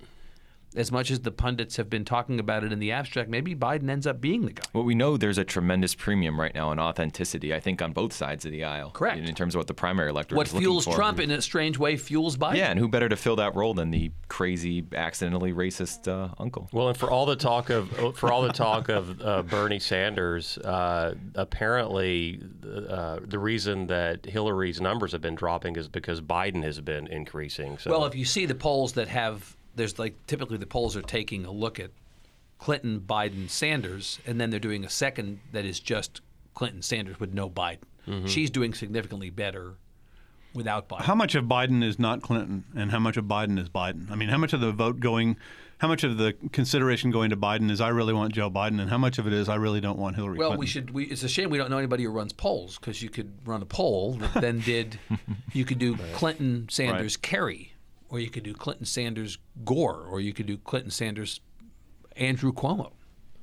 as 0.76 0.92
much 0.92 1.12
as 1.12 1.20
the 1.22 1.32
pundits 1.32 1.78
have 1.78 1.90
been 1.90 2.06
talking 2.06 2.40
about 2.40 2.64
it 2.64 2.72
in 2.72 2.80
the 2.80 2.92
abstract, 2.92 3.30
maybe 3.30 3.56
Biden 3.56 3.90
ends 3.90 4.08
up 4.08 4.22
being 4.22 4.46
the 4.46 4.54
guy? 4.54 4.64
Well, 4.74 4.84
we 4.84 4.96
know 4.96 5.18
there's 5.18 5.38
a 5.38 5.44
tremendous 5.44 5.96
premium 5.96 6.40
right 6.40 6.54
now 6.54 6.70
on 6.70 6.80
authenticity. 6.80 7.54
I 7.54 7.60
think 7.60 7.82
on 7.82 7.94
both 7.94 8.14
sides 8.14 8.46
of 8.46 8.52
the 8.52 8.64
aisle. 8.64 8.92
Correct. 8.92 9.20
In, 9.20 9.26
in 9.26 9.36
terms 9.36 9.56
of 9.56 9.60
what 9.60 9.68
the 9.68 9.74
primary 9.74 10.10
electorate 10.10 10.38
What 10.38 10.48
is 10.48 10.54
looking 10.54 10.66
fuels 10.66 10.86
for. 10.86 10.96
Trump 10.96 11.20
in 11.20 11.32
a 11.32 11.42
strange 11.42 11.78
way 11.78 11.98
fuels 11.98 12.38
Biden. 12.38 12.56
Yeah, 12.56 12.72
and 12.72 12.80
who 12.80 12.88
better 12.88 13.10
to 13.10 13.16
fill 13.16 13.36
that 13.38 13.56
role 13.56 13.74
than 13.74 13.92
the 13.92 14.12
crazy, 14.28 14.86
accidentally 14.96 15.54
racist 15.54 16.08
uh, 16.08 16.34
uncle? 16.40 16.70
Well, 16.72 16.90
and 16.90 16.98
for 16.98 17.10
all 17.10 17.26
the 17.26 17.36
talk 17.36 17.70
of 17.70 17.90
for 18.18 18.32
all 18.32 18.42
the 18.42 18.54
talk 18.54 18.90
of 18.90 19.22
uh, 19.22 19.44
Bernie 19.44 19.80
Sanders, 19.80 20.58
uh, 20.60 21.16
apparently 21.36 22.42
uh, 22.90 23.20
the 23.24 23.40
reason 23.40 23.88
that 23.88 24.26
Hillary's 24.26 24.82
numbers 24.82 25.12
have 25.12 25.22
been 25.22 25.36
dropping 25.36 25.76
is 25.76 25.88
because 25.88 26.22
Biden 26.22 26.64
has 26.64 26.80
been 26.82 27.08
increasing. 27.08 27.78
So 27.78 27.92
Well, 27.92 28.06
if 28.06 28.16
you 28.16 28.26
see 28.26 28.46
the 28.46 28.56
polls 28.56 28.94
that 28.94 29.08
have, 29.08 29.56
there's 29.76 29.98
like 30.00 30.16
typically 30.28 30.58
the 30.58 30.66
polls 30.66 30.96
are 30.96 31.02
taking 31.02 31.46
a 31.46 31.52
look 31.52 31.80
at 31.80 31.92
Clinton, 32.60 33.02
Biden, 33.06 33.50
Sanders, 33.50 34.20
and 34.26 34.40
then 34.40 34.50
they're 34.50 34.60
doing 34.60 34.86
a 34.86 34.90
second 34.90 35.40
that 35.52 35.66
is 35.66 35.80
just 35.80 36.22
Clinton, 36.54 36.82
Sanders 36.82 37.20
with 37.20 37.34
no 37.34 37.50
Biden. 37.50 37.80
Mm-hmm. 38.08 38.28
She's 38.28 38.50
doing 38.50 38.74
significantly 38.74 39.30
better 39.30 39.76
without 40.54 40.88
Biden. 40.88 41.02
How 41.02 41.16
much 41.16 41.36
of 41.36 41.46
Biden 41.46 41.84
is 41.84 41.98
not 42.00 42.22
Clinton, 42.22 42.64
and 42.76 42.92
how 42.92 43.00
much 43.00 43.18
of 43.18 43.26
Biden 43.26 43.60
is 43.60 43.70
Biden? 43.70 44.10
I 44.12 44.16
mean, 44.16 44.30
how 44.30 44.38
much 44.38 44.54
of 44.54 44.62
the 44.62 44.72
vote 44.72 45.00
going, 45.00 45.36
how 45.80 45.88
much 45.88 46.04
of 46.04 46.18
the 46.18 46.34
consideration 46.52 47.12
going 47.12 47.32
to 47.32 47.38
Biden 47.38 47.72
is 47.72 47.82
I 47.82 47.90
really 47.90 48.14
want 48.14 48.34
Joe 48.34 48.50
Biden, 48.50 48.80
and 48.80 48.90
how 48.90 48.98
much 48.98 49.18
of 49.18 49.28
it 49.28 49.34
is 49.34 49.50
I 49.50 49.56
really 49.56 49.82
don't 49.82 49.98
want 49.98 50.16
Hillary 50.16 50.38
Well, 50.38 50.50
Clinton? 50.50 50.60
we 50.60 50.68
should. 50.68 50.90
We, 50.92 51.06
it's 51.06 51.24
a 51.24 51.30
shame 51.30 51.50
we 51.50 51.58
don't 51.58 51.70
know 51.72 51.78
anybody 51.80 52.04
who 52.04 52.12
runs 52.12 52.34
polls 52.34 52.78
because 52.78 53.02
you 53.02 53.10
could 53.10 53.32
run 53.46 53.62
a 53.62 53.66
poll 53.66 54.14
that 54.14 54.34
then 54.42 54.60
did. 54.60 55.00
You 55.54 55.66
could 55.66 55.78
do 55.80 55.98
Clinton, 56.14 56.68
Sanders, 56.70 57.16
Kerry, 57.16 57.73
or 58.14 58.20
you 58.20 58.30
could 58.30 58.44
do 58.44 58.54
Clinton, 58.54 58.86
Sanders, 58.86 59.40
Gore, 59.66 60.06
or 60.08 60.22
you 60.22 60.34
could 60.34 60.46
do 60.46 60.56
Clinton, 60.56 60.92
Sanders, 60.92 61.42
Andrew 62.16 62.54
Cuomo, 62.54 62.92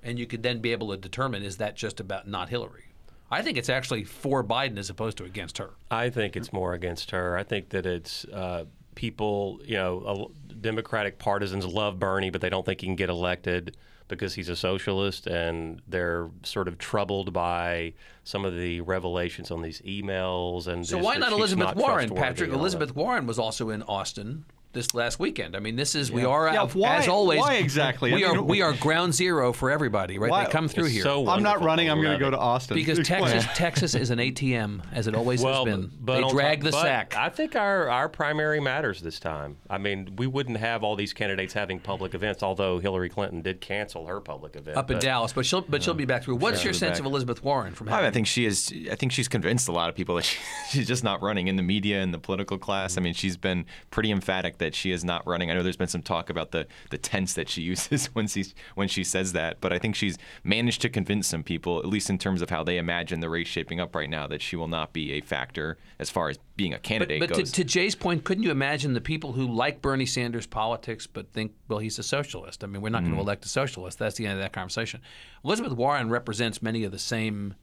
and 0.00 0.16
you 0.16 0.26
could 0.26 0.44
then 0.44 0.60
be 0.60 0.70
able 0.70 0.90
to 0.92 0.96
determine 0.96 1.42
is 1.42 1.56
that 1.56 1.74
just 1.74 1.98
about 1.98 2.28
not 2.28 2.50
Hillary. 2.50 2.84
I 3.32 3.42
think 3.42 3.58
it's 3.58 3.68
actually 3.68 4.04
for 4.04 4.44
Biden 4.44 4.78
as 4.78 4.88
opposed 4.88 5.18
to 5.18 5.24
against 5.24 5.58
her. 5.58 5.70
I 5.90 6.08
think 6.08 6.36
it's 6.36 6.52
more 6.52 6.72
against 6.72 7.10
her. 7.10 7.36
I 7.36 7.42
think 7.42 7.70
that 7.70 7.84
it's 7.84 8.24
uh, 8.26 8.66
people, 8.94 9.60
you 9.64 9.76
know, 9.76 10.00
uh, 10.06 10.54
Democratic 10.60 11.18
partisans 11.18 11.66
love 11.66 11.98
Bernie, 11.98 12.30
but 12.30 12.40
they 12.40 12.48
don't 12.48 12.64
think 12.64 12.80
he 12.80 12.86
can 12.86 12.94
get 12.94 13.10
elected 13.10 13.76
because 14.06 14.34
he's 14.34 14.48
a 14.48 14.56
socialist, 14.56 15.26
and 15.26 15.82
they're 15.88 16.28
sort 16.44 16.68
of 16.68 16.78
troubled 16.78 17.32
by 17.32 17.92
some 18.24 18.44
of 18.44 18.56
the 18.56 18.80
revelations 18.82 19.50
on 19.50 19.62
these 19.62 19.80
emails. 19.82 20.66
And 20.68 20.86
So 20.86 20.96
just 20.96 21.04
why 21.04 21.16
not 21.16 21.32
Elizabeth 21.32 21.66
not 21.66 21.76
Warren, 21.76 22.08
Patrick? 22.10 22.48
and 22.48 22.52
all 22.52 22.58
that. 22.58 22.60
Elizabeth 22.60 22.94
Warren 22.96 23.26
was 23.26 23.38
also 23.38 23.70
in 23.70 23.82
Austin 23.84 24.44
this 24.72 24.94
last 24.94 25.18
weekend. 25.18 25.56
I 25.56 25.58
mean, 25.60 25.74
this 25.76 25.94
is 25.94 26.12
we 26.12 26.24
are 26.24 26.46
Yeah, 26.52 26.66
why- 26.66 26.96
as 26.96 27.08
always. 27.08 27.40
why 27.40 27.54
exactly? 27.56 28.12
We 28.12 28.24
I 28.24 28.28
are 28.30 28.42
we 28.42 28.62
are 28.62 28.72
ground 28.74 29.14
zero 29.14 29.52
for 29.52 29.70
everybody, 29.70 30.18
right? 30.18 30.30
Why- 30.30 30.44
They 30.44 30.50
come 30.50 30.68
through 30.68 30.84
here. 30.86 31.02
so 31.02 31.28
I'm 31.28 31.42
not 31.42 31.62
running. 31.62 31.90
I'm 31.90 32.00
going 32.00 32.16
to 32.18 32.24
go 32.24 32.30
to 32.30 32.38
Austin 32.38 32.76
Because 32.76 32.98
Texas, 33.06 33.44
Texas 33.56 33.94
is 33.94 34.10
an 34.10 34.18
ATM, 34.20 34.82
as 34.92 35.06
it 35.08 35.14
always 35.14 35.42
well, 35.42 35.64
has 35.66 35.74
been. 35.74 35.90
but 36.00 36.20
they 36.22 36.28
drag 36.30 36.58
top- 36.60 36.64
the 36.66 36.70
but 36.70 36.82
sack. 36.82 37.14
I 37.16 37.28
think 37.30 37.56
our, 37.56 37.88
our 37.88 38.08
primary 38.08 38.60
matters 38.60 39.00
this 39.00 39.18
time. 39.18 39.56
I 39.68 39.78
mean, 39.78 40.14
we 40.16 40.26
wouldn't 40.26 40.58
have 40.58 40.84
all 40.84 40.94
these 40.94 41.12
candidates 41.12 41.52
having 41.52 41.80
public 41.80 42.14
events, 42.14 42.42
although 42.42 42.78
Hillary 42.78 43.08
Clinton 43.08 43.42
did 43.42 43.60
cancel 43.60 44.06
her 44.06 44.20
public 44.20 44.54
event. 44.56 44.76
up 44.76 44.90
in 44.90 44.98
Dallas, 45.00 45.32
but 45.32 45.46
she'll 45.46 45.62
but 45.62 45.82
she'll 45.82 45.94
be 45.94 46.04
back 46.04 46.22
through. 46.22 46.36
What's 46.36 46.62
your 46.64 46.72
sense 46.72 46.92
back. 46.92 47.00
of 47.00 47.06
Elizabeth 47.06 47.42
Warren 47.42 47.74
from 47.74 47.88
I, 47.88 47.92
having? 47.92 48.06
I 48.06 48.10
think 48.12 48.26
she 48.28 48.44
is. 48.46 48.72
I 48.90 48.94
think 48.94 49.10
she's 49.12 49.28
convinced 49.28 49.66
a 49.68 49.72
lot 49.72 49.88
of 49.88 49.96
people 49.96 50.14
that 50.16 50.24
she, 50.24 50.38
she's 50.70 50.86
just 50.86 51.02
not 51.02 51.22
running 51.22 51.48
in 51.48 51.56
the 51.56 51.62
media 51.62 52.00
and 52.00 52.14
the 52.14 52.18
political 52.18 52.56
class. 52.58 52.96
I 52.96 53.00
mean, 53.00 53.14
she's 53.14 53.36
been 53.36 53.66
pretty 53.90 54.10
emphatic 54.12 54.58
that 54.60 54.74
she 54.74 54.92
is 54.92 55.04
not 55.04 55.26
running. 55.26 55.50
I 55.50 55.54
know 55.54 55.62
there's 55.62 55.76
been 55.76 55.88
some 55.88 56.00
talk 56.02 56.30
about 56.30 56.52
the 56.52 56.66
the 56.90 56.96
tense 56.98 57.34
that 57.34 57.48
she 57.48 57.60
uses 57.74 58.06
when 58.14 58.28
she 58.28 58.44
when 58.76 58.88
she 58.88 59.02
says 59.04 59.32
that, 59.32 59.60
but 59.60 59.72
I 59.72 59.78
think 59.78 59.96
she's 59.96 60.16
managed 60.44 60.80
to 60.82 60.88
convince 60.88 61.26
some 61.26 61.42
people, 61.42 61.80
at 61.80 61.86
least 61.86 62.08
in 62.08 62.16
terms 62.18 62.40
of 62.40 62.48
how 62.50 62.62
they 62.64 62.78
imagine 62.78 63.20
the 63.20 63.28
race 63.28 63.48
shaping 63.48 63.80
up 63.80 63.94
right 63.94 64.08
now, 64.08 64.26
that 64.28 64.40
she 64.40 64.54
will 64.56 64.68
not 64.68 64.92
be 64.92 65.12
a 65.12 65.20
factor 65.20 65.76
as 65.98 66.08
far 66.08 66.28
as 66.30 66.38
being 66.56 66.72
a 66.72 66.76
But, 66.76 66.82
candidate 66.84 67.20
but 67.20 67.28
to, 67.34 67.40
goes. 67.40 67.52
to 67.52 67.64
Jay's 67.64 67.94
point, 67.94 68.22
couldn't 68.24 68.44
you 68.44 68.50
imagine 68.50 68.92
the 68.92 69.00
people 69.00 69.32
who 69.32 69.46
like 69.46 69.82
Bernie 69.82 70.06
Sanders 70.06 70.46
politics 70.46 71.06
but 71.06 71.32
think, 71.32 71.52
well, 71.68 71.78
he's 71.80 71.98
a 71.98 72.02
socialist? 72.02 72.62
I 72.62 72.66
mean, 72.68 72.80
we're 72.82 72.90
not 72.90 73.00
Mm-hmm. 73.02 73.12
going 73.12 73.16
to 73.18 73.22
elect 73.22 73.44
a 73.46 73.48
socialist. 73.48 73.98
That's 73.98 74.16
the 74.16 74.26
end 74.26 74.34
of 74.34 74.40
that 74.40 74.52
conversation. 74.52 75.00
Elizabeth 75.44 75.72
Warren 75.72 76.10
represents 76.10 76.60
many 76.62 76.84
of 76.84 76.92
the 76.92 76.98
same 76.98 77.54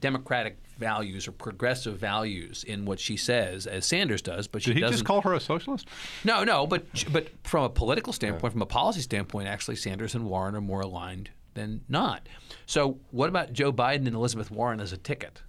democratic 0.00 0.58
values 0.78 1.28
or 1.28 1.32
progressive 1.32 1.98
values 1.98 2.64
in 2.64 2.84
what 2.84 2.98
she 2.98 3.16
says 3.16 3.66
as 3.66 3.86
Sanders 3.86 4.22
does, 4.22 4.46
but 4.48 4.62
she 4.62 4.70
Did 4.70 4.76
he 4.76 4.80
doesn't. 4.80 4.94
just 4.94 5.04
call 5.04 5.22
her 5.22 5.34
a 5.34 5.40
socialist? 5.40 5.88
No, 6.24 6.44
no, 6.44 6.66
but 6.66 6.84
but 7.12 7.28
from 7.44 7.64
a 7.64 7.68
political 7.68 8.12
standpoint, 8.12 8.52
from 8.52 8.62
a 8.62 8.66
policy 8.66 9.00
standpoint, 9.00 9.48
actually, 9.48 9.76
Sanders 9.76 10.14
and 10.14 10.24
Warren 10.26 10.54
are 10.54 10.60
more 10.60 10.80
aligned 10.80 11.30
than 11.54 11.82
not. 11.88 12.28
So, 12.66 12.98
what 13.10 13.28
about 13.28 13.52
Joe 13.52 13.72
Biden 13.72 14.06
and 14.06 14.14
Elizabeth 14.14 14.50
Warren 14.50 14.80
as 14.80 14.92
a 14.92 14.96
ticket? 14.96 15.42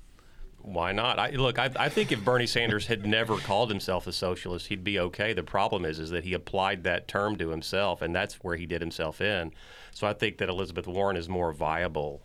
Why 0.59 0.91
not? 0.93 1.19
I, 1.19 1.29
look, 1.29 1.59
I, 1.59 1.69
I 1.75 1.89
think 1.89 2.11
if 2.11 2.25
Bernie 2.25 2.47
Sanders 2.47 2.87
had 2.87 3.05
never 3.05 3.37
called 3.37 3.69
himself 3.69 4.07
a 4.07 4.11
socialist, 4.11 4.65
he'd 4.67 4.83
be 4.83 4.97
okay. 4.99 5.31
The 5.33 5.43
problem 5.43 5.85
is, 5.85 5.99
is 5.99 6.09
that 6.09 6.23
he 6.23 6.33
applied 6.33 6.83
that 6.83 7.07
term 7.07 7.35
to 7.37 7.49
himself, 7.49 8.01
and 8.01 8.15
that's 8.15 8.35
where 8.43 8.55
he 8.55 8.65
did 8.65 8.81
himself 8.81 9.21
in. 9.21 9.51
So 9.91 10.07
I 10.07 10.13
think 10.13 10.39
that 10.39 10.49
Elizabeth 10.49 10.87
Warren 10.87 11.17
is 11.17 11.29
more 11.29 11.53
viable 11.53 12.23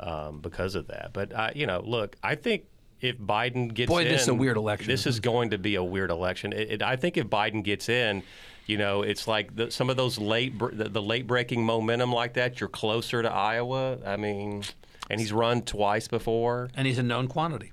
um, 0.00 0.40
because 0.40 0.74
of 0.74 0.88
that. 0.88 1.10
But 1.12 1.32
uh, 1.32 1.50
you 1.54 1.66
know, 1.66 1.82
look, 1.84 2.16
I 2.22 2.34
think 2.34 2.64
if 3.00 3.18
Biden 3.18 3.72
gets 3.72 3.88
Boy, 3.88 4.02
in, 4.02 4.08
this 4.08 4.22
is 4.22 4.28
a 4.28 4.34
weird 4.34 4.56
election, 4.56 4.88
This 4.88 5.06
isn't 5.06 5.22
going 5.22 5.50
to 5.50 5.58
be 5.58 5.74
a 5.74 5.84
weird 5.84 6.10
election. 6.10 6.52
It, 6.52 6.70
it, 6.70 6.82
I 6.82 6.96
think 6.96 7.16
if 7.16 7.26
Biden 7.26 7.62
gets 7.62 7.88
in. 7.88 8.22
You 8.66 8.78
know, 8.78 9.02
it's 9.02 9.28
like 9.28 9.54
the, 9.54 9.70
some 9.70 9.90
of 9.90 9.96
those 9.96 10.18
late, 10.18 10.58
the, 10.58 10.88
the 10.88 11.00
late 11.00 11.28
breaking 11.28 11.64
momentum 11.64 12.12
like 12.12 12.32
that. 12.34 12.58
You're 12.58 12.68
closer 12.68 13.22
to 13.22 13.30
Iowa. 13.30 13.98
I 14.04 14.16
mean, 14.16 14.64
and 15.08 15.20
he's 15.20 15.32
run 15.32 15.62
twice 15.62 16.08
before. 16.08 16.70
and 16.74 16.84
he's 16.84 16.98
a 16.98 17.02
known 17.04 17.28
quantity. 17.28 17.70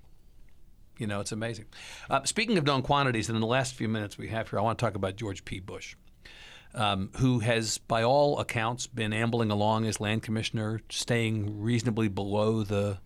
You 1.00 1.08
know, 1.08 1.20
it's 1.20 1.32
amazing. 1.32 1.66
Uh, 2.10 2.24
speaking 2.24 2.58
of 2.60 2.66
known 2.66 2.84
quantities, 2.84 3.28
in 3.30 3.40
the 3.40 3.48
last 3.48 3.74
few 3.74 3.90
minutes 3.90 4.18
we 4.18 4.28
have 4.28 4.50
here, 4.52 4.60
I 4.60 4.62
want 4.62 4.78
to 4.78 4.86
talk 4.86 4.96
about 4.96 5.16
George 5.16 5.44
P. 5.44 5.60
Bush, 5.60 5.96
um, 6.76 7.10
who 7.18 7.40
has, 7.40 7.78
by 7.78 8.04
all 8.04 8.40
accounts, 8.40 8.88
been 8.88 9.14
ambling 9.14 9.52
along 9.52 9.86
as 9.86 10.00
land 10.00 10.24
commissioner, 10.24 10.82
staying 10.90 11.62
reasonably 11.62 12.08
below 12.08 12.64
the 12.64 12.98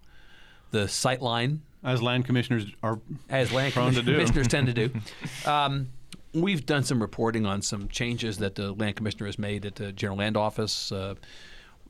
the 0.72 0.88
sight 0.88 1.22
line, 1.22 1.62
As 1.84 2.02
land 2.02 2.26
commissioners 2.26 2.66
are 2.84 3.00
as 3.30 3.54
land 3.54 3.74
Prone 3.74 3.94
to 3.94 4.02
do. 4.02 4.14
commissioners 4.14 4.48
tend 4.50 4.68
to 4.68 4.74
do. 4.74 4.92
Um, 5.46 5.88
we've 6.34 6.66
done 6.66 6.84
some 6.84 7.02
reporting 7.02 7.46
on 7.46 7.62
some 7.62 7.88
changes 7.88 8.38
that 8.40 8.56
the 8.56 8.74
land 8.74 8.98
commissioner 8.98 9.28
has 9.28 9.40
made 9.40 9.66
at 9.66 9.76
the 9.76 9.92
general 9.94 10.18
land 10.18 10.36
office. 10.36 10.92
Uh, 10.92 11.16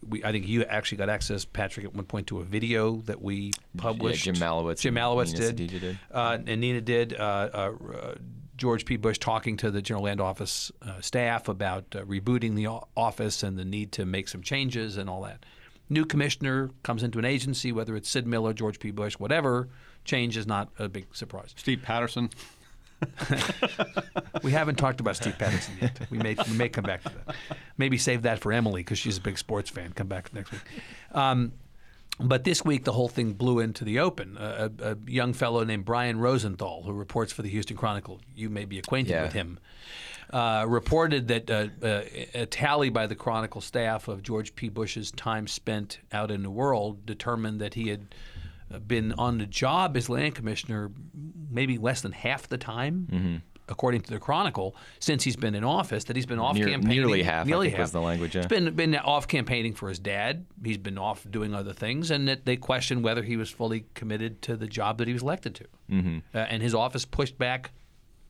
we, 0.08 0.24
I 0.24 0.32
think 0.32 0.48
you 0.48 0.64
actually 0.64 1.00
got 1.00 1.10
access, 1.10 1.44
Patrick, 1.44 1.88
at 1.88 1.96
one 1.96 2.06
point 2.06 2.28
to 2.28 2.40
a 2.40 2.44
video 2.44 2.98
that 3.08 3.20
we 3.22 3.52
published. 3.78 4.26
Jim 4.26 4.36
Malewitz 4.36 4.82
Jim 4.82 4.96
and 4.96 5.04
Malewitz 5.04 5.34
Nina 5.34 5.52
did. 5.52 5.70
Sedita 5.70 5.80
did. 5.80 6.00
Uh, 6.12 6.38
and 6.46 6.62
Nina 6.62 6.82
did. 6.82 7.14
Uh, 7.14 7.50
uh, 7.54 7.72
uh, 7.96 8.16
George 8.58 8.86
P. 8.86 8.98
Bush 8.98 9.20
talking 9.20 9.56
to 9.58 9.72
the 9.72 9.82
general 9.82 10.06
land 10.06 10.20
office 10.20 10.72
uh, 10.82 11.00
staff 11.00 11.48
about 11.48 11.86
uh, 11.96 12.04
rebooting 12.04 12.56
the 12.56 12.68
office 12.96 13.44
and 13.44 13.58
the 13.58 13.66
need 13.66 13.92
to 13.94 14.06
make 14.06 14.28
some 14.28 14.42
changes 14.42 14.98
and 14.98 15.10
all 15.10 15.22
that. 15.22 15.46
New 15.90 16.06
commissioner 16.06 16.72
comes 16.84 17.04
into 17.04 17.20
an 17.20 17.26
agency, 17.26 17.72
whether 17.72 17.96
it's 17.96 18.10
Sid 18.10 18.28
Miller, 18.28 18.54
George 18.54 18.80
P. 18.80 18.92
Bush, 18.92 19.14
whatever. 19.14 19.70
Change 20.04 20.36
is 20.36 20.48
not 20.48 20.70
a 20.80 20.90
big 20.90 21.06
surprise. 21.16 21.54
Steve 21.56 21.82
Patterson. 21.82 22.30
We 24.44 24.52
haven't 24.52 24.76
talked 24.76 25.00
about 25.00 25.16
Steve 25.16 25.38
Patterson 25.38 25.76
yet. 25.82 26.00
We 26.10 26.18
may 26.20 26.36
we 26.48 26.58
may 26.58 26.70
come 26.70 26.84
back 26.84 27.04
to 27.04 27.10
that. 27.10 27.36
Maybe 27.78 27.98
save 27.98 28.22
that 28.24 28.40
for 28.40 28.54
Emily 28.54 28.82
because 28.82 28.98
she's 28.98 29.18
a 29.18 29.22
big 29.22 29.38
sports 29.38 29.70
fan. 29.70 29.94
Come 29.94 30.08
back 30.08 30.34
next 30.34 30.52
week. 30.52 30.62
Um, 31.12 31.54
but 32.20 32.44
this 32.44 32.66
week, 32.66 32.84
the 32.84 32.92
whole 32.94 33.08
thing 33.10 33.34
blew 33.34 33.60
into 33.60 33.84
the 33.84 34.00
open. 34.00 34.38
A, 34.40 34.72
a, 34.80 34.92
a 34.94 34.98
young 35.08 35.34
fellow 35.34 35.64
named 35.64 35.86
Brian 35.86 36.20
Rosenthal, 36.20 36.84
who 36.84 36.92
reports 36.94 37.32
for 37.32 37.42
the 37.44 37.50
Houston 37.50 37.78
Chronicle, 37.78 38.20
you 38.36 38.50
may 38.50 38.66
be 38.66 38.80
acquainted 38.80 39.12
Yeah. 39.12 39.24
with 39.24 39.34
him, 39.34 39.60
uh, 40.34 40.66
reported 40.68 41.28
that 41.30 41.50
uh, 41.50 41.68
uh, 41.86 42.02
a 42.34 42.46
tally 42.48 42.90
by 42.90 43.08
the 43.08 43.16
Chronicle 43.16 43.62
staff 43.62 44.08
of 44.08 44.24
George 44.24 44.56
P. 44.56 44.68
Bush's 44.70 45.12
time 45.12 45.48
spent 45.48 46.00
out 46.12 46.32
in 46.32 46.44
the 46.44 46.50
world 46.52 47.06
determined 47.06 47.62
that 47.62 47.76
he 47.76 47.90
had 47.90 48.14
uh, 48.74 48.80
been 48.80 49.14
on 49.14 49.38
the 49.38 49.46
job 49.46 49.96
as 49.96 50.10
land 50.10 50.36
commissioner 50.36 50.92
maybe 51.50 51.78
less 51.78 52.02
than 52.02 52.12
half 52.12 52.50
the 52.50 52.58
time 52.58 53.42
according 53.70 54.02
to 54.02 54.10
the 54.12 54.20
Chronicle, 54.20 54.76
since 55.00 55.24
he's 55.24 55.36
been 55.36 55.54
in 55.56 55.64
office, 55.64 56.06
that 56.06 56.16
he's 56.16 56.26
been 56.26 56.40
off 56.40 56.56
Near- 56.56 56.68
campaigning. 56.70 56.98
nearly 56.98 57.24
half, 57.24 57.46
Nearly 57.48 57.68
think, 57.68 57.80
was 57.80 57.90
half. 57.90 57.94
the 57.94 58.02
language, 58.02 58.36
yeah. 58.36 58.42
He's 58.44 58.48
been 58.48 58.74
been 58.76 58.96
off 58.96 59.28
campaigning 59.28 59.74
for 59.74 59.90
his 59.90 60.00
dad. 60.00 60.46
He's 60.64 60.78
been 60.78 60.98
off 60.98 61.26
doing 61.30 61.54
other 61.54 61.74
things, 61.74 62.10
and 62.12 62.28
that 62.28 62.46
they 62.46 62.56
question 62.58 63.02
whether 63.02 63.24
he 63.24 63.36
was 63.38 63.50
fully 63.50 63.86
committed 63.94 64.42
to 64.44 64.56
the 64.56 64.68
job 64.68 64.98
that 65.00 65.08
he 65.08 65.14
was 65.14 65.22
elected 65.24 65.56
to. 65.56 65.66
Mm-hmm. 65.92 66.18
Uh, 66.34 66.38
and 66.40 66.62
his 66.64 66.74
office 66.74 67.06
pushed 67.06 67.38
back 67.38 67.72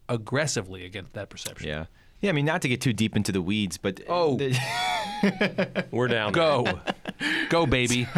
aggressively 0.10 0.86
against 0.86 1.14
that 1.14 1.30
perception. 1.30 1.68
Yeah. 1.68 1.86
Yeah, 2.20 2.32
I 2.32 2.34
mean, 2.34 2.46
not 2.46 2.64
to 2.64 2.68
get 2.70 2.82
too 2.82 2.94
deep 2.94 3.16
into 3.16 3.32
the 3.32 3.42
weeds, 3.44 3.78
but 3.78 4.02
Oh. 4.10 4.38
We're 5.92 6.08
down. 6.08 6.32
Go, 6.32 6.80
go, 7.50 7.66
baby. 7.66 8.08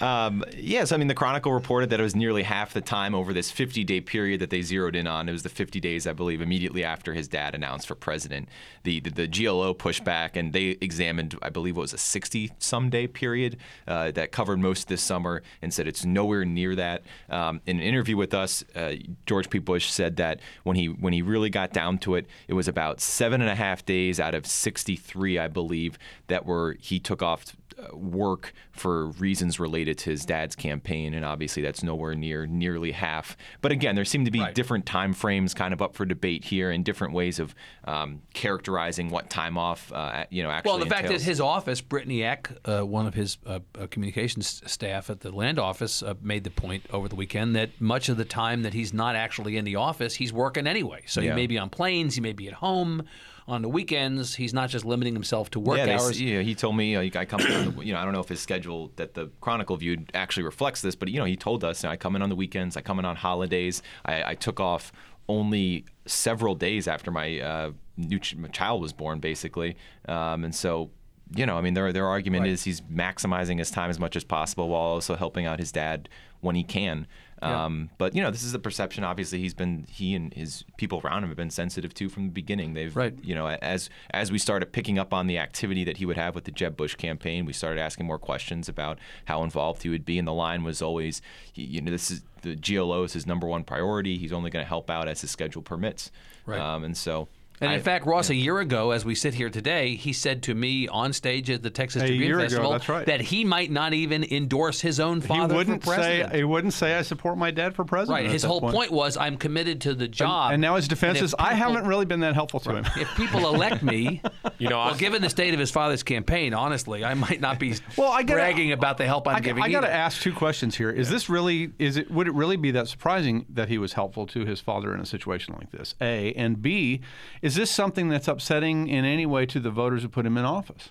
Um, 0.00 0.44
yes, 0.56 0.90
I 0.90 0.96
mean 0.96 1.08
the 1.08 1.14
Chronicle 1.14 1.52
reported 1.52 1.90
that 1.90 2.00
it 2.00 2.02
was 2.02 2.16
nearly 2.16 2.42
half 2.42 2.72
the 2.72 2.80
time 2.80 3.14
over 3.14 3.32
this 3.32 3.52
50-day 3.52 4.00
period 4.00 4.40
that 4.40 4.50
they 4.50 4.62
zeroed 4.62 4.96
in 4.96 5.06
on. 5.06 5.28
It 5.28 5.32
was 5.32 5.42
the 5.42 5.48
50 5.48 5.80
days, 5.80 6.06
I 6.06 6.12
believe, 6.12 6.40
immediately 6.40 6.82
after 6.82 7.14
his 7.14 7.28
dad 7.28 7.54
announced 7.54 7.86
for 7.86 7.94
president. 7.94 8.48
The 8.82 9.00
the, 9.00 9.10
the 9.10 9.26
GLO 9.28 9.74
pushed 9.74 10.04
back, 10.04 10.36
and 10.36 10.52
they 10.52 10.76
examined, 10.80 11.36
I 11.42 11.50
believe, 11.50 11.76
what 11.76 11.82
was 11.82 11.92
a 11.92 11.96
60-some 11.96 12.90
day 12.90 13.06
period 13.06 13.58
uh, 13.86 14.10
that 14.12 14.32
covered 14.32 14.58
most 14.58 14.82
of 14.82 14.88
this 14.88 15.02
summer, 15.02 15.42
and 15.62 15.72
said 15.72 15.86
it's 15.86 16.04
nowhere 16.04 16.44
near 16.44 16.74
that. 16.74 17.02
Um, 17.28 17.60
in 17.66 17.76
an 17.76 17.82
interview 17.82 18.16
with 18.16 18.34
us, 18.34 18.64
uh, 18.74 18.94
George 19.26 19.50
P. 19.50 19.58
Bush 19.58 19.90
said 19.90 20.16
that 20.16 20.40
when 20.64 20.76
he 20.76 20.86
when 20.86 21.12
he 21.12 21.22
really 21.22 21.50
got 21.50 21.72
down 21.72 21.98
to 21.98 22.14
it, 22.14 22.26
it 22.48 22.54
was 22.54 22.68
about 22.68 23.00
seven 23.00 23.40
and 23.40 23.50
a 23.50 23.54
half 23.54 23.84
days 23.84 24.18
out 24.18 24.34
of 24.34 24.46
63, 24.46 25.23
I 25.38 25.48
believe, 25.48 25.98
that 26.28 26.44
were 26.46 26.76
he 26.80 26.98
took 27.00 27.22
off 27.22 27.44
uh, 27.76 27.96
work 27.96 28.52
for 28.70 29.06
reasons 29.06 29.58
related 29.58 29.98
to 29.98 30.10
his 30.10 30.24
dad's 30.24 30.54
campaign, 30.54 31.12
and 31.12 31.24
obviously 31.24 31.60
that's 31.60 31.82
nowhere 31.82 32.14
near 32.14 32.46
nearly 32.46 32.92
half. 32.92 33.36
But 33.62 33.72
again, 33.72 33.96
there 33.96 34.04
seem 34.04 34.24
to 34.26 34.30
be 34.30 34.40
Right. 34.40 34.54
different 34.54 34.86
time 34.86 35.12
frames 35.12 35.54
kind 35.54 35.72
of 35.74 35.82
up 35.82 35.94
for 35.96 36.04
debate 36.04 36.44
here, 36.44 36.70
and 36.70 36.84
different 36.84 37.14
ways 37.14 37.40
of 37.40 37.52
um, 37.84 38.22
characterizing 38.32 39.10
what 39.10 39.28
time 39.28 39.58
off, 39.58 39.92
uh, 39.92 40.24
you 40.30 40.42
know, 40.44 40.50
actually. 40.50 40.70
Well, 40.70 40.78
the 40.78 40.86
fact 40.86 41.04
entails. 41.06 41.22
that 41.22 41.28
his 41.28 41.40
office, 41.40 41.80
Brittany 41.80 42.22
Eck, 42.22 42.50
uh, 42.64 42.82
one 42.86 43.06
of 43.08 43.14
his 43.14 43.38
uh, 43.46 43.58
uh, 43.80 43.86
communications 43.88 44.62
staff 44.70 45.10
at 45.10 45.20
the 45.20 45.32
land 45.32 45.58
office, 45.58 46.02
uh, 46.02 46.14
made 46.22 46.44
the 46.44 46.50
point 46.50 46.84
over 46.92 47.08
the 47.08 47.16
weekend 47.16 47.56
that 47.56 47.80
much 47.80 48.08
of 48.08 48.16
the 48.16 48.24
time 48.24 48.62
that 48.62 48.72
he's 48.74 48.92
not 48.94 49.16
actually 49.16 49.56
in 49.56 49.64
the 49.64 49.76
office, 49.76 50.14
he's 50.14 50.32
working 50.32 50.66
anyway. 50.68 51.02
So 51.06 51.20
Yeah. 51.20 51.30
he 51.30 51.36
may 51.36 51.46
be 51.48 51.58
on 51.58 51.70
planes, 51.70 52.14
he 52.14 52.20
may 52.20 52.32
be 52.34 52.46
at 52.46 52.54
home 52.54 53.02
on 53.46 53.62
the 53.62 53.68
weekends. 53.68 54.34
He's 54.34 54.54
not 54.54 54.70
just 54.70 54.84
limiting 54.84 55.14
himself 55.14 55.50
to 55.50 55.60
work 55.60 55.78
yeah, 55.78 55.98
hours. 55.98 56.20
know, 56.36 56.42
he 56.42 56.54
told 56.54 56.76
me, 56.76 56.92
know, 56.94 57.20
I 57.20 57.24
come, 57.24 57.40
in, 57.40 57.78
you 57.82 57.92
know, 57.92 57.98
I 57.98 58.04
don't 58.04 58.12
know 58.12 58.20
if 58.20 58.28
his 58.28 58.40
schedule 58.40 58.90
that 58.96 59.14
the 59.14 59.30
Chronicle 59.40 59.76
viewed 59.76 60.10
actually 60.14 60.44
reflects 60.44 60.80
this, 60.80 60.94
but 60.94 61.08
you 61.08 61.18
know, 61.18 61.24
he 61.24 61.36
told 61.36 61.64
us, 61.64 61.82
you 61.82 61.88
know, 61.88 61.92
I 61.92 61.96
come 61.96 62.16
in 62.16 62.22
on 62.22 62.30
the 62.30 62.36
weekends, 62.36 62.76
I 62.76 62.80
come 62.80 62.98
in 62.98 63.04
on 63.04 63.16
holidays. 63.16 63.82
I, 64.04 64.30
I 64.30 64.34
took 64.34 64.60
off 64.60 64.92
only 65.28 65.84
several 66.06 66.54
days 66.54 66.86
after 66.88 67.10
my 67.10 67.40
uh, 67.40 67.70
new 67.96 68.18
ch- 68.18 68.36
my 68.36 68.48
child 68.48 68.80
was 68.82 68.92
born, 68.92 69.20
basically, 69.20 69.76
um, 70.08 70.44
and 70.44 70.54
so. 70.54 70.90
You 71.34 71.46
know, 71.46 71.56
I 71.56 71.62
mean, 71.62 71.72
their 71.72 71.90
their 71.90 72.06
argument 72.06 72.46
is 72.46 72.62
he's 72.64 72.82
maximizing 72.82 73.58
his 73.58 73.70
time 73.70 73.88
as 73.88 73.98
much 73.98 74.14
as 74.14 74.22
possible 74.22 74.68
while 74.68 74.82
also 74.82 75.16
helping 75.16 75.46
out 75.46 75.58
his 75.58 75.72
dad 75.72 76.10
when 76.42 76.54
he 76.54 76.62
can. 76.62 77.06
Um, 77.42 77.90
but 77.98 78.14
you 78.14 78.22
know, 78.22 78.30
this 78.30 78.42
is 78.42 78.52
the 78.52 78.58
perception. 78.58 79.04
Obviously, 79.04 79.38
he's 79.38 79.54
been 79.54 79.86
he 79.90 80.14
and 80.14 80.32
his 80.32 80.64
people 80.76 81.00
around 81.04 81.24
him 81.24 81.28
have 81.30 81.36
been 81.36 81.50
sensitive 81.50 81.92
to 81.94 82.08
from 82.08 82.24
the 82.26 82.32
beginning. 82.32 82.74
They've 82.74 82.94
Right. 82.94 83.14
you 83.22 83.34
know, 83.34 83.48
as 83.48 83.90
as 84.10 84.32
we 84.32 84.38
started 84.38 84.72
picking 84.72 84.98
up 84.98 85.12
on 85.12 85.26
the 85.26 85.38
activity 85.38 85.84
that 85.84 85.98
he 85.98 86.06
would 86.06 86.16
have 86.16 86.34
with 86.34 86.44
the 86.44 86.50
Jeb 86.50 86.76
Bush 86.76 86.94
campaign, 86.94 87.44
we 87.44 87.52
started 87.52 87.80
asking 87.80 88.06
more 88.06 88.18
questions 88.18 88.68
about 88.68 88.98
how 89.26 89.42
involved 89.42 89.82
he 89.82 89.88
would 89.88 90.04
be. 90.04 90.18
And 90.18 90.26
the 90.26 90.32
line 90.32 90.64
was 90.64 90.80
always, 90.80 91.20
you 91.54 91.80
know, 91.80 91.90
this 91.90 92.10
is 92.10 92.22
the 92.42 92.56
GLO 92.56 93.04
is 93.04 93.12
his 93.14 93.26
number 93.26 93.46
one 93.46 93.64
priority. 93.64 94.16
He's 94.18 94.32
only 94.32 94.50
going 94.50 94.64
to 94.64 94.68
help 94.68 94.88
out 94.90 95.08
as 95.08 95.20
his 95.22 95.30
schedule 95.30 95.62
permits. 95.62 96.10
Right. 96.46 96.60
Um, 96.60 96.84
and 96.84 96.96
so, 96.96 97.28
And 97.60 97.72
in 97.72 97.78
I- 97.78 97.82
fact, 97.82 98.04
Ross, 98.04 98.30
a 98.30 98.34
year 98.34 98.58
ago, 98.58 98.90
as 98.90 99.04
we 99.04 99.14
sit 99.14 99.32
here 99.34 99.48
today, 99.48 99.94
he 99.94 100.12
said 100.12 100.42
to 100.44 100.54
me 100.54 100.88
on 100.88 101.12
stage 101.12 101.48
at 101.50 101.62
the 101.62 101.70
Texas 101.70 102.02
A 102.02 102.06
Tribune 102.06 102.26
year 102.28 102.38
ago, 102.40 102.48
Festival 102.72 102.78
right. 102.88 103.06
that 103.06 103.20
he 103.20 103.44
might 103.44 103.70
not 103.70 103.94
even 103.94 104.24
endorse 104.24 104.80
his 104.80 104.98
own 104.98 105.20
father 105.20 105.34
He 105.34 105.40
father 105.42 105.54
wouldn't 105.54 105.82
for 105.84 105.90
say 105.90 105.94
president. 105.96 106.34
he 106.34 106.44
wouldn't 106.44 106.72
say 106.72 106.94
I 106.98 107.02
support 107.02 107.38
my 107.38 107.52
dad 107.52 107.74
for 107.76 107.84
president. 107.84 108.24
right. 108.24 108.30
His 108.30 108.42
whole 108.42 108.60
point. 108.60 108.90
was, 108.90 109.16
I'm 109.16 109.36
committed 109.36 109.80
to 109.82 109.94
the 109.94 110.08
job. 110.08 110.52
and 110.52 110.60
now 110.60 110.74
his 110.74 110.88
defense 110.88 111.18
if 111.18 111.24
is 111.24 111.34
I 111.38 111.54
haven't 111.54 111.86
really 111.86 112.04
been 112.06 112.20
that 112.20 112.34
helpful 112.34 112.58
to 112.60 112.74
him. 112.74 112.86
If 112.96 113.08
people 113.16 113.46
elect 113.54 113.82
me, 113.84 114.20
You 114.58 114.68
know, 114.68 114.78
well, 114.78 114.94
given 114.96 115.22
the 115.22 115.30
state 115.30 115.54
of 115.54 115.60
his 115.60 115.70
father's 115.70 116.02
campaign, 116.02 116.54
honestly, 116.54 117.04
I 117.04 117.14
might 117.14 117.40
not 117.40 117.58
be 117.60 117.74
Well, 117.96 118.10
I 118.10 118.22
gotta- 118.24 118.34
bragging 118.40 118.72
about 118.72 118.98
the 118.98 119.06
help 119.06 119.28
I'm 119.28 119.36
I, 119.36 119.40
giving. 119.40 119.62
I 119.62 119.68
got 119.70 119.82
to 119.82 119.92
ask 119.92 120.20
two 120.20 120.32
questions 120.32 120.74
here. 120.76 120.90
Is 120.90 121.08
this 121.08 121.28
really 121.28 121.72
is 121.78 121.96
it 121.96 122.10
would 122.10 122.26
it 122.26 122.34
really 122.34 122.56
be 122.56 122.72
that 122.72 122.88
surprising 122.88 123.46
that 123.50 123.68
he 123.68 123.78
was 123.78 123.92
helpful 123.92 124.26
to 124.28 124.44
his 124.44 124.60
father 124.60 124.92
in 124.92 125.00
a 125.00 125.06
situation 125.06 125.54
like 125.56 125.70
this? 125.70 125.94
A 126.00 126.32
and 126.34 126.60
B, 126.60 127.00
is 127.44 127.56
this 127.56 127.70
something 127.70 128.08
that's 128.08 128.26
upsetting 128.26 128.88
in 128.88 129.04
any 129.04 129.26
way 129.26 129.44
to 129.44 129.60
the 129.60 129.70
voters 129.70 130.00
who 130.00 130.08
put 130.08 130.24
him 130.24 130.38
in 130.38 130.46
office? 130.46 130.88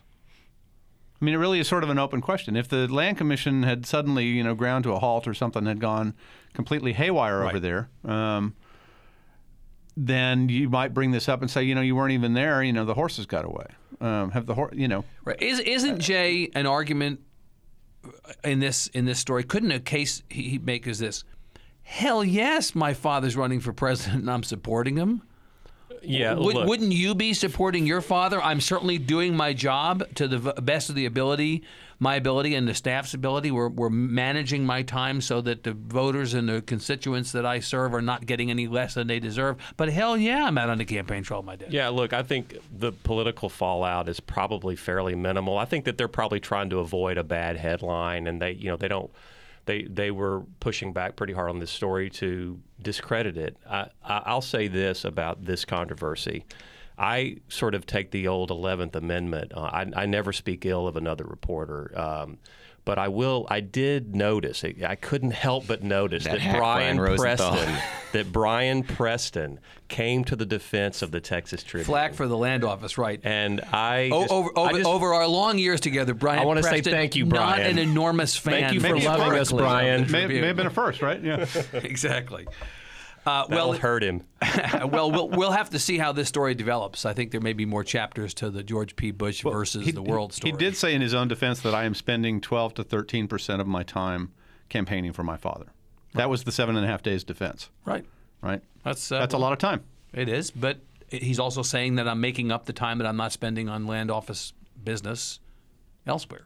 I 1.19 1.25
mean, 1.25 1.33
it 1.33 1.37
really 1.37 1.59
is 1.59 1.67
sort 1.67 1.83
of 1.83 1.89
an 1.89 1.97
open 1.97 2.21
question. 2.21 2.55
If 2.55 2.67
the 2.67 2.87
land 2.87 3.17
commission 3.17 3.63
had 3.63 3.87
suddenly, 3.87 4.25
you 4.25 4.43
know, 4.43 4.53
ground 4.53 4.83
to 4.83 4.91
a 4.91 4.99
halt 4.99 5.27
or 5.27 5.33
something 5.33 5.65
had 5.65 5.79
gone 5.79 6.13
completely 6.53 6.93
haywire 6.93 7.43
over 7.43 7.59
there, 7.59 7.89
um, 8.05 8.53
then 9.97 10.47
you 10.47 10.69
might 10.69 10.93
bring 10.93 11.09
this 11.09 11.27
up 11.27 11.41
and 11.41 11.49
say, 11.49 11.63
you 11.63 11.73
know, 11.73 11.81
you 11.81 11.95
weren't 11.95 12.11
even 12.11 12.33
there. 12.33 12.61
You 12.61 12.71
know, 12.71 12.85
the 12.85 12.93
horses 12.93 13.25
got 13.25 13.45
away. 13.45 13.65
Um, 13.99 14.29
have 14.29 14.45
the 14.45 14.53
horse, 14.53 14.75
you 14.75 14.87
know, 14.87 15.05
Right. 15.25 15.41
Is, 15.41 15.59
isn't 15.59 16.01
Jay 16.01 16.51
an 16.53 16.67
argument 16.67 17.21
in 18.43 18.59
this 18.59 18.87
in 18.87 19.05
this 19.05 19.17
story? 19.17 19.43
Couldn't 19.43 19.71
a 19.71 19.79
case 19.79 20.21
he 20.29 20.49
he 20.49 20.59
make 20.59 20.85
is 20.85 20.99
this? 20.99 21.23
Hell 21.81 22.23
yes, 22.23 22.75
my 22.75 22.93
father's 22.93 23.35
running 23.35 23.59
for 23.59 23.73
president, 23.73 24.21
and 24.21 24.29
I'm 24.29 24.43
supporting 24.43 24.97
him. 24.97 25.23
Yeah, 26.03 26.33
look, 26.33 26.67
wouldn't 26.67 26.91
you 26.91 27.15
be 27.15 27.33
supporting 27.33 27.85
your 27.85 28.01
father? 28.01 28.41
I'm 28.41 28.61
certainly 28.61 28.97
doing 28.97 29.35
my 29.35 29.53
job 29.53 30.03
to 30.15 30.27
the 30.27 30.37
v- 30.39 30.51
best 30.61 30.89
of 30.89 30.95
the 30.95 31.05
ability, 31.05 31.63
my 31.99 32.15
ability 32.15 32.55
and 32.55 32.67
the 32.67 32.73
staff's 32.73 33.13
ability. 33.13 33.51
We're, 33.51 33.69
we're 33.69 33.89
managing 33.89 34.65
my 34.65 34.83
time 34.83 35.21
so 35.21 35.41
that 35.41 35.63
the 35.63 35.73
voters 35.73 36.33
and 36.33 36.49
the 36.49 36.61
constituents 36.61 37.31
that 37.31 37.45
I 37.45 37.59
serve 37.59 37.93
are 37.93 38.01
not 38.01 38.25
getting 38.25 38.49
any 38.51 38.67
less 38.67 38.93
than 38.95 39.07
they 39.07 39.19
deserve. 39.19 39.57
But 39.77 39.89
hell 39.89 40.17
yeah, 40.17 40.45
I'm 40.45 40.57
out 40.57 40.69
on 40.69 40.77
the 40.77 40.85
campaign 40.85 41.23
trail 41.23 41.41
my 41.41 41.55
dad. 41.55 41.71
Yeah, 41.71 41.89
look, 41.89 42.13
I 42.13 42.23
think 42.23 42.57
the 42.71 42.91
political 42.91 43.49
fallout 43.49 44.09
is 44.09 44.19
probably 44.19 44.75
fairly 44.75 45.15
minimal. 45.15 45.57
I 45.57 45.65
think 45.65 45.85
that 45.85 45.97
they're 45.97 46.07
probably 46.07 46.39
trying 46.39 46.69
to 46.71 46.79
avoid 46.79 47.17
a 47.17 47.23
bad 47.23 47.57
headline, 47.57 48.27
and 48.27 48.41
they, 48.41 48.51
you 48.51 48.69
know, 48.69 48.77
they 48.77 48.87
don't. 48.87 49.09
They 49.65 49.83
they 49.83 50.11
were 50.11 50.43
pushing 50.59 50.93
back 50.93 51.15
pretty 51.15 51.33
hard 51.33 51.49
on 51.49 51.59
this 51.59 51.71
story 51.71 52.09
to 52.11 52.59
discredit 52.81 53.37
it. 53.37 53.57
I, 53.69 53.89
I'll 54.03 54.41
say 54.41 54.67
this 54.67 55.05
about 55.05 55.45
this 55.45 55.65
controversy. 55.65 56.45
I 56.97 57.37
sort 57.47 57.73
of 57.73 57.85
take 57.85 58.11
the 58.11 58.27
old 58.27 58.51
Eleventh 58.51 58.95
Amendment. 58.95 59.53
Uh, 59.55 59.61
I, 59.61 59.91
I 59.95 60.05
never 60.05 60.31
speak 60.31 60.65
ill 60.65 60.87
of 60.87 60.95
another 60.95 61.23
reporter. 61.23 61.91
Um, 61.99 62.37
but 62.85 62.99
I 62.99 63.07
will. 63.07 63.47
I 63.49 63.59
did 63.61 64.15
notice. 64.15 64.63
I 64.63 64.95
couldn't 64.95 65.31
help 65.31 65.67
but 65.67 65.83
notice 65.83 66.25
That 66.25 66.39
that, 66.39 66.57
Brian 66.57 66.97
Brian 66.97 67.17
Preston 67.17 67.77
that 68.11 68.31
Brian 68.31 68.83
Preston 68.83 69.59
came 69.87 70.23
to 70.25 70.35
the 70.35 70.45
defense 70.45 71.01
of 71.01 71.11
the 71.11 71.19
Texas 71.19 71.63
Tribune. 71.63 71.85
Flack 71.85 72.13
for 72.13 72.27
the 72.27 72.37
land 72.37 72.63
office, 72.63 72.97
right? 72.97 73.19
And 73.23 73.61
I 73.71 74.09
O- 74.11 74.21
just- 74.21 74.33
over 74.33 74.49
I 74.55 74.61
over, 74.61 74.71
just- 74.77 74.85
over 74.89 75.13
our 75.13 75.27
long 75.27 75.57
years 75.57 75.79
together, 75.81 76.13
Brian. 76.13 76.39
I 76.39 76.45
wanna 76.45 76.63
say 76.63 76.81
thank 76.81 77.15
you, 77.15 77.25
Brian. 77.25 77.61
Not 77.61 77.69
an 77.69 77.77
enormous 77.77 78.35
fan. 78.35 78.61
Thank 78.61 78.73
you 78.73 78.79
for 78.81 78.97
loving 78.97 79.39
us, 79.39 79.51
Brian. 79.51 80.11
may, 80.11 80.27
may 80.27 80.47
have 80.47 80.55
been 80.55 80.67
a 80.67 80.71
first, 80.71 81.01
right? 81.01 81.21
Yeah. 81.23 81.45
exactly. 81.73 82.45
Uh, 83.25 83.47
That'll 83.47 83.69
well, 83.69 83.79
hurt 83.79 84.03
him. 84.03 84.23
well, 84.89 85.11
we'll 85.11 85.29
we'll 85.29 85.51
have 85.51 85.69
to 85.69 85.79
see 85.79 85.97
how 85.97 86.11
this 86.11 86.27
story 86.27 86.55
develops. 86.55 87.05
I 87.05 87.13
think 87.13 87.31
there 87.31 87.41
may 87.41 87.53
be 87.53 87.65
more 87.65 87.83
chapters 87.83 88.33
to 88.35 88.49
the 88.49 88.63
George 88.63 88.95
P. 88.95 89.11
Bush 89.11 89.43
versus 89.43 89.93
the 89.93 90.01
world 90.01 90.33
story. 90.33 90.51
He 90.51 90.57
did 90.57 90.75
say 90.75 90.93
in 90.93 91.01
his 91.01 91.13
own 91.13 91.27
defense 91.27 91.61
that 91.61 91.73
I 91.73 91.85
am 91.85 91.93
spending 91.93 92.41
12 92.41 92.73
to 92.75 92.83
13 92.83 93.27
percent 93.27 93.61
of 93.61 93.67
my 93.67 93.83
time 93.83 94.33
campaigning 94.69 95.13
for 95.13 95.23
my 95.23 95.37
father. 95.37 95.67
That 96.13 96.29
was 96.29 96.43
the 96.43 96.51
seven 96.51 96.75
and 96.75 96.85
a 96.85 96.87
half 96.87 97.01
days 97.01 97.23
defense, 97.23 97.69
right. 97.85 98.05
right? 98.41 98.61
That's 98.83 99.11
uh, 99.11 99.19
That's 99.19 99.33
a 99.33 99.37
lot 99.37 99.53
of 99.53 99.59
time. 99.59 99.83
It 100.13 100.29
is, 100.29 100.51
but 100.51 100.77
he's 101.09 101.39
also 101.39 101.63
saying 101.63 101.95
that 101.95 102.07
I'm 102.07 102.21
making 102.21 102.51
up 102.51 102.65
the 102.65 102.73
time 102.73 102.99
that 102.99 103.07
I'm 103.07 103.17
not 103.17 103.31
spending 103.31 103.69
on 103.69 103.87
land 103.87 104.11
office 104.11 104.53
business 104.83 105.39
elsewhere. 106.05 106.45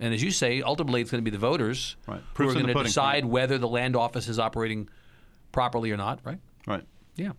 And 0.00 0.12
as 0.12 0.22
you 0.22 0.30
say, 0.30 0.62
ultimately 0.62 1.00
it's 1.00 1.10
going 1.10 1.24
to 1.24 1.30
be 1.30 1.30
the 1.30 1.38
voters 1.38 1.96
Right. 2.06 2.18
who 2.18 2.34
Proof's 2.34 2.56
are 2.56 2.60
going 2.60 2.76
to 2.76 2.82
decide 2.82 3.24
whether 3.24 3.56
the 3.56 3.68
land 3.68 3.94
office 3.94 4.28
is 4.28 4.38
operating 4.38 4.88
properly 5.52 5.90
or 5.90 5.96
not, 5.96 6.20
right? 6.24 6.38
Right. 6.66 6.84
Yeah. 7.16 7.32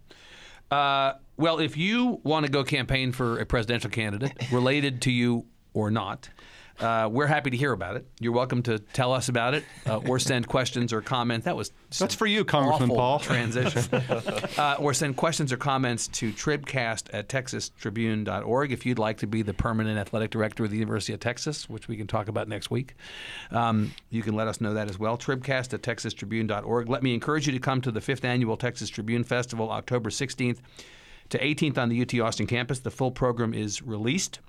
Uh, 0.71 1.13
well, 1.37 1.59
if 1.59 1.77
you 1.77 2.21
want 2.23 2.45
to 2.45 2.51
go 2.51 2.63
campaign 2.63 3.11
for 3.11 3.39
a 3.39 3.45
presidential 3.45 3.89
candidate, 3.89 4.33
related 4.51 5.01
to 5.03 5.11
you 5.11 5.45
or 5.73 5.91
not, 5.91 6.29
Uh, 6.79 7.07
we're 7.11 7.27
happy 7.27 7.49
to 7.51 7.57
hear 7.57 7.71
about 7.71 7.95
it. 7.95 8.05
You're 8.19 8.33
welcome 8.33 8.63
to 8.63 8.79
tell 8.79 9.13
us 9.13 9.29
about 9.29 9.53
it 9.53 9.63
uh, 9.85 9.97
or 9.97 10.17
send 10.17 10.47
questions 10.47 10.91
or 10.91 11.01
comments. 11.01 11.45
That 11.45 11.55
was 11.55 11.71
That's 11.97 12.15
for 12.15 12.25
you, 12.25 12.43
Congressman 12.43 12.89
Paul. 12.89 13.19
transition. 13.19 13.83
uh, 14.57 14.77
or 14.79 14.93
send 14.93 15.15
questions 15.15 15.53
or 15.53 15.57
comments 15.57 16.07
to 16.09 16.31
tribcast 16.31 17.09
at 17.13 17.29
texastribune.org 17.29 18.71
if 18.71 18.85
you'd 18.85 18.99
like 18.99 19.17
to 19.19 19.27
be 19.27 19.43
the 19.43 19.53
permanent 19.53 19.99
athletic 19.99 20.31
director 20.31 20.63
of 20.63 20.71
the 20.71 20.77
University 20.77 21.13
of 21.13 21.19
Texas, 21.19 21.69
which 21.69 21.87
we 21.87 21.95
can 21.95 22.07
talk 22.07 22.27
about 22.27 22.47
next 22.47 22.71
week. 22.71 22.95
Um, 23.51 23.93
you 24.09 24.23
can 24.23 24.35
let 24.35 24.47
us 24.47 24.59
know 24.59 24.73
that 24.73 24.89
as 24.89 24.97
well. 24.97 25.17
Tribcast 25.17 25.73
at 25.73 25.81
texastribune.org. 25.83 26.89
Let 26.89 27.03
me 27.03 27.13
encourage 27.13 27.45
you 27.45 27.53
to 27.53 27.59
come 27.59 27.81
to 27.81 27.91
the 27.91 28.01
fifth 28.01 28.25
annual 28.25 28.57
Texas 28.57 28.89
Tribune 28.89 29.23
Festival, 29.23 29.69
October 29.69 30.09
16th 30.09 30.59
to 31.29 31.39
18th 31.39 31.77
on 31.77 31.89
the 31.89 32.01
UT 32.01 32.19
Austin 32.19 32.47
campus. 32.47 32.79
The 32.79 32.91
full 32.91 33.11
program 33.11 33.53
is 33.53 33.81
released 33.81 34.39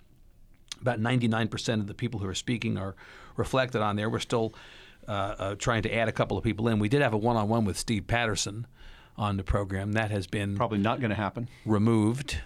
about 0.84 1.00
99% 1.00 1.80
of 1.80 1.86
the 1.86 1.94
people 1.94 2.20
who 2.20 2.28
are 2.28 2.34
speaking 2.34 2.76
are 2.76 2.94
reflected 3.36 3.80
on 3.80 3.96
there. 3.96 4.10
We're 4.10 4.18
still 4.18 4.52
uh, 5.08 5.34
uh, 5.38 5.54
trying 5.54 5.80
to 5.82 5.94
add 5.94 6.08
a 6.08 6.12
couple 6.12 6.36
of 6.36 6.44
people 6.44 6.68
in. 6.68 6.78
We 6.78 6.90
did 6.90 7.00
have 7.00 7.14
a 7.14 7.16
one 7.16 7.36
on 7.36 7.48
one 7.48 7.64
with 7.64 7.78
Steve 7.78 8.06
Patterson 8.06 8.66
on 9.16 9.38
the 9.38 9.44
program. 9.44 9.92
That 9.92 10.10
has 10.10 10.26
been 10.26 10.56
Probably 10.56 10.78
not 10.78 11.00
going 11.00 11.08
to 11.10 11.16
happen. 11.16 11.48
removed. 11.64 12.38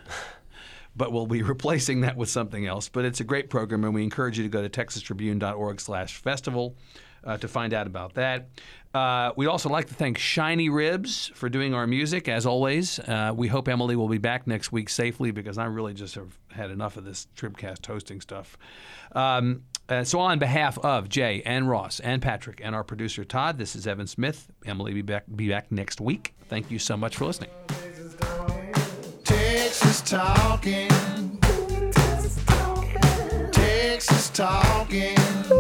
But 0.97 1.13
we'll 1.13 1.27
be 1.27 1.43
replacing 1.55 2.03
that 2.03 2.17
with 2.17 2.29
something 2.29 2.65
else. 2.67 2.89
But 2.89 3.05
it's 3.05 3.19
a 3.21 3.25
great 3.25 3.51
program, 3.51 3.83
and 3.85 3.93
we 3.95 4.03
encourage 4.05 4.39
you 4.39 4.45
to 4.45 4.51
go 4.51 4.67
to 4.67 4.69
texastribune.org/festival 4.69 6.77
uh, 7.25 7.37
to 7.39 7.49
find 7.49 7.75
out 7.75 7.87
about 7.87 8.15
that. 8.15 8.49
Uh, 8.95 9.33
we'd 9.37 9.47
also 9.47 9.69
like 9.69 9.87
to 9.87 9.95
thank 9.95 10.17
Shiny 10.17 10.71
Ribs 10.71 11.31
for 11.35 11.49
doing 11.49 11.75
our 11.75 11.87
music, 11.87 12.27
as 12.27 12.47
always. 12.47 12.99
Uh, 12.99 13.33
we 13.37 13.47
hope 13.49 13.69
Emily 13.69 13.97
will 13.97 14.09
be 14.09 14.19
back 14.19 14.47
next 14.47 14.73
week 14.73 14.89
safely 14.89 15.31
because 15.31 15.59
I 15.59 15.67
really 15.67 15.93
just 15.93 16.15
have 16.15 16.39
had 16.51 16.71
enough 16.71 16.97
of 16.97 17.05
this 17.05 17.27
Tribcast 17.37 17.85
hosting 17.85 18.21
stuff. 18.21 18.57
Um, 19.13 19.65
uh, 19.89 20.05
so, 20.05 20.21
on 20.21 20.39
behalf 20.39 20.79
of 20.79 21.09
Jay 21.09 21.43
and 21.45 21.69
Ross 21.69 22.01
and 22.01 22.21
Patrick 22.21 22.61
and 22.63 22.75
our 22.75 22.85
producer 22.85 23.25
Todd, 23.25 23.59
this 23.59 23.77
is 23.77 23.87
Evan 23.87 24.07
Smith. 24.07 24.51
Emily 24.65 24.93
will 24.93 24.97
be 24.97 25.03
back, 25.03 25.25
be 25.35 25.49
back 25.49 25.71
next 25.71 26.01
week. 26.01 26.35
Thank 26.49 26.71
you 26.71 26.79
so 26.79 26.97
much 26.97 27.17
for 27.17 27.27
listening. 27.27 27.51
Texas 29.25 30.01
talking. 30.03 30.89
Texas 31.41 32.43
talking. 32.47 33.51
Texas 33.53 34.31
talking. 34.31 35.58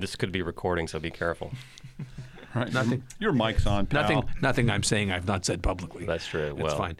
This 0.00 0.16
could 0.16 0.32
be 0.32 0.42
recording, 0.42 0.88
so 0.88 0.98
be 0.98 1.10
careful. 1.10 1.52
Right. 2.52 2.72
Nothing. 2.72 3.04
Your 3.20 3.30
mic's 3.30 3.64
on, 3.64 3.86
pal. 3.86 4.02
Nothing, 4.02 4.22
nothing 4.42 4.70
I'm 4.70 4.82
saying 4.82 5.12
I've 5.12 5.24
not 5.28 5.44
said 5.44 5.62
publicly. 5.62 6.04
That's 6.04 6.26
true. 6.26 6.50
It's 6.50 6.60
Well, 6.60 6.76
fine. 6.76 6.96